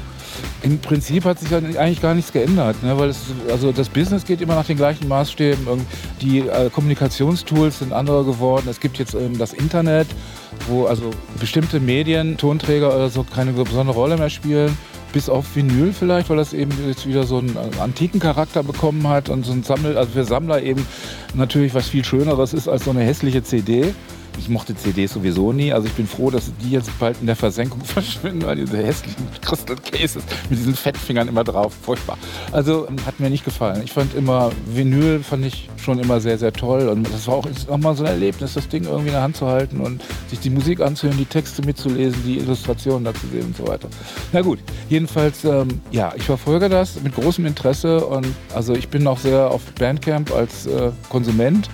Im 0.64 0.80
Prinzip 0.80 1.26
hat 1.26 1.40
sich 1.40 1.54
eigentlich 1.56 2.02
gar 2.02 2.14
nichts 2.14 2.32
geändert, 2.32 2.84
ne? 2.84 2.98
weil 2.98 3.10
es, 3.10 3.26
also 3.50 3.72
das 3.72 3.90
Business 3.90 4.26
geht 4.26 4.42
immer 4.42 4.56
nach 4.56 4.66
den 4.66 4.78
gleichen 4.78 5.08
Maßstäben. 5.08 5.66
Die 6.22 6.40
äh, 6.40 6.70
Kommunikationstools 6.70 7.80
sind 7.80 7.94
andere 7.94 8.24
geworden. 8.26 8.68
Es 8.70 8.80
gibt 8.80 9.00
jetzt 9.00 9.16
ähm, 9.16 9.38
das 9.38 9.54
Internet, 9.54 10.08
wo 10.68 10.86
also 10.86 11.10
bestimmte 11.40 11.80
Medien, 11.80 12.38
Tonträger 12.38 12.94
oder 12.96 13.10
so 13.10 13.24
keine 13.24 13.54
besondere 13.54 13.96
Rolle 13.96 14.18
mehr 14.18 14.30
spielen. 14.30 14.78
Bis 15.14 15.30
auf 15.30 15.56
Vinyl 15.56 15.92
vielleicht, 15.92 16.30
weil 16.30 16.38
das 16.38 16.54
eben 16.54 16.72
jetzt 16.88 17.08
wieder 17.08 17.24
so 17.24 17.40
einen 17.40 17.56
äh, 17.56 17.82
antiken 17.82 18.20
Charakter 18.20 18.62
bekommen 18.62 19.08
hat 19.08 19.30
und 19.30 19.46
so 19.46 19.52
ein 19.52 19.64
Sammel, 19.64 19.98
also 19.98 20.12
für 20.12 20.24
Sammler 20.24 20.62
eben 20.62 20.86
natürlich 21.34 21.74
was 21.74 21.90
viel 21.90 22.06
Schöneres 22.06 22.54
ist 22.54 22.68
als 22.68 22.86
so 22.86 22.92
eine 22.92 23.02
hässliche 23.02 23.44
CD. 23.44 23.94
Ich 24.42 24.50
mochte 24.50 24.76
CDs 24.76 25.14
sowieso 25.14 25.54
nie. 25.54 25.72
Also 25.72 25.88
ich 25.88 25.94
bin 25.94 26.08
froh, 26.08 26.32
dass 26.32 26.52
die 26.64 26.72
jetzt 26.72 26.98
bald 26.98 27.18
in 27.22 27.28
der 27.28 27.36
Versenkung 27.36 27.82
verschwinden, 27.86 28.44
weil 28.44 28.56
diese 28.56 28.78
hässlichen 28.78 29.28
Crystal 29.42 29.76
Cases 29.76 30.24
mit 30.50 30.58
diesen 30.58 30.74
Fettfingern 30.74 31.28
immer 31.28 31.44
drauf. 31.44 31.74
Furchtbar. 31.80 32.18
Also 32.52 32.88
ähm, 32.88 32.96
hat 33.06 33.20
mir 33.20 33.30
nicht 33.30 33.46
gefallen. 33.46 33.82
Ich 33.84 33.92
fand 33.92 34.16
immer, 34.16 34.52
Vinyl 34.66 35.22
fand 35.22 35.46
ich 35.46 35.70
schon 35.78 36.00
immer 36.00 36.20
sehr, 36.20 36.40
sehr 36.40 36.52
toll. 36.52 36.90
Und 36.90 37.08
das 37.14 37.28
war 37.28 37.36
auch 37.36 37.48
nochmal 37.70 37.96
so 37.96 38.04
ein 38.04 38.10
Erlebnis, 38.10 38.56
das 38.56 38.68
Ding 38.68 38.86
irgendwie 38.86 39.08
in 39.08 39.14
der 39.14 39.22
Hand 39.22 39.36
zu 39.36 39.46
halten 39.46 39.80
und 39.80 40.02
sich 40.28 40.40
die 40.40 40.50
Musik 40.50 40.82
anzuhören, 40.82 41.18
die 41.18 41.26
Texte 41.26 41.64
mitzulesen, 41.64 42.24
die 42.26 42.40
Illustrationen 42.40 43.04
dazu 43.04 43.28
sehen 43.32 43.46
und 43.46 43.58
so 43.58 43.68
weiter. 43.68 43.90
Na 44.34 44.42
gut, 44.42 44.58
jedenfalls, 44.90 45.46
ähm, 45.46 45.82
ja, 45.92 46.14
ich 46.16 46.24
verfolge 46.24 46.68
das 46.68 47.00
mit 47.02 47.14
großem 47.14 47.46
Interesse 47.46 48.06
und 48.06 48.26
also 48.56 48.74
ich 48.74 48.90
bin 48.90 49.06
auch 49.06 49.20
sehr 49.20 49.52
auf 49.52 49.62
Bandcamp 49.78 50.32
als 50.34 50.66
äh, 50.66 50.92
Konsument 51.10 51.70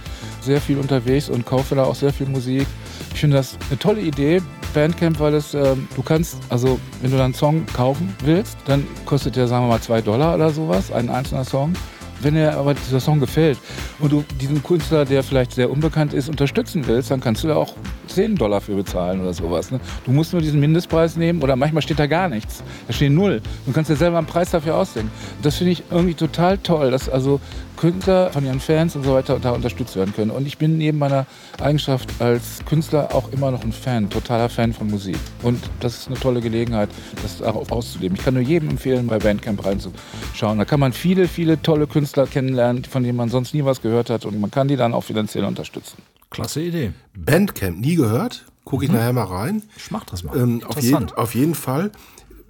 sehr 0.48 0.60
viel 0.60 0.80
unterwegs 0.80 1.30
und 1.30 1.46
kaufe 1.46 1.76
da 1.76 1.84
auch 1.84 1.96
sehr 1.96 2.12
viel 2.12 2.28
Musik. 2.28 2.66
Ich 3.14 3.20
finde 3.20 3.38
das 3.38 3.58
eine 3.70 3.78
tolle 3.78 4.02
Idee, 4.02 4.42
Bandcamp, 4.74 5.20
weil 5.20 5.36
es, 5.36 5.54
ähm, 5.54 5.88
du 5.96 6.02
kannst, 6.02 6.38
also 6.50 6.80
wenn 7.02 7.12
du 7.12 7.18
dann 7.18 7.26
einen 7.26 7.34
Song 7.34 7.66
kaufen 7.74 8.16
willst, 8.24 8.58
dann 8.66 8.86
kostet 9.06 9.36
der, 9.36 9.48
sagen 9.48 9.66
wir 9.66 9.70
mal, 9.70 9.82
zwei 9.82 10.02
Dollar 10.02 10.36
oder 10.36 10.50
sowas, 10.50 10.92
ein 10.92 11.10
einzelner 11.10 11.46
Song. 11.46 11.74
Wenn 12.20 12.34
dir 12.34 12.58
aber 12.58 12.74
dieser 12.74 13.00
Song 13.00 13.20
gefällt 13.20 13.60
und 14.00 14.12
du 14.12 14.24
diesen 14.42 14.64
Künstler, 14.64 15.06
der 15.06 15.22
vielleicht 15.22 15.54
sehr 15.54 15.70
unbekannt 15.70 16.14
ist, 16.14 16.30
unterstützen 16.30 16.88
willst, 16.88 17.12
dann 17.12 17.20
kannst 17.20 17.44
du 17.44 17.48
da 17.48 17.56
auch 17.56 17.76
10 18.08 18.36
Dollar 18.36 18.62
für 18.62 18.76
bezahlen 18.76 19.22
oder 19.22 19.34
sowas. 19.34 19.70
Ne? 19.70 19.80
Du 20.06 20.12
musst 20.12 20.34
nur 20.34 20.42
diesen 20.42 20.60
Mindestpreis 20.60 21.16
nehmen 21.16 21.44
oder 21.44 21.56
manchmal 21.56 21.84
steht 21.84 22.00
da 22.00 22.08
gar 22.08 22.28
nichts. 22.28 22.64
Da 22.88 22.94
steht 22.94 23.12
null. 23.12 23.42
Du 23.68 23.72
kannst 23.72 23.92
dir 23.92 23.96
selber 23.96 24.18
einen 24.18 24.26
Preis 24.26 24.50
dafür 24.50 24.76
ausdenken. 24.76 25.12
Das 25.44 25.58
finde 25.58 25.74
ich 25.74 25.84
irgendwie 25.92 26.16
total 26.16 26.58
toll, 26.58 26.90
dass 26.90 27.08
also 27.08 27.40
Künstler 27.78 28.32
von 28.32 28.46
ihren 28.46 28.60
Fans 28.60 28.96
und 28.96 29.04
so 29.04 29.14
weiter 29.14 29.40
da 29.40 29.52
unterstützt 29.52 29.96
werden 29.96 30.14
können. 30.14 30.32
Und 30.32 30.46
ich 30.48 30.58
bin 30.58 30.78
neben 30.78 30.98
meiner 30.98 31.26
Eigenschaft 31.62 32.10
als 32.20 32.66
Künstler 32.66 33.16
auch 33.16 33.32
immer 33.32 33.52
noch 33.52 33.64
ein 33.64 33.72
Fan, 33.72 34.10
totaler 34.10 34.50
Fan 34.50 34.74
von 34.74 34.88
Musik. 34.88 35.16
Und 35.44 35.64
das 35.80 36.00
ist 36.00 36.08
eine 36.08 36.20
tolle 36.20 36.42
Gelegenheit, 36.42 36.90
das 37.22 37.42
auch 37.42 37.70
auszuleben. 37.72 38.18
Ich 38.18 38.24
kann 38.26 38.34
nur 38.34 38.44
jedem 38.44 38.70
empfehlen, 38.70 39.08
bei 39.08 39.20
Bandcamp 39.20 39.64
reinzuschauen. 39.64 40.58
Da 40.58 40.66
kann 40.66 40.80
man 40.80 40.92
viele, 40.92 41.28
viele 41.28 41.62
tolle 41.62 41.88
Künstler 41.88 42.28
kennenlernen, 42.28 42.84
von 42.84 43.04
denen 43.04 43.16
man 43.16 43.30
sonst 43.30 43.54
nie 43.54 43.64
was 43.64 43.82
gehört 43.82 44.10
hat. 44.10 44.26
Und 44.26 44.40
man 44.42 44.52
kann 44.52 44.68
die 44.68 44.76
dann 44.76 44.94
auch 44.94 45.04
finanziell 45.04 45.46
unterstützen. 45.46 45.98
Klasse 46.30 46.62
Idee. 46.62 46.92
Bandcamp, 47.16 47.80
nie 47.80 47.96
gehört. 47.96 48.46
Gucke 48.66 48.84
ich 48.84 48.92
nachher 48.92 49.14
mal 49.14 49.24
rein. 49.24 49.64
Ich 49.78 49.92
mach 49.92 50.04
das 50.04 50.24
mal. 50.26 50.36
Ähm, 50.36 50.62
auf, 50.66 50.76
jeden, 50.76 50.88
Interessant. 50.88 51.18
auf 51.18 51.36
jeden 51.36 51.56
Fall. 51.56 51.92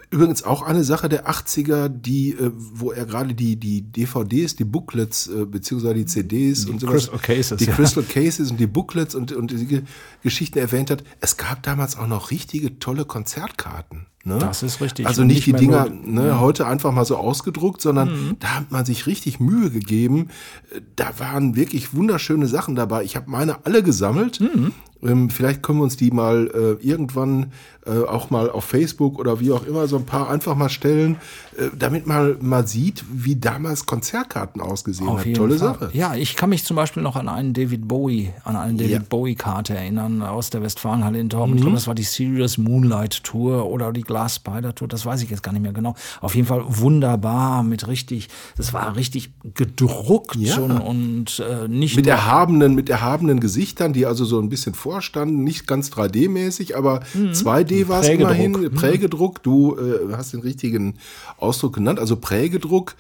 Übrigens 0.09 0.43
auch 0.43 0.61
eine 0.61 0.85
Sache 0.85 1.09
der 1.09 1.29
80er, 1.29 1.89
die, 1.89 2.31
äh, 2.31 2.51
wo 2.55 2.91
er 2.91 3.05
gerade 3.05 3.33
die, 3.33 3.57
die 3.57 3.81
DVDs, 3.81 4.55
die 4.55 4.63
Booklets, 4.63 5.27
äh, 5.27 5.45
beziehungsweise 5.45 5.95
die 5.95 6.05
CDs 6.05 6.65
und 6.65 6.79
sowas, 6.79 7.09
Crystal 7.11 7.19
Cases, 7.19 7.57
die 7.57 7.65
ja. 7.65 7.73
Crystal 7.75 8.03
Cases 8.03 8.49
und 8.51 8.57
die 8.59 8.67
Booklets 8.67 9.15
und, 9.15 9.33
und 9.33 9.51
die 9.51 9.65
Ge- 9.65 9.81
Geschichten 10.23 10.59
erwähnt 10.59 10.91
hat. 10.91 11.03
Es 11.19 11.35
gab 11.35 11.61
damals 11.63 11.97
auch 11.97 12.07
noch 12.07 12.31
richtige 12.31 12.79
tolle 12.79 13.03
Konzertkarten. 13.03 14.05
Ne? 14.23 14.39
Das 14.39 14.63
ist 14.63 14.81
richtig. 14.81 15.05
Also 15.07 15.23
nicht, 15.23 15.45
nicht 15.45 15.47
die 15.47 15.53
Dinger 15.65 15.89
ne, 15.89 16.39
heute 16.39 16.67
einfach 16.67 16.91
mal 16.91 17.05
so 17.05 17.17
ausgedruckt, 17.17 17.81
sondern 17.81 18.09
Mhm. 18.09 18.35
da 18.39 18.55
hat 18.55 18.71
man 18.71 18.85
sich 18.85 19.07
richtig 19.07 19.39
Mühe 19.39 19.69
gegeben. 19.71 20.29
Äh, 20.73 20.81
Da 20.95 21.19
waren 21.19 21.55
wirklich 21.55 21.93
wunderschöne 21.93 22.47
Sachen 22.47 22.75
dabei. 22.75 23.03
Ich 23.03 23.15
habe 23.15 23.29
meine 23.29 23.65
alle 23.65 23.83
gesammelt. 23.83 24.39
Mhm. 24.39 24.71
Ähm, 25.03 25.29
vielleicht 25.29 25.61
können 25.63 25.79
wir 25.79 25.83
uns 25.83 25.95
die 25.97 26.11
mal 26.11 26.49
äh, 26.81 26.85
irgendwann 26.85 27.51
äh, 27.85 28.03
auch 28.05 28.29
mal 28.31 28.49
auf 28.49 28.65
Facebook 28.65 29.19
oder 29.19 29.39
wie 29.39 29.51
auch 29.51 29.65
immer 29.65 29.87
so 29.87 29.95
ein 29.97 30.05
paar 30.05 30.29
einfach 30.29 30.55
mal 30.55 30.69
stellen, 30.69 31.17
äh, 31.57 31.69
damit 31.77 32.07
man 32.07 32.37
mal 32.41 32.67
sieht, 32.67 33.05
wie 33.11 33.35
damals 33.35 33.85
Konzertkarten 33.85 34.59
ausgesehen 34.61 35.07
Auf 35.07 35.23
hat. 35.25 35.33
Tolle 35.35 35.57
Fall. 35.57 35.73
Sache. 35.73 35.89
Ja, 35.93 36.15
ich 36.15 36.35
kann 36.35 36.49
mich 36.49 36.63
zum 36.65 36.75
Beispiel 36.75 37.03
noch 37.03 37.15
an 37.15 37.29
einen 37.29 37.53
David 37.53 37.87
Bowie, 37.87 38.33
an 38.43 38.55
eine 38.55 38.73
David 38.73 38.91
Ja. 38.91 38.99
Bowie 39.07 39.35
Karte 39.35 39.75
erinnern 39.75 40.21
aus 40.23 40.49
der 40.49 40.61
Westfalenhalle 40.63 41.19
in 41.19 41.27
Mhm. 41.27 41.29
Torben. 41.29 41.55
Ich 41.55 41.61
glaube, 41.61 41.75
das 41.75 41.87
war 41.87 41.95
die 41.95 42.03
Serious 42.03 42.57
Moonlight 42.57 43.23
Tour 43.23 43.67
oder 43.67 43.93
die 43.93 44.01
Glass 44.01 44.35
Spider 44.37 44.73
Tour. 44.75 44.87
Das 44.87 45.05
weiß 45.05 45.21
ich 45.21 45.29
jetzt 45.29 45.43
gar 45.43 45.51
nicht 45.53 45.61
mehr 45.61 45.73
genau. 45.73 45.95
Auf 46.21 46.35
jeden 46.35 46.47
Fall 46.47 46.63
wunderbar 46.67 47.61
mit 47.63 47.87
richtig, 47.87 48.27
das 48.57 48.73
war 48.73 48.95
richtig 48.95 49.31
gedruckt 49.53 50.35
Ja. 50.37 50.57
und, 50.57 50.71
und 50.81 51.39
äh, 51.39 51.67
nicht 51.67 51.95
Mit 51.95 52.07
erhabenen, 52.07 52.73
mit 52.75 52.89
erhabenen 52.89 53.39
Gesichtern, 53.39 53.93
die 53.93 54.05
also 54.05 54.25
so 54.25 54.39
ein 54.39 54.49
bisschen 54.49 54.73
vorstanden, 54.87 55.43
nicht 55.43 55.67
ganz 55.67 55.89
3D-mäßig, 55.89 56.75
aber 56.75 57.01
2D 57.13 57.89
war 57.89 57.99
es 57.99 58.07
Prägedruck. 58.07 58.31
immerhin. 58.31 58.51
Mhm. 58.53 58.71
Prägedruck, 58.71 59.43
du 59.43 59.75
äh, 59.75 60.13
hast 60.13 60.31
den 60.31 60.39
richtigen 60.39 60.93
Ausdruck 61.37 61.75
genannt, 61.75 61.99
also 61.99 62.15
Prägedruck. 62.15 62.95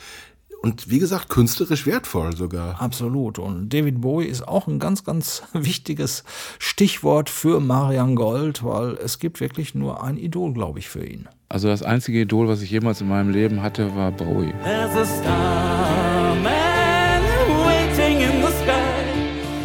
Und 0.61 0.89
wie 0.89 0.99
gesagt, 0.99 1.29
künstlerisch 1.29 1.85
wertvoll 1.85 2.35
sogar. 2.35 2.81
Absolut. 2.81 3.39
Und 3.39 3.69
David 3.69 4.01
Bowie 4.01 4.25
ist 4.25 4.45
auch 4.45 4.67
ein 4.67 4.79
ganz, 4.79 5.05
ganz 5.05 5.43
wichtiges 5.53 6.25
Stichwort 6.59 7.29
für 7.29 7.61
Marian 7.61 8.15
Gold, 8.15 8.65
weil 8.65 8.95
es 8.95 9.19
gibt 9.19 9.39
wirklich 9.39 9.73
nur 9.73 10.03
ein 10.03 10.17
Idol, 10.17 10.51
glaube 10.53 10.79
ich, 10.79 10.89
für 10.89 11.05
ihn. 11.05 11.29
Also 11.47 11.69
das 11.69 11.83
einzige 11.83 12.19
Idol, 12.19 12.49
was 12.49 12.61
ich 12.61 12.69
jemals 12.69 12.99
in 12.99 13.07
meinem 13.07 13.29
Leben 13.29 13.61
hatte, 13.61 13.95
war 13.95 14.11
Bowie. 14.11 14.53
There's 14.65 14.97
a 14.97 15.05
starman 15.05 16.66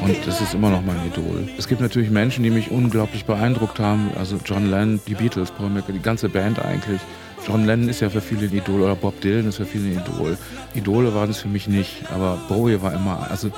Und 0.03 0.27
das 0.27 0.41
ist 0.41 0.53
immer 0.53 0.71
noch 0.71 0.83
mein 0.83 0.99
Idol. 1.07 1.49
Es 1.57 1.69
gibt 1.69 1.81
natürlich 1.81 2.11
Menschen, 2.11 2.43
die 2.43 2.51
mich 2.51 2.73
unglaublich 2.73 3.25
beeindruckt 3.25 3.79
haben. 3.79 4.11
Also 4.19 4.37
John 4.45 4.69
Lennon, 4.69 5.01
die 5.07 5.15
Beatles, 5.15 5.53
Paul 5.53 5.69
McCartney, 5.69 5.99
die 5.99 6.03
ganze 6.03 6.29
Band 6.29 6.59
eigentlich. 6.59 7.01
John 7.47 7.67
Lennon 7.67 7.89
ist 7.89 8.01
ja 8.01 8.11
für 8.11 8.21
viele 8.21 8.47
ein 8.47 8.53
Idol 8.53 8.83
oder 8.83 8.97
Bob 8.97 9.21
Dylan 9.21 9.49
ist 9.49 9.57
für 9.57 9.65
viele 9.65 9.97
ein 9.97 10.05
Idol. 10.05 10.37
Idole 10.75 11.15
waren 11.15 11.31
es 11.31 11.39
für 11.39 11.49
mich 11.49 11.69
nicht, 11.69 12.11
aber 12.13 12.37
Bowie 12.49 12.83
war 12.83 12.93
immer, 12.95 13.31
also 13.31 13.51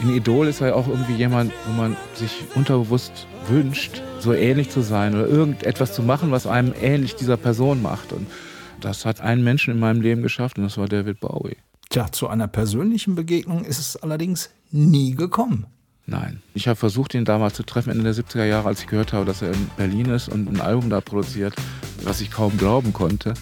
ein 0.00 0.10
Idol 0.14 0.48
ist 0.48 0.60
ja 0.60 0.74
auch 0.74 0.88
irgendwie 0.88 1.14
jemand, 1.14 1.52
wo 1.66 1.72
man 1.72 1.96
sich 2.14 2.42
unterbewusst 2.54 3.26
wünscht, 3.48 4.02
so 4.18 4.32
ähnlich 4.32 4.70
zu 4.70 4.80
sein 4.80 5.14
oder 5.14 5.26
irgendetwas 5.26 5.92
zu 5.94 6.02
machen, 6.02 6.30
was 6.30 6.46
einem 6.46 6.72
ähnlich 6.80 7.16
dieser 7.16 7.36
Person 7.36 7.82
macht. 7.82 8.12
Und 8.12 8.26
das 8.80 9.04
hat 9.04 9.20
einen 9.20 9.44
Menschen 9.44 9.74
in 9.74 9.80
meinem 9.80 10.00
Leben 10.00 10.22
geschafft 10.22 10.58
und 10.58 10.64
das 10.64 10.78
war 10.78 10.88
David 10.88 11.20
Bowie. 11.20 11.56
Tja, 11.90 12.10
zu 12.10 12.28
einer 12.28 12.48
persönlichen 12.48 13.14
Begegnung 13.14 13.64
ist 13.64 13.78
es 13.78 13.96
allerdings 13.96 14.50
nie 14.70 15.14
gekommen. 15.14 15.66
Nein. 16.06 16.42
Ich 16.54 16.66
habe 16.66 16.76
versucht, 16.76 17.14
ihn 17.14 17.24
damals 17.24 17.54
zu 17.54 17.62
treffen, 17.62 17.90
Ende 17.90 18.02
der 18.04 18.14
70er 18.14 18.44
Jahre, 18.44 18.68
als 18.68 18.80
ich 18.80 18.88
gehört 18.88 19.12
habe, 19.12 19.24
dass 19.24 19.42
er 19.42 19.52
in 19.52 19.70
Berlin 19.76 20.06
ist 20.06 20.28
und 20.28 20.48
ein 20.48 20.60
Album 20.60 20.90
da 20.90 21.00
produziert, 21.00 21.54
was 22.02 22.20
ich 22.20 22.30
kaum 22.30 22.56
glauben 22.58 22.92
konnte, 22.92 23.34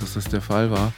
dass 0.00 0.14
das 0.14 0.24
der 0.24 0.40
Fall 0.40 0.70
war. 0.70 0.92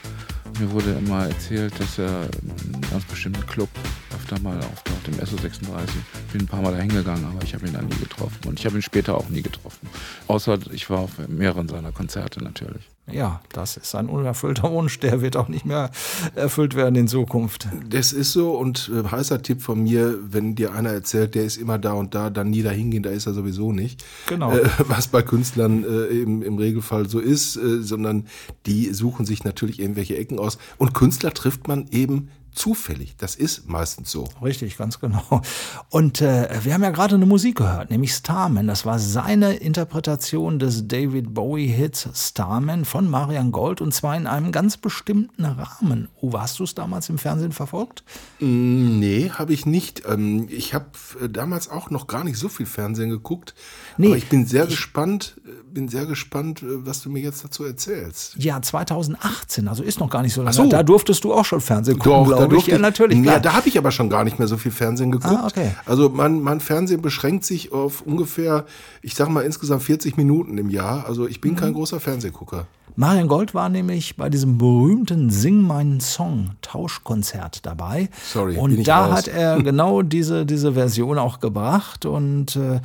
Mir 0.61 0.70
wurde 0.70 0.93
immer 0.93 1.26
erzählt, 1.26 1.78
dass 1.80 1.99
er 1.99 2.28
in 2.43 2.74
einem 2.74 2.91
ganz 2.91 3.05
bestimmten 3.05 3.45
Club 3.47 3.68
öfter 4.14 4.41
mal 4.41 4.57
auftaucht, 4.59 5.09
im 5.09 5.14
SO36. 5.14 5.89
Ich 6.26 6.32
bin 6.32 6.43
ein 6.43 6.47
paar 6.47 6.62
Mal 6.62 6.72
dahin 6.72 6.89
gegangen, 6.89 7.24
aber 7.24 7.43
ich 7.43 7.55
habe 7.55 7.66
ihn 7.66 7.74
dann 7.74 7.87
nie 7.87 7.97
getroffen. 7.97 8.39
Und 8.47 8.59
ich 8.59 8.64
habe 8.64 8.76
ihn 8.76 8.82
später 8.82 9.16
auch 9.16 9.28
nie 9.28 9.43
getroffen. 9.43 9.89
Außer 10.28 10.59
ich 10.72 10.89
war 10.89 11.01
auf 11.01 11.18
mehreren 11.28 11.68
seiner 11.68 11.93
Konzerte 11.93 12.43
natürlich. 12.43 12.89
Ja, 13.11 13.40
das 13.52 13.76
ist 13.76 13.94
ein 13.94 14.09
unerfüllter 14.09 14.70
Wunsch, 14.72 14.98
der 14.98 15.20
wird 15.20 15.36
auch 15.36 15.46
nicht 15.48 15.64
mehr 15.64 15.90
erfüllt 16.34 16.74
werden 16.74 16.96
in 16.96 17.07
Zukunft. 17.07 17.68
Das 17.88 18.12
ist 18.12 18.32
so 18.32 18.57
und 18.59 18.90
äh, 18.92 19.09
heißer 19.09 19.42
Tipp 19.42 19.62
von 19.62 19.84
mir, 19.84 20.18
wenn 20.22 20.57
dir 20.57 20.72
einer 20.72 20.90
erzählt, 20.90 21.36
der 21.36 21.44
ist 21.44 21.57
immer 21.57 21.78
da 21.78 21.92
und 21.92 22.16
da, 22.16 22.30
dann 22.30 22.50
nie 22.50 22.62
da 22.62 22.70
hingehen, 22.70 23.04
da 23.04 23.11
ist 23.11 23.26
er 23.26 23.34
sowieso 23.34 23.72
nicht. 23.72 24.04
Genau. 24.26 24.52
Äh, 24.52 24.68
was 24.78 25.07
bei 25.07 25.22
Künstlern 25.22 25.84
äh, 25.84 26.07
im, 26.07 26.42
im 26.42 26.59
Regelfall 26.59 27.09
so 27.09 27.20
ist, 27.20 27.57
äh, 27.57 27.80
sondern 27.80 28.26
die 28.66 28.92
suchen 28.92 29.24
sich 29.24 29.44
natürlich 29.44 29.78
irgendwelche 29.78 30.16
Ecken 30.16 30.40
aus. 30.40 30.59
Und 30.76 30.92
Künstler 30.92 31.32
trifft 31.32 31.68
man 31.68 31.86
eben 31.90 32.30
zufällig. 32.57 33.16
Das 33.18 33.36
ist 33.36 33.68
meistens 33.68 34.11
so. 34.11 34.28
Richtig, 34.42 34.76
ganz 34.76 34.98
genau. 34.98 35.42
Und 35.90 36.20
äh, 36.20 36.48
wir 36.62 36.74
haben 36.74 36.82
ja 36.82 36.90
gerade 36.90 37.14
eine 37.14 37.26
Musik 37.26 37.57
gehört, 37.59 37.90
nämlich 37.90 38.12
Starman. 38.12 38.66
Das 38.66 38.84
war 38.84 38.98
seine 38.98 39.54
Interpretation 39.54 40.59
des 40.59 40.88
David 40.88 41.34
Bowie-Hits 41.34 42.09
Starman 42.14 42.84
von 42.84 43.09
Marian 43.09 43.52
Gold 43.52 43.80
und 43.80 43.92
zwar 43.92 44.16
in 44.16 44.26
einem 44.26 44.52
ganz 44.52 44.76
bestimmten 44.76 45.44
Rahmen. 45.44 46.09
Uwe, 46.20 46.40
hast 46.40 46.59
du 46.59 46.64
es 46.64 46.74
damals 46.74 47.09
im 47.09 47.18
Fernsehen 47.18 47.52
verfolgt? 47.52 48.02
Nee, 48.40 49.30
habe 49.30 49.52
ich 49.52 49.66
nicht. 49.66 50.02
Ähm, 50.07 50.48
ich 50.50 50.74
habe 50.74 50.86
äh, 51.22 51.28
damals 51.28 51.68
auch 51.68 51.90
noch 51.90 52.07
gar 52.07 52.24
nicht 52.24 52.38
so 52.38 52.48
viel 52.48 52.66
Fernsehen 52.66 53.11
geguckt. 53.11 53.54
Nee, 53.98 54.09
aber 54.09 54.16
ich 54.16 54.28
bin 54.28 54.46
sehr 54.46 54.66
gespannt, 54.66 55.40
äh, 55.45 55.45
bin 55.77 55.89
sehr 55.89 56.07
gespannt, 56.07 56.62
äh, 56.62 56.87
was 56.87 57.03
du 57.03 57.11
mir 57.11 57.20
jetzt 57.22 57.45
dazu 57.45 57.62
erzählst. 57.64 58.35
Ja, 58.39 58.62
2018, 58.62 59.68
also 59.68 59.83
ist 59.83 60.01
noch 60.01 60.09
gar 60.09 60.22
nicht 60.22 60.33
so 60.33 60.41
lange. 60.41 60.55
So. 60.55 60.66
Da 60.66 60.83
durftest 60.83 61.22
du 61.22 61.35
auch 61.35 61.45
schon 61.45 61.61
Fernsehen 61.61 61.99
gucken, 61.99 62.31
da 62.31 62.37
glaube 62.39 62.45
ich. 62.45 62.51
durfte 62.64 62.70
Ja, 62.70 62.79
natürlich. 62.79 63.22
Ja, 63.22 63.39
da 63.39 63.53
habe 63.53 63.68
ich 63.68 63.77
aber 63.77 63.91
schon 63.91 64.09
gar 64.09 64.24
nicht 64.24 64.39
mehr 64.39 64.49
so 64.49 64.57
viel 64.57 64.72
Fernsehen 64.72 65.12
geguckt. 65.12 65.35
Ah, 65.39 65.47
okay. 65.47 65.72
Also 65.85 66.09
mein, 66.09 66.41
mein 66.41 66.61
Fernsehen 66.61 67.03
beschränkt 67.03 67.45
sich 67.45 67.72
auf 67.72 68.01
ungefähr, 68.01 68.64
ich 69.03 69.14
sag 69.14 69.29
mal 69.29 69.43
insgesamt 69.43 69.83
40 69.83 70.16
Minuten 70.16 70.57
im 70.57 70.70
Jahr. 70.70 71.05
Also 71.07 71.29
ich 71.29 71.43
bin 71.43 71.53
Mhm. 71.53 71.57
kein 71.57 71.72
großer 71.74 72.01
Fernsehgucker. 72.01 72.66
Marian 72.99 73.29
Gold 73.29 73.53
war 73.53 73.68
nämlich 73.68 74.16
bei 74.16 74.31
diesem 74.31 74.57
berühmten 74.57 75.29
Sing 75.29 75.61
meinen 75.61 76.01
Song 76.01 76.53
Tauschkonzert 76.62 77.66
dabei. 77.66 78.09
Sorry, 78.33 78.55
bin 78.55 78.62
und 78.62 78.89
da 78.89 79.05
raus. 79.05 79.18
hat 79.18 79.29
er 79.29 79.62
genau 79.62 80.01
diese, 80.16 80.47
diese 80.47 80.72
Version 80.72 81.18
auch 81.18 81.39
gebracht 81.41 82.07
und 82.07 82.57
äh, 82.57 82.81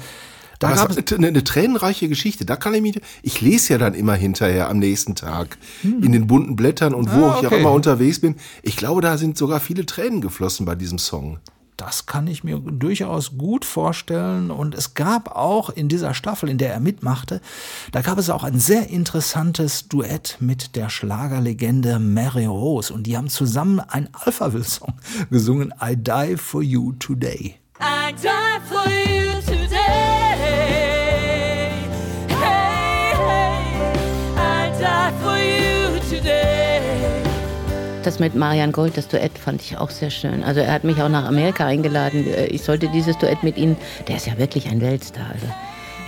da 0.61 0.75
gab 0.75 0.91
es 0.91 1.11
eine, 1.13 1.27
eine 1.27 1.43
tränenreiche 1.43 2.07
Geschichte. 2.07 2.45
Da 2.45 2.55
kann 2.55 2.73
ich 2.73 2.81
mich, 2.81 2.99
ich 3.23 3.41
lese 3.41 3.73
ja 3.73 3.77
dann 3.79 3.93
immer 3.93 4.13
hinterher 4.15 4.69
am 4.69 4.79
nächsten 4.79 5.15
Tag 5.15 5.57
Hm. 5.81 6.01
in 6.03 6.11
den 6.13 6.27
bunten 6.27 6.55
Blättern 6.55 6.93
und 6.93 7.11
wo 7.13 7.25
Ah, 7.25 7.37
ich 7.39 7.47
auch 7.47 7.51
okay. 7.51 7.59
immer 7.59 7.71
unterwegs 7.71 8.19
bin. 8.21 8.35
Ich 8.63 8.77
glaube, 8.77 9.01
da 9.01 9.17
sind 9.17 9.37
sogar 9.37 9.59
viele 9.59 9.85
Tränen 9.85 10.21
geflossen 10.21 10.65
bei 10.65 10.75
diesem 10.75 10.97
Song. 10.99 11.39
das 11.77 12.05
kann 12.05 12.27
ich 12.27 12.43
mir 12.43 12.59
durchaus 12.59 13.39
gut 13.39 13.65
vorstellen. 13.65 14.51
Und 14.51 14.75
es 14.75 14.93
gab 14.93 15.35
auch 15.35 15.71
in 15.71 15.87
dieser 15.89 16.13
Staffel, 16.13 16.47
in 16.47 16.59
der 16.59 16.71
er 16.71 16.79
mitmachte, 16.79 17.41
da 17.91 18.01
gab 18.01 18.19
es 18.19 18.29
auch 18.29 18.43
ein 18.43 18.59
sehr 18.59 18.89
interessantes 18.91 19.87
Duett 19.87 20.37
mit 20.39 20.75
der 20.75 20.89
Schlagerlegende 20.89 21.97
Mary 21.97 22.45
Rose. 22.45 22.93
Und 22.93 23.07
die 23.07 23.17
haben 23.17 23.29
zusammen 23.29 23.79
einen 23.79 24.09
Alphaville-Song 24.13 24.93
gesungen, 25.31 25.73
I 25.83 25.95
Die 25.97 26.37
For 26.37 26.61
You 26.61 26.91
Today. 26.99 27.55
I 27.79 28.13
die 28.13 28.27
for 28.69 28.85
you 28.85 29.00
Das 38.11 38.19
mit 38.19 38.35
Marian 38.35 38.73
Gold, 38.73 38.97
das 38.97 39.07
Duett, 39.07 39.37
fand 39.37 39.61
ich 39.61 39.77
auch 39.77 39.89
sehr 39.89 40.09
schön. 40.09 40.43
Also 40.43 40.59
er 40.59 40.73
hat 40.73 40.83
mich 40.83 41.01
auch 41.01 41.07
nach 41.07 41.23
Amerika 41.23 41.65
eingeladen. 41.65 42.25
Ich 42.49 42.61
sollte 42.61 42.89
dieses 42.89 43.17
Duett 43.17 43.41
mit 43.41 43.57
ihm, 43.57 43.77
der 44.09 44.17
ist 44.17 44.27
ja 44.27 44.37
wirklich 44.37 44.67
ein 44.67 44.81
Weltstar. 44.81 45.27
Also 45.31 45.47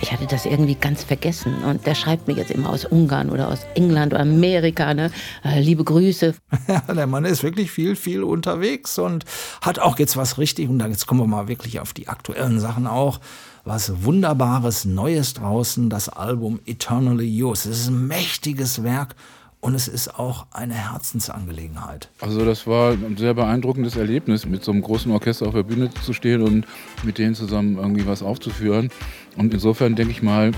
ich 0.02 0.12
hatte 0.12 0.26
das 0.26 0.44
irgendwie 0.44 0.74
ganz 0.74 1.02
vergessen. 1.02 1.64
Und 1.64 1.86
der 1.86 1.94
schreibt 1.94 2.28
mir 2.28 2.34
jetzt 2.34 2.50
immer 2.50 2.68
aus 2.68 2.84
Ungarn 2.84 3.30
oder 3.30 3.48
aus 3.48 3.60
England 3.74 4.12
oder 4.12 4.20
Amerika. 4.20 4.92
Ne? 4.92 5.10
Äh, 5.44 5.60
Liebe 5.60 5.82
Grüße. 5.82 6.34
Ja, 6.68 6.80
der 6.94 7.06
Mann 7.06 7.24
ist 7.24 7.42
wirklich 7.42 7.70
viel, 7.70 7.96
viel 7.96 8.22
unterwegs 8.22 8.98
und 8.98 9.24
hat 9.62 9.78
auch 9.78 9.98
jetzt 9.98 10.18
was 10.18 10.36
richtig. 10.36 10.68
Und 10.68 10.80
dann 10.80 10.90
jetzt 10.90 11.06
kommen 11.06 11.20
wir 11.20 11.26
mal 11.26 11.48
wirklich 11.48 11.80
auf 11.80 11.94
die 11.94 12.08
aktuellen 12.08 12.60
Sachen 12.60 12.86
auch. 12.86 13.18
Was 13.64 14.04
Wunderbares, 14.04 14.84
Neues 14.84 15.32
draußen, 15.32 15.88
das 15.88 16.10
Album 16.10 16.60
Eternally 16.66 17.34
Yours. 17.34 17.64
Es 17.64 17.80
ist 17.80 17.88
ein 17.88 18.06
mächtiges 18.06 18.82
Werk 18.82 19.16
und 19.64 19.74
es 19.74 19.88
ist 19.88 20.18
auch 20.18 20.44
eine 20.50 20.74
Herzensangelegenheit. 20.74 22.10
Also 22.20 22.44
das 22.44 22.66
war 22.66 22.92
ein 22.92 23.16
sehr 23.16 23.32
beeindruckendes 23.32 23.96
Erlebnis, 23.96 24.44
mit 24.44 24.62
so 24.62 24.72
einem 24.72 24.82
großen 24.82 25.10
Orchester 25.10 25.46
auf 25.46 25.54
der 25.54 25.62
Bühne 25.62 25.88
zu 26.04 26.12
stehen 26.12 26.42
und 26.42 26.66
mit 27.02 27.16
denen 27.16 27.34
zusammen 27.34 27.78
irgendwie 27.78 28.06
was 28.06 28.22
aufzuführen. 28.22 28.90
Und 29.38 29.54
insofern 29.54 29.96
denke 29.96 30.12
ich 30.12 30.22
mal, 30.22 30.52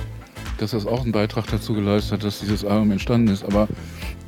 dass 0.59 0.73
das 0.73 0.87
auch 0.87 1.03
einen 1.03 1.13
Beitrag 1.13 1.47
dazu 1.51 1.75
geleistet 1.75 2.13
hat, 2.13 2.25
dass 2.25 2.41
dieses 2.41 2.65
Album 2.65 2.91
entstanden 2.91 3.29
ist. 3.29 3.45
Aber 3.45 3.69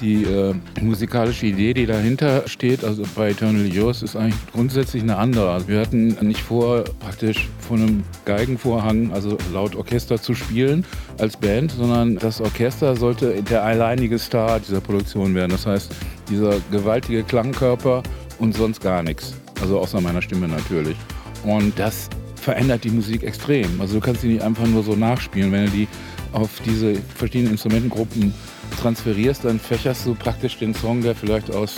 die 0.01 0.25
äh, 0.25 0.55
musikalische 0.81 1.47
Idee, 1.47 1.75
die 1.75 1.87
dahinter 1.87 2.47
steht, 2.47 2.85
also 2.85 3.03
bei 3.17 3.31
Eternally 3.31 3.69
Yours, 3.69 4.03
ist 4.03 4.17
eigentlich 4.17 4.37
grundsätzlich 4.53 5.03
eine 5.03 5.17
andere. 5.17 5.51
Also 5.51 5.69
wir 5.69 5.81
hatten 5.81 6.17
nicht 6.21 6.41
vor, 6.41 6.85
praktisch 7.01 7.49
vor 7.61 7.77
einem 7.77 8.05
Geigenvorhang, 8.25 9.13
also 9.13 9.37
laut 9.53 9.75
Orchester 9.75 10.21
zu 10.21 10.35
spielen 10.35 10.85
als 11.19 11.37
Band, 11.37 11.73
sondern 11.73 12.17
das 12.17 12.41
Orchester 12.41 12.95
sollte 12.97 13.43
der 13.43 13.65
alleinige 13.65 14.19
Star 14.19 14.61
dieser 14.61 14.81
Produktion 14.81 15.35
werden. 15.35 15.51
Das 15.51 15.67
heißt, 15.67 15.93
dieser 16.31 16.57
gewaltige 16.71 17.23
Klangkörper 17.23 18.03
und 18.39 18.55
sonst 18.55 18.81
gar 18.81 19.03
nichts. 19.03 19.35
Also 19.61 19.81
außer 19.81 20.01
meiner 20.01 20.23
Stimme 20.23 20.47
natürlich. 20.47 20.97
Und 21.45 21.79
das 21.79 22.09
verändert 22.37 22.85
die 22.85 22.91
Musik 22.91 23.25
extrem. 23.25 23.81
Also 23.81 23.95
du 23.95 24.01
kannst 24.01 24.23
sie 24.23 24.29
nicht 24.29 24.43
einfach 24.43 24.67
nur 24.67 24.83
so 24.83 24.95
nachspielen. 24.95 25.53
Wenn 25.53 25.67
du 25.67 25.71
die 25.71 25.89
auf 26.33 26.61
diese 26.65 26.95
verschiedenen 27.17 27.53
Instrumentengruppen 27.53 28.35
transferierst, 28.81 29.45
dann 29.45 29.59
fächerst 29.59 30.07
du 30.07 30.15
praktisch 30.15 30.59
den 30.59 30.75
Song, 30.75 31.03
der 31.03 31.15
vielleicht 31.15 31.51
aus 31.55 31.77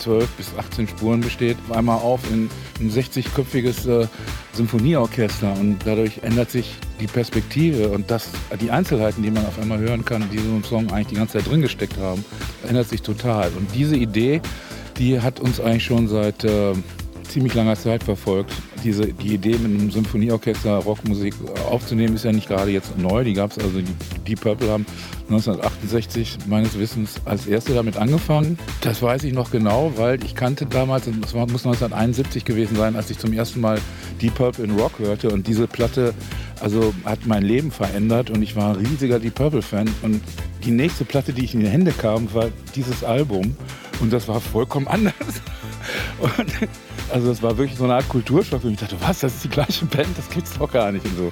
12 0.00 0.28
bis 0.30 0.54
18 0.56 0.88
Spuren 0.88 1.20
besteht, 1.20 1.56
einmal 1.70 1.98
auf 1.98 2.20
in 2.30 2.48
ein 2.80 2.90
60-köpfiges 2.90 3.86
äh, 3.88 4.06
Symphonieorchester 4.52 5.52
und 5.60 5.78
dadurch 5.84 6.18
ändert 6.22 6.50
sich 6.50 6.74
die 7.00 7.06
Perspektive 7.06 7.88
und 7.88 8.10
das, 8.10 8.30
die 8.60 8.70
Einzelheiten, 8.70 9.22
die 9.22 9.30
man 9.30 9.46
auf 9.46 9.58
einmal 9.58 9.78
hören 9.78 10.04
kann, 10.04 10.28
die 10.32 10.38
so 10.38 10.50
im 10.50 10.64
Song 10.64 10.90
eigentlich 10.90 11.08
die 11.08 11.14
ganze 11.16 11.38
Zeit 11.38 11.50
drin 11.50 11.60
gesteckt 11.60 11.98
haben, 11.98 12.24
ändert 12.66 12.88
sich 12.88 13.02
total. 13.02 13.50
Und 13.56 13.74
diese 13.74 13.96
Idee, 13.96 14.40
die 14.96 15.20
hat 15.20 15.40
uns 15.40 15.60
eigentlich 15.60 15.84
schon 15.84 16.08
seit 16.08 16.44
äh, 16.44 16.72
ziemlich 17.28 17.54
langer 17.54 17.76
Zeit 17.76 18.02
verfolgt. 18.02 18.52
Diese, 18.84 19.06
die 19.12 19.34
Idee, 19.34 19.56
mit 19.58 19.80
einem 19.80 19.90
Symphonieorchester 19.90 20.76
Rockmusik 20.76 21.34
aufzunehmen, 21.70 22.14
ist 22.14 22.24
ja 22.24 22.32
nicht 22.32 22.48
gerade 22.48 22.70
jetzt 22.70 22.96
neu. 22.98 23.24
Die 23.24 23.34
gab 23.34 23.50
es 23.50 23.58
also, 23.58 23.80
die 23.80 23.94
Deep 24.26 24.40
Purple 24.40 24.70
haben 24.70 24.86
1968 25.28 26.38
meines 26.46 26.78
Wissens 26.78 27.20
als 27.24 27.46
erste 27.46 27.74
damit 27.74 27.96
angefangen. 27.96 28.58
Das 28.80 29.02
weiß 29.02 29.24
ich 29.24 29.32
noch 29.32 29.50
genau, 29.50 29.92
weil 29.96 30.22
ich 30.24 30.34
kannte 30.34 30.66
damals, 30.66 31.04
das 31.20 31.34
war, 31.34 31.42
muss 31.42 31.66
1971 31.66 32.44
gewesen 32.44 32.76
sein, 32.76 32.96
als 32.96 33.10
ich 33.10 33.18
zum 33.18 33.32
ersten 33.32 33.60
Mal 33.60 33.78
Deep 34.20 34.34
Purple 34.34 34.64
in 34.64 34.72
Rock 34.72 34.98
hörte 34.98 35.30
und 35.30 35.46
diese 35.46 35.66
Platte 35.66 36.14
also 36.60 36.94
hat 37.04 37.26
mein 37.26 37.42
Leben 37.42 37.70
verändert 37.70 38.30
und 38.30 38.42
ich 38.42 38.56
war 38.56 38.74
ein 38.74 38.86
riesiger 38.86 39.18
Deep 39.18 39.34
Purple 39.34 39.62
Fan 39.62 39.88
und 40.02 40.20
die 40.64 40.70
nächste 40.70 41.04
Platte, 41.04 41.32
die 41.32 41.44
ich 41.44 41.54
in 41.54 41.60
die 41.60 41.68
Hände 41.68 41.92
kam, 41.92 42.32
war 42.34 42.48
dieses 42.74 43.02
Album 43.02 43.56
und 44.00 44.12
das 44.12 44.28
war 44.28 44.40
vollkommen 44.40 44.88
anders. 44.88 45.14
Und 46.20 46.68
also 47.12 47.30
es 47.30 47.42
war 47.42 47.56
wirklich 47.58 47.78
so 47.78 47.84
eine 47.84 47.94
Art 47.94 48.08
Kulturschock. 48.08 48.64
Und 48.64 48.72
ich 48.72 48.78
dachte, 48.78 48.96
was, 49.00 49.20
das 49.20 49.34
ist 49.34 49.44
die 49.44 49.48
gleiche 49.48 49.84
Band, 49.86 50.08
das 50.16 50.28
gibt's 50.28 50.56
doch 50.58 50.70
gar 50.70 50.92
nicht. 50.92 51.04
Und 51.04 51.16
so. 51.16 51.30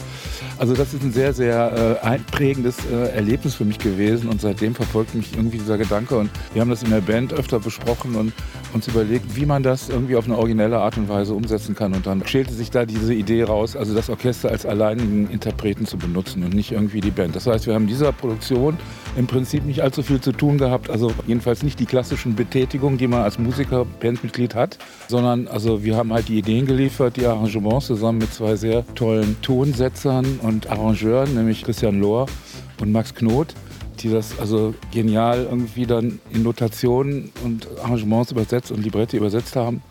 Also 0.58 0.74
das 0.74 0.94
ist 0.94 1.02
ein 1.02 1.12
sehr, 1.12 1.32
sehr 1.32 1.98
äh, 2.02 2.06
einprägendes 2.06 2.78
äh, 2.90 3.14
Erlebnis 3.14 3.54
für 3.54 3.64
mich 3.64 3.78
gewesen. 3.78 4.28
Und 4.28 4.40
seitdem 4.40 4.74
verfolgt 4.74 5.14
mich 5.14 5.32
irgendwie 5.34 5.58
dieser 5.58 5.78
Gedanke. 5.78 6.18
Und 6.18 6.30
wir 6.52 6.60
haben 6.60 6.70
das 6.70 6.82
in 6.82 6.90
der 6.90 7.00
Band 7.00 7.32
öfter 7.32 7.60
besprochen 7.60 8.14
und 8.14 8.32
uns 8.72 8.88
überlegt, 8.88 9.36
wie 9.36 9.46
man 9.46 9.62
das 9.62 9.88
irgendwie 9.88 10.16
auf 10.16 10.26
eine 10.26 10.36
originelle 10.36 10.78
Art 10.78 10.96
und 10.96 11.08
Weise 11.08 11.34
umsetzen 11.34 11.74
kann. 11.74 11.94
Und 11.94 12.06
dann 12.06 12.26
schälte 12.26 12.52
sich 12.52 12.70
da 12.70 12.84
diese 12.84 13.14
Idee 13.14 13.44
raus, 13.44 13.76
also 13.76 13.94
das 13.94 14.10
Orchester 14.10 14.50
als 14.50 14.66
alleinigen 14.66 15.30
Interpreten 15.30 15.86
zu 15.86 15.96
benutzen 15.96 16.42
und 16.42 16.54
nicht 16.54 16.72
irgendwie 16.72 17.00
die 17.00 17.10
Band. 17.10 17.36
Das 17.36 17.46
heißt, 17.46 17.66
wir 17.66 17.74
haben 17.74 17.86
dieser 17.86 18.12
Produktion 18.12 18.76
im 19.16 19.26
Prinzip 19.26 19.64
nicht 19.64 19.82
allzu 19.82 20.02
viel 20.02 20.20
zu 20.20 20.32
tun 20.32 20.58
gehabt. 20.58 20.90
Also 20.90 21.12
jedenfalls 21.26 21.62
nicht 21.62 21.80
die 21.80 21.86
klassischen 21.86 22.34
Betätigungen, 22.34 22.98
die 22.98 23.06
man 23.06 23.22
als 23.22 23.38
Musiker, 23.38 23.86
Bandmitglied 24.00 24.54
hat, 24.54 24.78
sondern 25.08 25.48
also 25.48 25.84
wir 25.84 25.96
haben 25.96 26.12
halt 26.12 26.28
die 26.28 26.38
Ideen 26.38 26.66
geliefert, 26.66 27.16
die 27.16 27.26
Arrangements 27.26 27.86
zusammen 27.86 28.18
mit 28.18 28.32
zwei 28.32 28.56
sehr 28.56 28.84
tollen 28.94 29.40
Tonsetzern 29.42 30.40
und 30.42 30.70
Arrangeuren, 30.70 31.34
nämlich 31.34 31.64
Christian 31.64 32.00
Lohr 32.00 32.26
und 32.80 32.92
Max 32.92 33.14
Knoth 33.14 33.54
die 34.02 34.10
das 34.10 34.38
also 34.38 34.74
genial 34.90 35.44
irgendwie 35.44 35.86
dann 35.86 36.20
in 36.30 36.42
Notationen 36.42 37.32
und 37.44 37.66
Arrangements 37.82 38.32
übersetzt 38.32 38.70
und 38.70 38.82
Libretti 38.82 39.16
übersetzt 39.16 39.56
haben. 39.56 39.82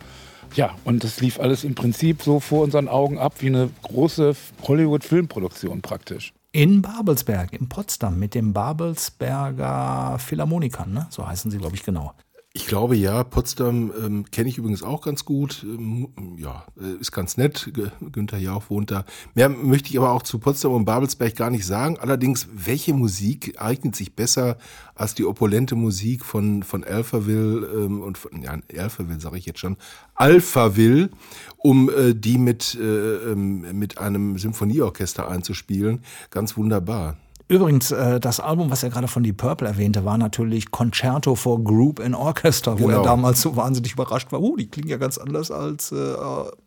Ja, 0.54 0.74
und 0.84 1.04
das 1.04 1.20
lief 1.20 1.38
alles 1.38 1.64
im 1.64 1.74
Prinzip 1.74 2.22
so 2.22 2.40
vor 2.40 2.64
unseren 2.64 2.88
Augen 2.88 3.18
ab 3.18 3.34
wie 3.40 3.48
eine 3.48 3.70
große 3.82 4.34
Hollywood-Filmproduktion 4.62 5.82
praktisch. 5.82 6.32
In 6.52 6.80
Babelsberg, 6.80 7.52
in 7.52 7.68
Potsdam, 7.68 8.18
mit 8.18 8.34
dem 8.34 8.54
Babelsberger 8.54 10.18
Philharmonikern, 10.18 10.92
ne? 10.92 11.06
so 11.10 11.26
heißen 11.26 11.50
sie, 11.50 11.58
glaube 11.58 11.76
ich, 11.76 11.82
genau. 11.82 12.14
Ich 12.54 12.66
glaube 12.66 12.96
ja, 12.96 13.24
Potsdam 13.24 13.92
ähm, 14.02 14.24
kenne 14.30 14.48
ich 14.48 14.56
übrigens 14.56 14.82
auch 14.82 15.02
ganz 15.02 15.26
gut. 15.26 15.64
Ähm, 15.68 16.08
ja, 16.38 16.64
äh, 16.80 16.98
ist 16.98 17.12
ganz 17.12 17.36
nett. 17.36 17.70
Günther 18.10 18.38
Jauch 18.38 18.70
wohnt 18.70 18.90
da. 18.90 19.04
Mehr 19.34 19.50
möchte 19.50 19.90
ich 19.90 19.98
aber 19.98 20.12
auch 20.12 20.22
zu 20.22 20.38
Potsdam 20.38 20.72
und 20.72 20.86
Babelsberg 20.86 21.36
gar 21.36 21.50
nicht 21.50 21.66
sagen. 21.66 21.98
Allerdings, 21.98 22.48
welche 22.52 22.94
Musik 22.94 23.60
eignet 23.60 23.94
sich 23.94 24.14
besser 24.16 24.56
als 24.94 25.14
die 25.14 25.26
opulente 25.26 25.76
Musik 25.76 26.24
von, 26.24 26.62
von 26.62 26.84
Alphaville 26.84 27.66
ähm, 27.66 28.00
und 28.00 28.16
von, 28.16 28.42
ja, 28.42 28.58
Alphaville 28.76 29.20
sage 29.20 29.36
ich 29.36 29.44
jetzt 29.44 29.60
schon, 29.60 29.76
Alphaville, 30.14 31.10
um 31.58 31.90
äh, 31.90 32.14
die 32.14 32.38
mit, 32.38 32.74
äh, 32.80 33.30
ähm, 33.30 33.78
mit 33.78 33.98
einem 33.98 34.38
Symphonieorchester 34.38 35.28
einzuspielen. 35.28 36.00
Ganz 36.30 36.56
wunderbar. 36.56 37.18
Übrigens, 37.48 37.90
äh, 37.90 38.20
das 38.20 38.40
Album, 38.40 38.70
was 38.70 38.82
er 38.82 38.90
gerade 38.90 39.08
von 39.08 39.22
Deep 39.22 39.38
Purple 39.38 39.66
erwähnte, 39.66 40.04
war 40.04 40.18
natürlich 40.18 40.70
Concerto 40.70 41.34
for 41.34 41.64
Group 41.64 41.98
and 41.98 42.14
Orchestra, 42.14 42.78
wo 42.78 42.86
Genau. 42.86 42.98
er 42.98 43.04
damals 43.04 43.40
so 43.40 43.56
wahnsinnig 43.56 43.92
überrascht 43.94 44.30
war. 44.32 44.40
Uh, 44.42 44.56
die 44.56 44.66
klingen 44.66 44.88
ja 44.88 44.98
ganz 44.98 45.16
anders 45.16 45.50
als 45.50 45.90
äh, 45.90 46.14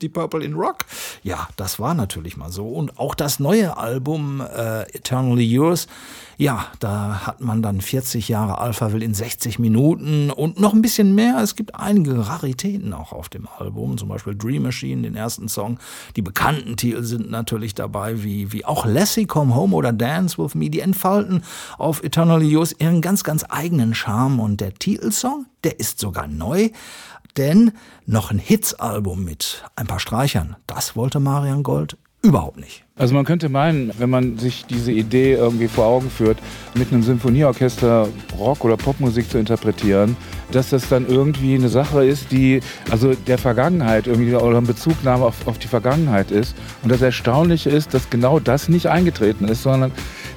Deep 0.02 0.14
Purple 0.14 0.44
in 0.44 0.56
Rock. 0.56 0.86
Ja, 1.22 1.48
das 1.56 1.80
war 1.80 1.94
natürlich 1.94 2.36
mal 2.36 2.52
so. 2.52 2.68
Und 2.68 2.98
auch 2.98 3.14
das 3.14 3.40
neue 3.40 3.78
Album 3.78 4.42
äh, 4.42 4.82
Eternally 4.96 5.46
Yours, 5.46 5.86
ja, 6.42 6.66
da 6.80 7.28
hat 7.28 7.40
man 7.40 7.62
dann 7.62 7.82
40 7.82 8.28
Jahre 8.28 8.58
Alphaville 8.58 9.06
in 9.06 9.14
60 9.14 9.60
Minuten 9.60 10.32
und 10.32 10.60
noch 10.60 10.74
ein 10.74 10.82
bisschen 10.82 11.14
mehr. 11.14 11.38
Es 11.38 11.56
gibt 11.56 11.76
einige 11.76 12.28
Raritäten 12.28 12.94
auch 12.94 13.12
auf 13.12 13.30
dem 13.30 13.48
Album, 13.60 14.00
zum 14.00 14.10
Beispiel 14.10 14.34
Dream 14.36 14.64
Machine, 14.64 15.04
den 15.04 15.16
ersten 15.16 15.50
Song. 15.50 15.78
Die 16.16 16.24
bekannten 16.24 16.78
Titel 16.78 17.04
sind 17.04 17.30
natürlich 17.30 17.76
dabei, 17.76 18.24
wie, 18.24 18.52
wie 18.52 18.66
auch 18.66 18.88
Lassie 18.88 19.28
Come 19.28 19.54
Home 19.54 19.76
oder 19.76 19.94
Dance 19.94 20.40
With 20.40 20.56
Me. 20.56 20.72
Die 20.72 20.80
entfalten 20.80 21.44
auf 21.78 22.04
Eternally 22.04 22.48
Yours 22.48 22.74
ihren 22.80 23.02
ganz, 23.02 23.24
ganz 23.24 23.46
eigenen 23.48 23.94
Charme. 23.94 24.40
Und 24.40 24.62
der 24.62 24.74
Titelsong, 24.74 25.46
der 25.64 25.80
ist 25.80 26.00
sogar 26.00 26.26
neu. 26.26 26.70
Denn 27.38 27.72
noch 28.08 28.32
ein 28.32 28.40
Hits-Album 28.40 29.24
mit 29.24 29.64
ein 29.76 29.86
paar 29.86 30.00
Streichern, 30.00 30.56
das 30.66 30.96
wollte 30.96 31.20
Marian 31.20 31.62
Gold 31.62 31.98
überhaupt 32.22 32.60
nicht. 32.60 32.84
Also 32.96 33.16
man 33.16 33.26
könnte 33.26 33.50
meinen, 33.50 33.92
wenn 33.98 34.10
man 34.12 34.38
sich 34.38 34.66
diese 34.66 34.92
Idee 34.92 35.34
irgendwie 35.34 35.68
vor 35.68 35.86
Augen 35.86 36.10
führt, 36.10 36.38
mit 36.76 36.92
einem 36.92 37.02
Symphonieorchester 37.02 38.08
Rock- 38.38 38.64
oder 38.64 38.78
Popmusik 38.78 39.30
zu 39.30 39.40
interpretieren, 39.40 40.16
dass 40.52 40.70
das 40.70 40.88
dann 40.88 41.08
irgendwie 41.08 41.56
eine 41.56 41.70
Sache 41.70 42.06
ist, 42.06 42.32
die 42.32 42.60
also 42.92 43.16
der 43.16 43.40
Vergangenheit 43.40 44.06
irgendwie 44.06 44.36
oder 44.36 44.58
eine 44.58 44.68
Bezugnahme 44.68 45.26
auf, 45.26 45.48
auf 45.48 45.58
die 45.58 45.68
Vergangenheit 45.68 46.30
ist. 46.30 46.56
Und 46.84 46.92
das 46.92 47.02
Erstaunliche 47.02 47.72
ist, 47.72 47.94
dass 47.96 48.10
genau 48.10 48.40
das 48.40 48.70
nicht 48.70 48.88
eingetreten 48.88 49.46
ist, 49.48 49.64
sondern 49.64 49.92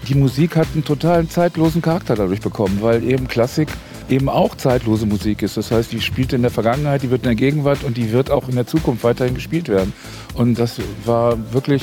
die 0.09 0.15
Musik 0.15 0.57
hat 0.57 0.69
einen 0.73 0.85
totalen 0.85 1.29
zeitlosen 1.29 1.83
Charakter 1.83 2.15
dadurch 2.15 2.41
bekommen, 2.41 2.79
weil 2.81 3.05
eben 3.05 3.29
Klassik 3.29 3.69
eben 4.09 4.29
auch 4.29 4.55
zeitlose 4.57 5.07
Musik 5.07 5.43
ist. 5.43 5.57
Das 5.57 5.71
heißt, 5.71 5.93
die 5.93 6.01
spielt 6.01 6.33
in 6.33 6.43
der 6.43 6.51
Vergangenheit, 6.51 7.03
die 7.03 7.11
wird 7.11 7.23
in 7.23 7.29
der 7.29 7.35
Gegenwart 7.35 7.85
und 7.85 7.97
die 7.97 8.13
wird 8.13 8.31
auch 8.31 8.49
in 8.49 8.55
der 8.55 8.67
Zukunft 8.67 9.05
weiterhin 9.05 9.35
gespielt 9.35 9.69
werden. 9.69 9.93
Und 10.35 10.59
das 10.59 10.81
war 11.05 11.53
wirklich 11.53 11.83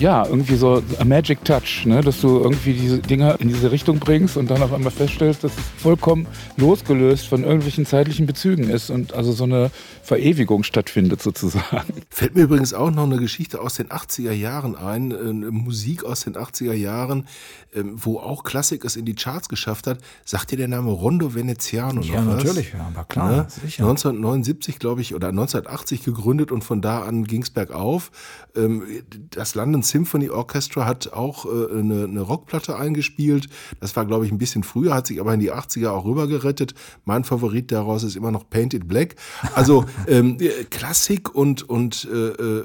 ja, 0.00 0.26
irgendwie 0.26 0.56
so 0.56 0.82
a 0.98 1.04
magic 1.04 1.44
touch, 1.44 1.84
ne? 1.84 2.00
dass 2.00 2.20
du 2.20 2.38
irgendwie 2.40 2.72
diese 2.72 2.98
Dinger 2.98 3.38
in 3.40 3.48
diese 3.48 3.70
Richtung 3.70 3.98
bringst 3.98 4.36
und 4.36 4.50
dann 4.50 4.62
auf 4.62 4.72
einmal 4.72 4.90
feststellst, 4.90 5.44
dass 5.44 5.52
es 5.52 5.64
vollkommen 5.82 6.26
losgelöst 6.56 7.26
von 7.28 7.44
irgendwelchen 7.44 7.84
zeitlichen 7.86 8.26
Bezügen 8.26 8.68
ist 8.70 8.90
und 8.90 9.12
also 9.12 9.32
so 9.32 9.44
eine 9.44 9.70
Verewigung 10.02 10.62
stattfindet 10.64 11.20
sozusagen. 11.22 11.92
Fällt 12.10 12.34
mir 12.34 12.42
übrigens 12.42 12.72
auch 12.74 12.90
noch 12.90 13.04
eine 13.04 13.18
Geschichte 13.18 13.60
aus 13.60 13.74
den 13.74 13.88
80er 13.90 14.32
Jahren 14.32 14.74
ein, 14.74 15.10
äh, 15.12 15.50
Musik 15.50 16.04
aus 16.04 16.20
den 16.22 16.34
80er 16.34 16.72
Jahren, 16.72 17.26
ähm, 17.74 17.92
wo 17.96 18.18
auch 18.18 18.42
Klassik 18.42 18.84
es 18.84 18.96
in 18.96 19.04
die 19.04 19.14
Charts 19.14 19.48
geschafft 19.48 19.86
hat. 19.86 19.98
Sagt 20.24 20.50
dir 20.50 20.56
der 20.56 20.68
Name 20.68 20.90
Rondo 20.90 21.34
Veneziano 21.34 22.00
Ja, 22.00 22.22
noch 22.22 22.36
was? 22.36 22.44
natürlich, 22.44 22.72
ja, 22.72 22.90
aber 22.92 23.04
klar, 23.04 23.30
Ne? 23.30 23.46
sicher. 23.48 23.84
1979, 23.84 24.78
glaube 24.78 25.02
ich, 25.02 25.14
oder 25.14 25.28
1980 25.28 26.02
gegründet 26.04 26.50
und 26.50 26.64
von 26.64 26.80
da 26.80 27.02
an 27.02 27.24
ging 27.24 27.42
es 27.42 27.50
bergauf. 27.50 28.10
Ähm, 28.56 28.82
Das 29.30 29.54
London 29.54 29.82
Symphony 29.90 30.30
Orchestra 30.30 30.86
hat 30.86 31.12
auch 31.12 31.44
äh, 31.46 31.78
eine, 31.78 32.04
eine 32.04 32.20
Rockplatte 32.20 32.76
eingespielt. 32.76 33.48
Das 33.80 33.94
war, 33.96 34.06
glaube 34.06 34.24
ich, 34.26 34.32
ein 34.32 34.38
bisschen 34.38 34.62
früher, 34.62 34.94
hat 34.94 35.06
sich 35.06 35.20
aber 35.20 35.34
in 35.34 35.40
die 35.40 35.52
80er 35.52 35.90
auch 35.90 36.04
rübergerettet. 36.04 36.74
Mein 37.04 37.24
Favorit 37.24 37.70
daraus 37.72 38.02
ist 38.04 38.16
immer 38.16 38.30
noch 38.30 38.48
Painted 38.48 38.88
Black. 38.88 39.16
Also 39.54 39.84
ähm, 40.06 40.36
äh, 40.40 40.64
Klassik 40.64 41.34
und, 41.34 41.68
und 41.68 42.08
äh, 42.10 42.28
äh, 42.28 42.64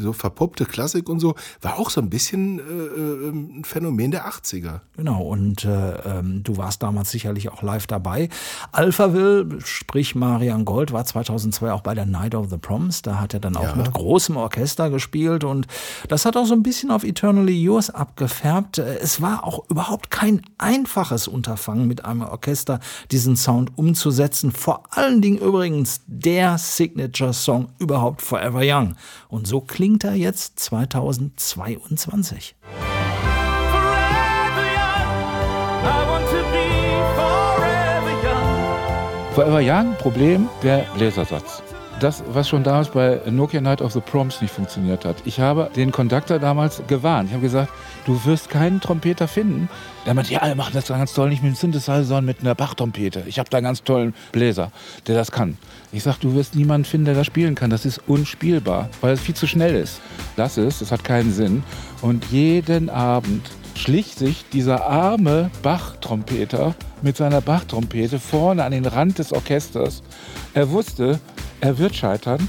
so 0.00 0.12
verpoppte 0.12 0.64
Klassik 0.66 1.08
und 1.08 1.20
so 1.20 1.34
war 1.60 1.78
auch 1.78 1.90
so 1.90 2.00
ein 2.00 2.10
bisschen 2.10 2.58
äh, 2.58 2.62
äh, 2.62 3.28
ein 3.30 3.64
Phänomen 3.64 4.10
der 4.10 4.26
80er. 4.28 4.80
Genau, 4.96 5.22
und 5.22 5.64
äh, 5.64 6.18
ähm, 6.18 6.42
du 6.44 6.56
warst 6.56 6.82
damals 6.82 7.10
sicherlich 7.10 7.50
auch 7.50 7.62
live 7.62 7.86
dabei. 7.86 8.28
Alphaville, 8.72 9.58
sprich 9.64 10.14
Marian 10.14 10.64
Gold, 10.64 10.92
war 10.92 11.04
2002 11.04 11.72
auch 11.72 11.80
bei 11.80 11.94
der 11.94 12.06
Night 12.06 12.34
of 12.34 12.50
the 12.50 12.58
Proms. 12.58 13.02
Da 13.02 13.18
hat 13.20 13.34
er 13.34 13.40
dann 13.40 13.56
auch 13.56 13.62
Ja. 13.62 13.74
mit 13.76 13.92
großem 13.92 14.36
Orchester 14.36 14.90
gespielt 14.90 15.44
und 15.44 15.66
das 16.08 16.24
hat 16.24 16.36
auch 16.36 16.44
so 16.46 16.54
ein 16.54 16.62
bisschen 16.66 16.90
auf 16.90 17.04
Eternally 17.04 17.62
Yours 17.62 17.90
abgefärbt. 17.90 18.78
Äh, 18.78 18.96
Es 19.00 19.22
war 19.22 19.44
auch 19.44 19.70
überhaupt 19.70 20.10
kein 20.10 20.42
einfaches 20.58 21.28
Unterfangen, 21.28 21.86
mit 21.86 22.04
einem 22.04 22.22
Orchester 22.22 22.80
diesen 23.12 23.36
Sound 23.36 23.70
umzusetzen. 23.78 24.50
Vor 24.50 24.82
allen 24.90 25.22
Dingen 25.22 25.38
übrigens 25.38 26.00
der 26.08 26.58
Signature-Song 26.58 27.68
überhaupt 27.78 28.20
Forever 28.20 28.62
Young. 28.64 28.96
Und 29.28 29.46
so 29.46 29.60
klingt 29.60 30.02
er 30.02 30.14
jetzt 30.14 30.58
2022. 30.58 32.56
Forever 39.34 39.60
young. 39.60 39.94
Forever 39.94 39.96
Problem, 39.98 40.48
der 40.64 40.84
Bläsersatz. 40.96 41.62
Das, 41.98 42.22
was 42.28 42.46
schon 42.46 42.62
damals 42.62 42.90
bei 42.90 43.20
Nokia 43.30 43.62
Night 43.62 43.80
of 43.80 43.92
the 43.92 44.00
Proms 44.00 44.42
nicht 44.42 44.52
funktioniert 44.52 45.06
hat. 45.06 45.16
Ich 45.24 45.40
habe 45.40 45.70
den 45.74 45.92
Conductor 45.92 46.38
damals 46.38 46.82
gewarnt. 46.86 47.30
Ich 47.30 47.32
habe 47.32 47.42
gesagt, 47.42 47.72
du 48.04 48.22
wirst 48.26 48.50
keinen 48.50 48.82
Trompeter 48.82 49.26
finden. 49.26 49.70
Der 50.04 50.12
meinte, 50.12 50.34
ja, 50.34 50.46
wir 50.46 50.54
machen 50.54 50.74
das 50.74 50.88
ganz 50.88 51.14
toll, 51.14 51.30
nicht 51.30 51.42
mit 51.42 51.52
dem 51.52 51.56
Synthesizer, 51.56 52.04
sondern 52.04 52.26
mit 52.26 52.40
einer 52.40 52.54
Bachtrompete. 52.54 53.22
Ich 53.26 53.38
habe 53.38 53.48
da 53.48 53.56
einen 53.56 53.64
ganz 53.64 53.82
tollen 53.82 54.14
Bläser, 54.30 54.72
der 55.06 55.14
das 55.14 55.32
kann. 55.32 55.56
Ich 55.90 56.02
sage, 56.02 56.18
du 56.20 56.34
wirst 56.34 56.54
niemanden 56.54 56.84
finden, 56.84 57.06
der 57.06 57.14
das 57.14 57.26
spielen 57.26 57.54
kann. 57.54 57.70
Das 57.70 57.86
ist 57.86 58.02
unspielbar, 58.06 58.90
weil 59.00 59.14
es 59.14 59.20
viel 59.22 59.34
zu 59.34 59.46
schnell 59.46 59.74
ist. 59.74 60.02
Lass 60.36 60.58
es, 60.58 60.80
das 60.80 60.92
hat 60.92 61.02
keinen 61.02 61.32
Sinn. 61.32 61.62
Und 62.02 62.26
jeden 62.26 62.90
Abend 62.90 63.48
schlich 63.74 64.14
sich 64.14 64.44
dieser 64.52 64.86
arme 64.86 65.50
Bach-Trompeter 65.62 66.74
mit 67.00 67.16
seiner 67.16 67.40
Bach-Trompete 67.40 68.18
vorne 68.18 68.64
an 68.64 68.72
den 68.72 68.84
Rand 68.84 69.18
des 69.18 69.32
Orchesters. 69.32 70.02
Er 70.54 70.70
wusste, 70.70 71.20
er 71.60 71.78
wird 71.78 71.94
scheitern 71.94 72.48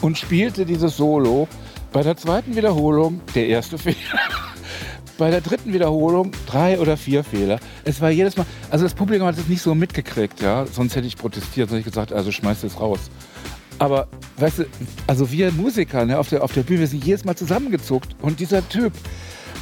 und 0.00 0.18
spielte 0.18 0.64
dieses 0.64 0.96
Solo. 0.96 1.48
Bei 1.92 2.02
der 2.02 2.16
zweiten 2.16 2.54
Wiederholung 2.54 3.20
der 3.34 3.46
erste 3.46 3.78
Fehler. 3.78 3.96
Bei 5.18 5.30
der 5.30 5.40
dritten 5.40 5.72
Wiederholung 5.72 6.30
drei 6.46 6.78
oder 6.78 6.96
vier 6.96 7.24
Fehler. 7.24 7.58
Es 7.84 8.00
war 8.00 8.10
jedes 8.10 8.36
Mal, 8.36 8.46
also 8.70 8.84
das 8.84 8.94
Publikum 8.94 9.26
hat 9.26 9.36
es 9.36 9.48
nicht 9.48 9.62
so 9.62 9.74
mitgekriegt, 9.74 10.40
ja. 10.40 10.66
Sonst 10.66 10.94
hätte 10.94 11.06
ich 11.08 11.16
protestiert, 11.16 11.70
sonst 11.70 11.80
hätte 11.80 11.88
ich 11.88 11.94
gesagt, 11.94 12.12
also 12.12 12.30
schmeißt 12.30 12.62
es 12.62 12.78
raus. 12.78 13.10
Aber, 13.78 14.08
weißt 14.36 14.60
du, 14.60 14.64
also 15.06 15.30
wir 15.32 15.50
Musiker 15.52 16.04
ne, 16.04 16.18
auf, 16.18 16.28
der, 16.28 16.44
auf 16.44 16.52
der 16.52 16.62
Bühne, 16.62 16.80
wir 16.80 16.86
sind 16.86 17.04
jedes 17.04 17.24
Mal 17.24 17.36
zusammengezuckt. 17.36 18.16
Und 18.22 18.38
dieser 18.38 18.68
Typ, 18.68 18.92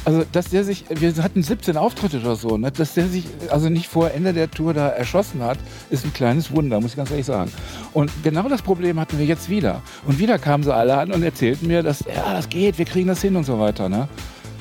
also 0.07 0.23
dass 0.31 0.51
der 0.51 0.63
sich, 0.63 0.85
wir 0.89 1.13
hatten 1.21 1.43
17 1.43 1.75
Auftritte 1.75 2.21
oder 2.21 2.37
so, 2.37 2.57
ne, 2.57 2.71
dass 2.71 2.93
der 2.93 3.07
sich 3.07 3.25
also 3.49 3.67
nicht 3.67 3.87
vor 3.87 4.11
Ende 4.11 4.31
der 4.31 4.49
Tour 4.49 4.73
da 4.73 4.87
erschossen 4.87 5.43
hat, 5.43 5.57
ist 5.89 6.05
ein 6.05 6.13
kleines 6.13 6.49
Wunder, 6.51 6.79
muss 6.79 6.91
ich 6.91 6.95
ganz 6.95 7.11
ehrlich 7.11 7.25
sagen. 7.25 7.51
Und 7.91 8.09
genau 8.23 8.47
das 8.47 8.61
Problem 8.61 9.01
hatten 9.01 9.19
wir 9.19 9.25
jetzt 9.25 9.49
wieder. 9.49 9.81
Und 10.05 10.17
wieder 10.17 10.39
kamen 10.39 10.63
sie 10.63 10.73
alle 10.73 10.97
an 10.97 11.11
und 11.11 11.23
erzählten 11.23 11.67
mir, 11.67 11.83
dass, 11.83 12.05
ja, 12.05 12.33
das 12.33 12.47
geht, 12.47 12.77
wir 12.77 12.85
kriegen 12.85 13.09
das 13.09 13.21
hin 13.21 13.35
und 13.35 13.43
so 13.43 13.59
weiter. 13.59 13.89
Ne? 13.89 14.07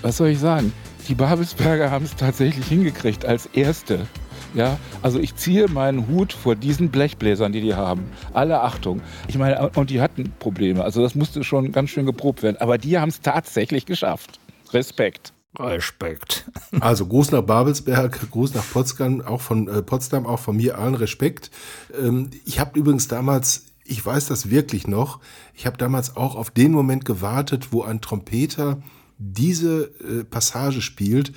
Was 0.02 0.16
soll 0.16 0.30
ich 0.30 0.40
sagen? 0.40 0.72
Die 1.06 1.14
Babelsberger 1.14 1.92
haben 1.92 2.06
es 2.06 2.16
tatsächlich 2.16 2.66
hingekriegt 2.66 3.24
als 3.24 3.46
Erste. 3.46 4.08
Ja, 4.52 4.78
also 5.00 5.20
ich 5.20 5.36
ziehe 5.36 5.68
meinen 5.68 6.08
Hut 6.08 6.32
vor 6.32 6.56
diesen 6.56 6.90
Blechbläsern, 6.90 7.52
die 7.52 7.60
die 7.60 7.74
haben. 7.74 8.10
Alle 8.32 8.62
Achtung. 8.62 9.00
Ich 9.28 9.38
meine, 9.38 9.70
und 9.76 9.90
die 9.90 10.00
hatten 10.00 10.32
Probleme. 10.40 10.82
Also 10.82 11.02
das 11.02 11.14
musste 11.14 11.44
schon 11.44 11.70
ganz 11.70 11.90
schön 11.90 12.04
geprobt 12.04 12.42
werden. 12.42 12.56
Aber 12.58 12.78
die 12.78 12.98
haben 12.98 13.10
es 13.10 13.20
tatsächlich 13.20 13.86
geschafft. 13.86 14.40
Respekt. 14.72 15.35
Respekt. 15.58 16.50
Also 16.80 17.06
Gruß 17.06 17.30
nach 17.30 17.42
Babelsberg, 17.42 18.30
Gruß 18.30 18.54
nach 18.54 18.64
Potsdam, 18.70 19.22
auch 19.22 19.40
von 19.40 19.68
äh, 19.68 19.82
Potsdam, 19.82 20.26
auch 20.26 20.40
von 20.40 20.56
mir 20.56 20.78
allen 20.78 20.94
Respekt. 20.94 21.50
Ähm, 21.98 22.30
ich 22.44 22.60
habe 22.60 22.78
übrigens 22.78 23.08
damals, 23.08 23.66
ich 23.84 24.04
weiß 24.04 24.26
das 24.26 24.50
wirklich 24.50 24.86
noch, 24.86 25.20
ich 25.54 25.66
habe 25.66 25.78
damals 25.78 26.16
auch 26.16 26.34
auf 26.34 26.50
den 26.50 26.72
Moment 26.72 27.04
gewartet, 27.04 27.68
wo 27.72 27.82
ein 27.82 28.00
Trompeter 28.00 28.82
diese 29.18 29.84
äh, 30.00 30.24
Passage 30.24 30.82
spielt 30.82 31.32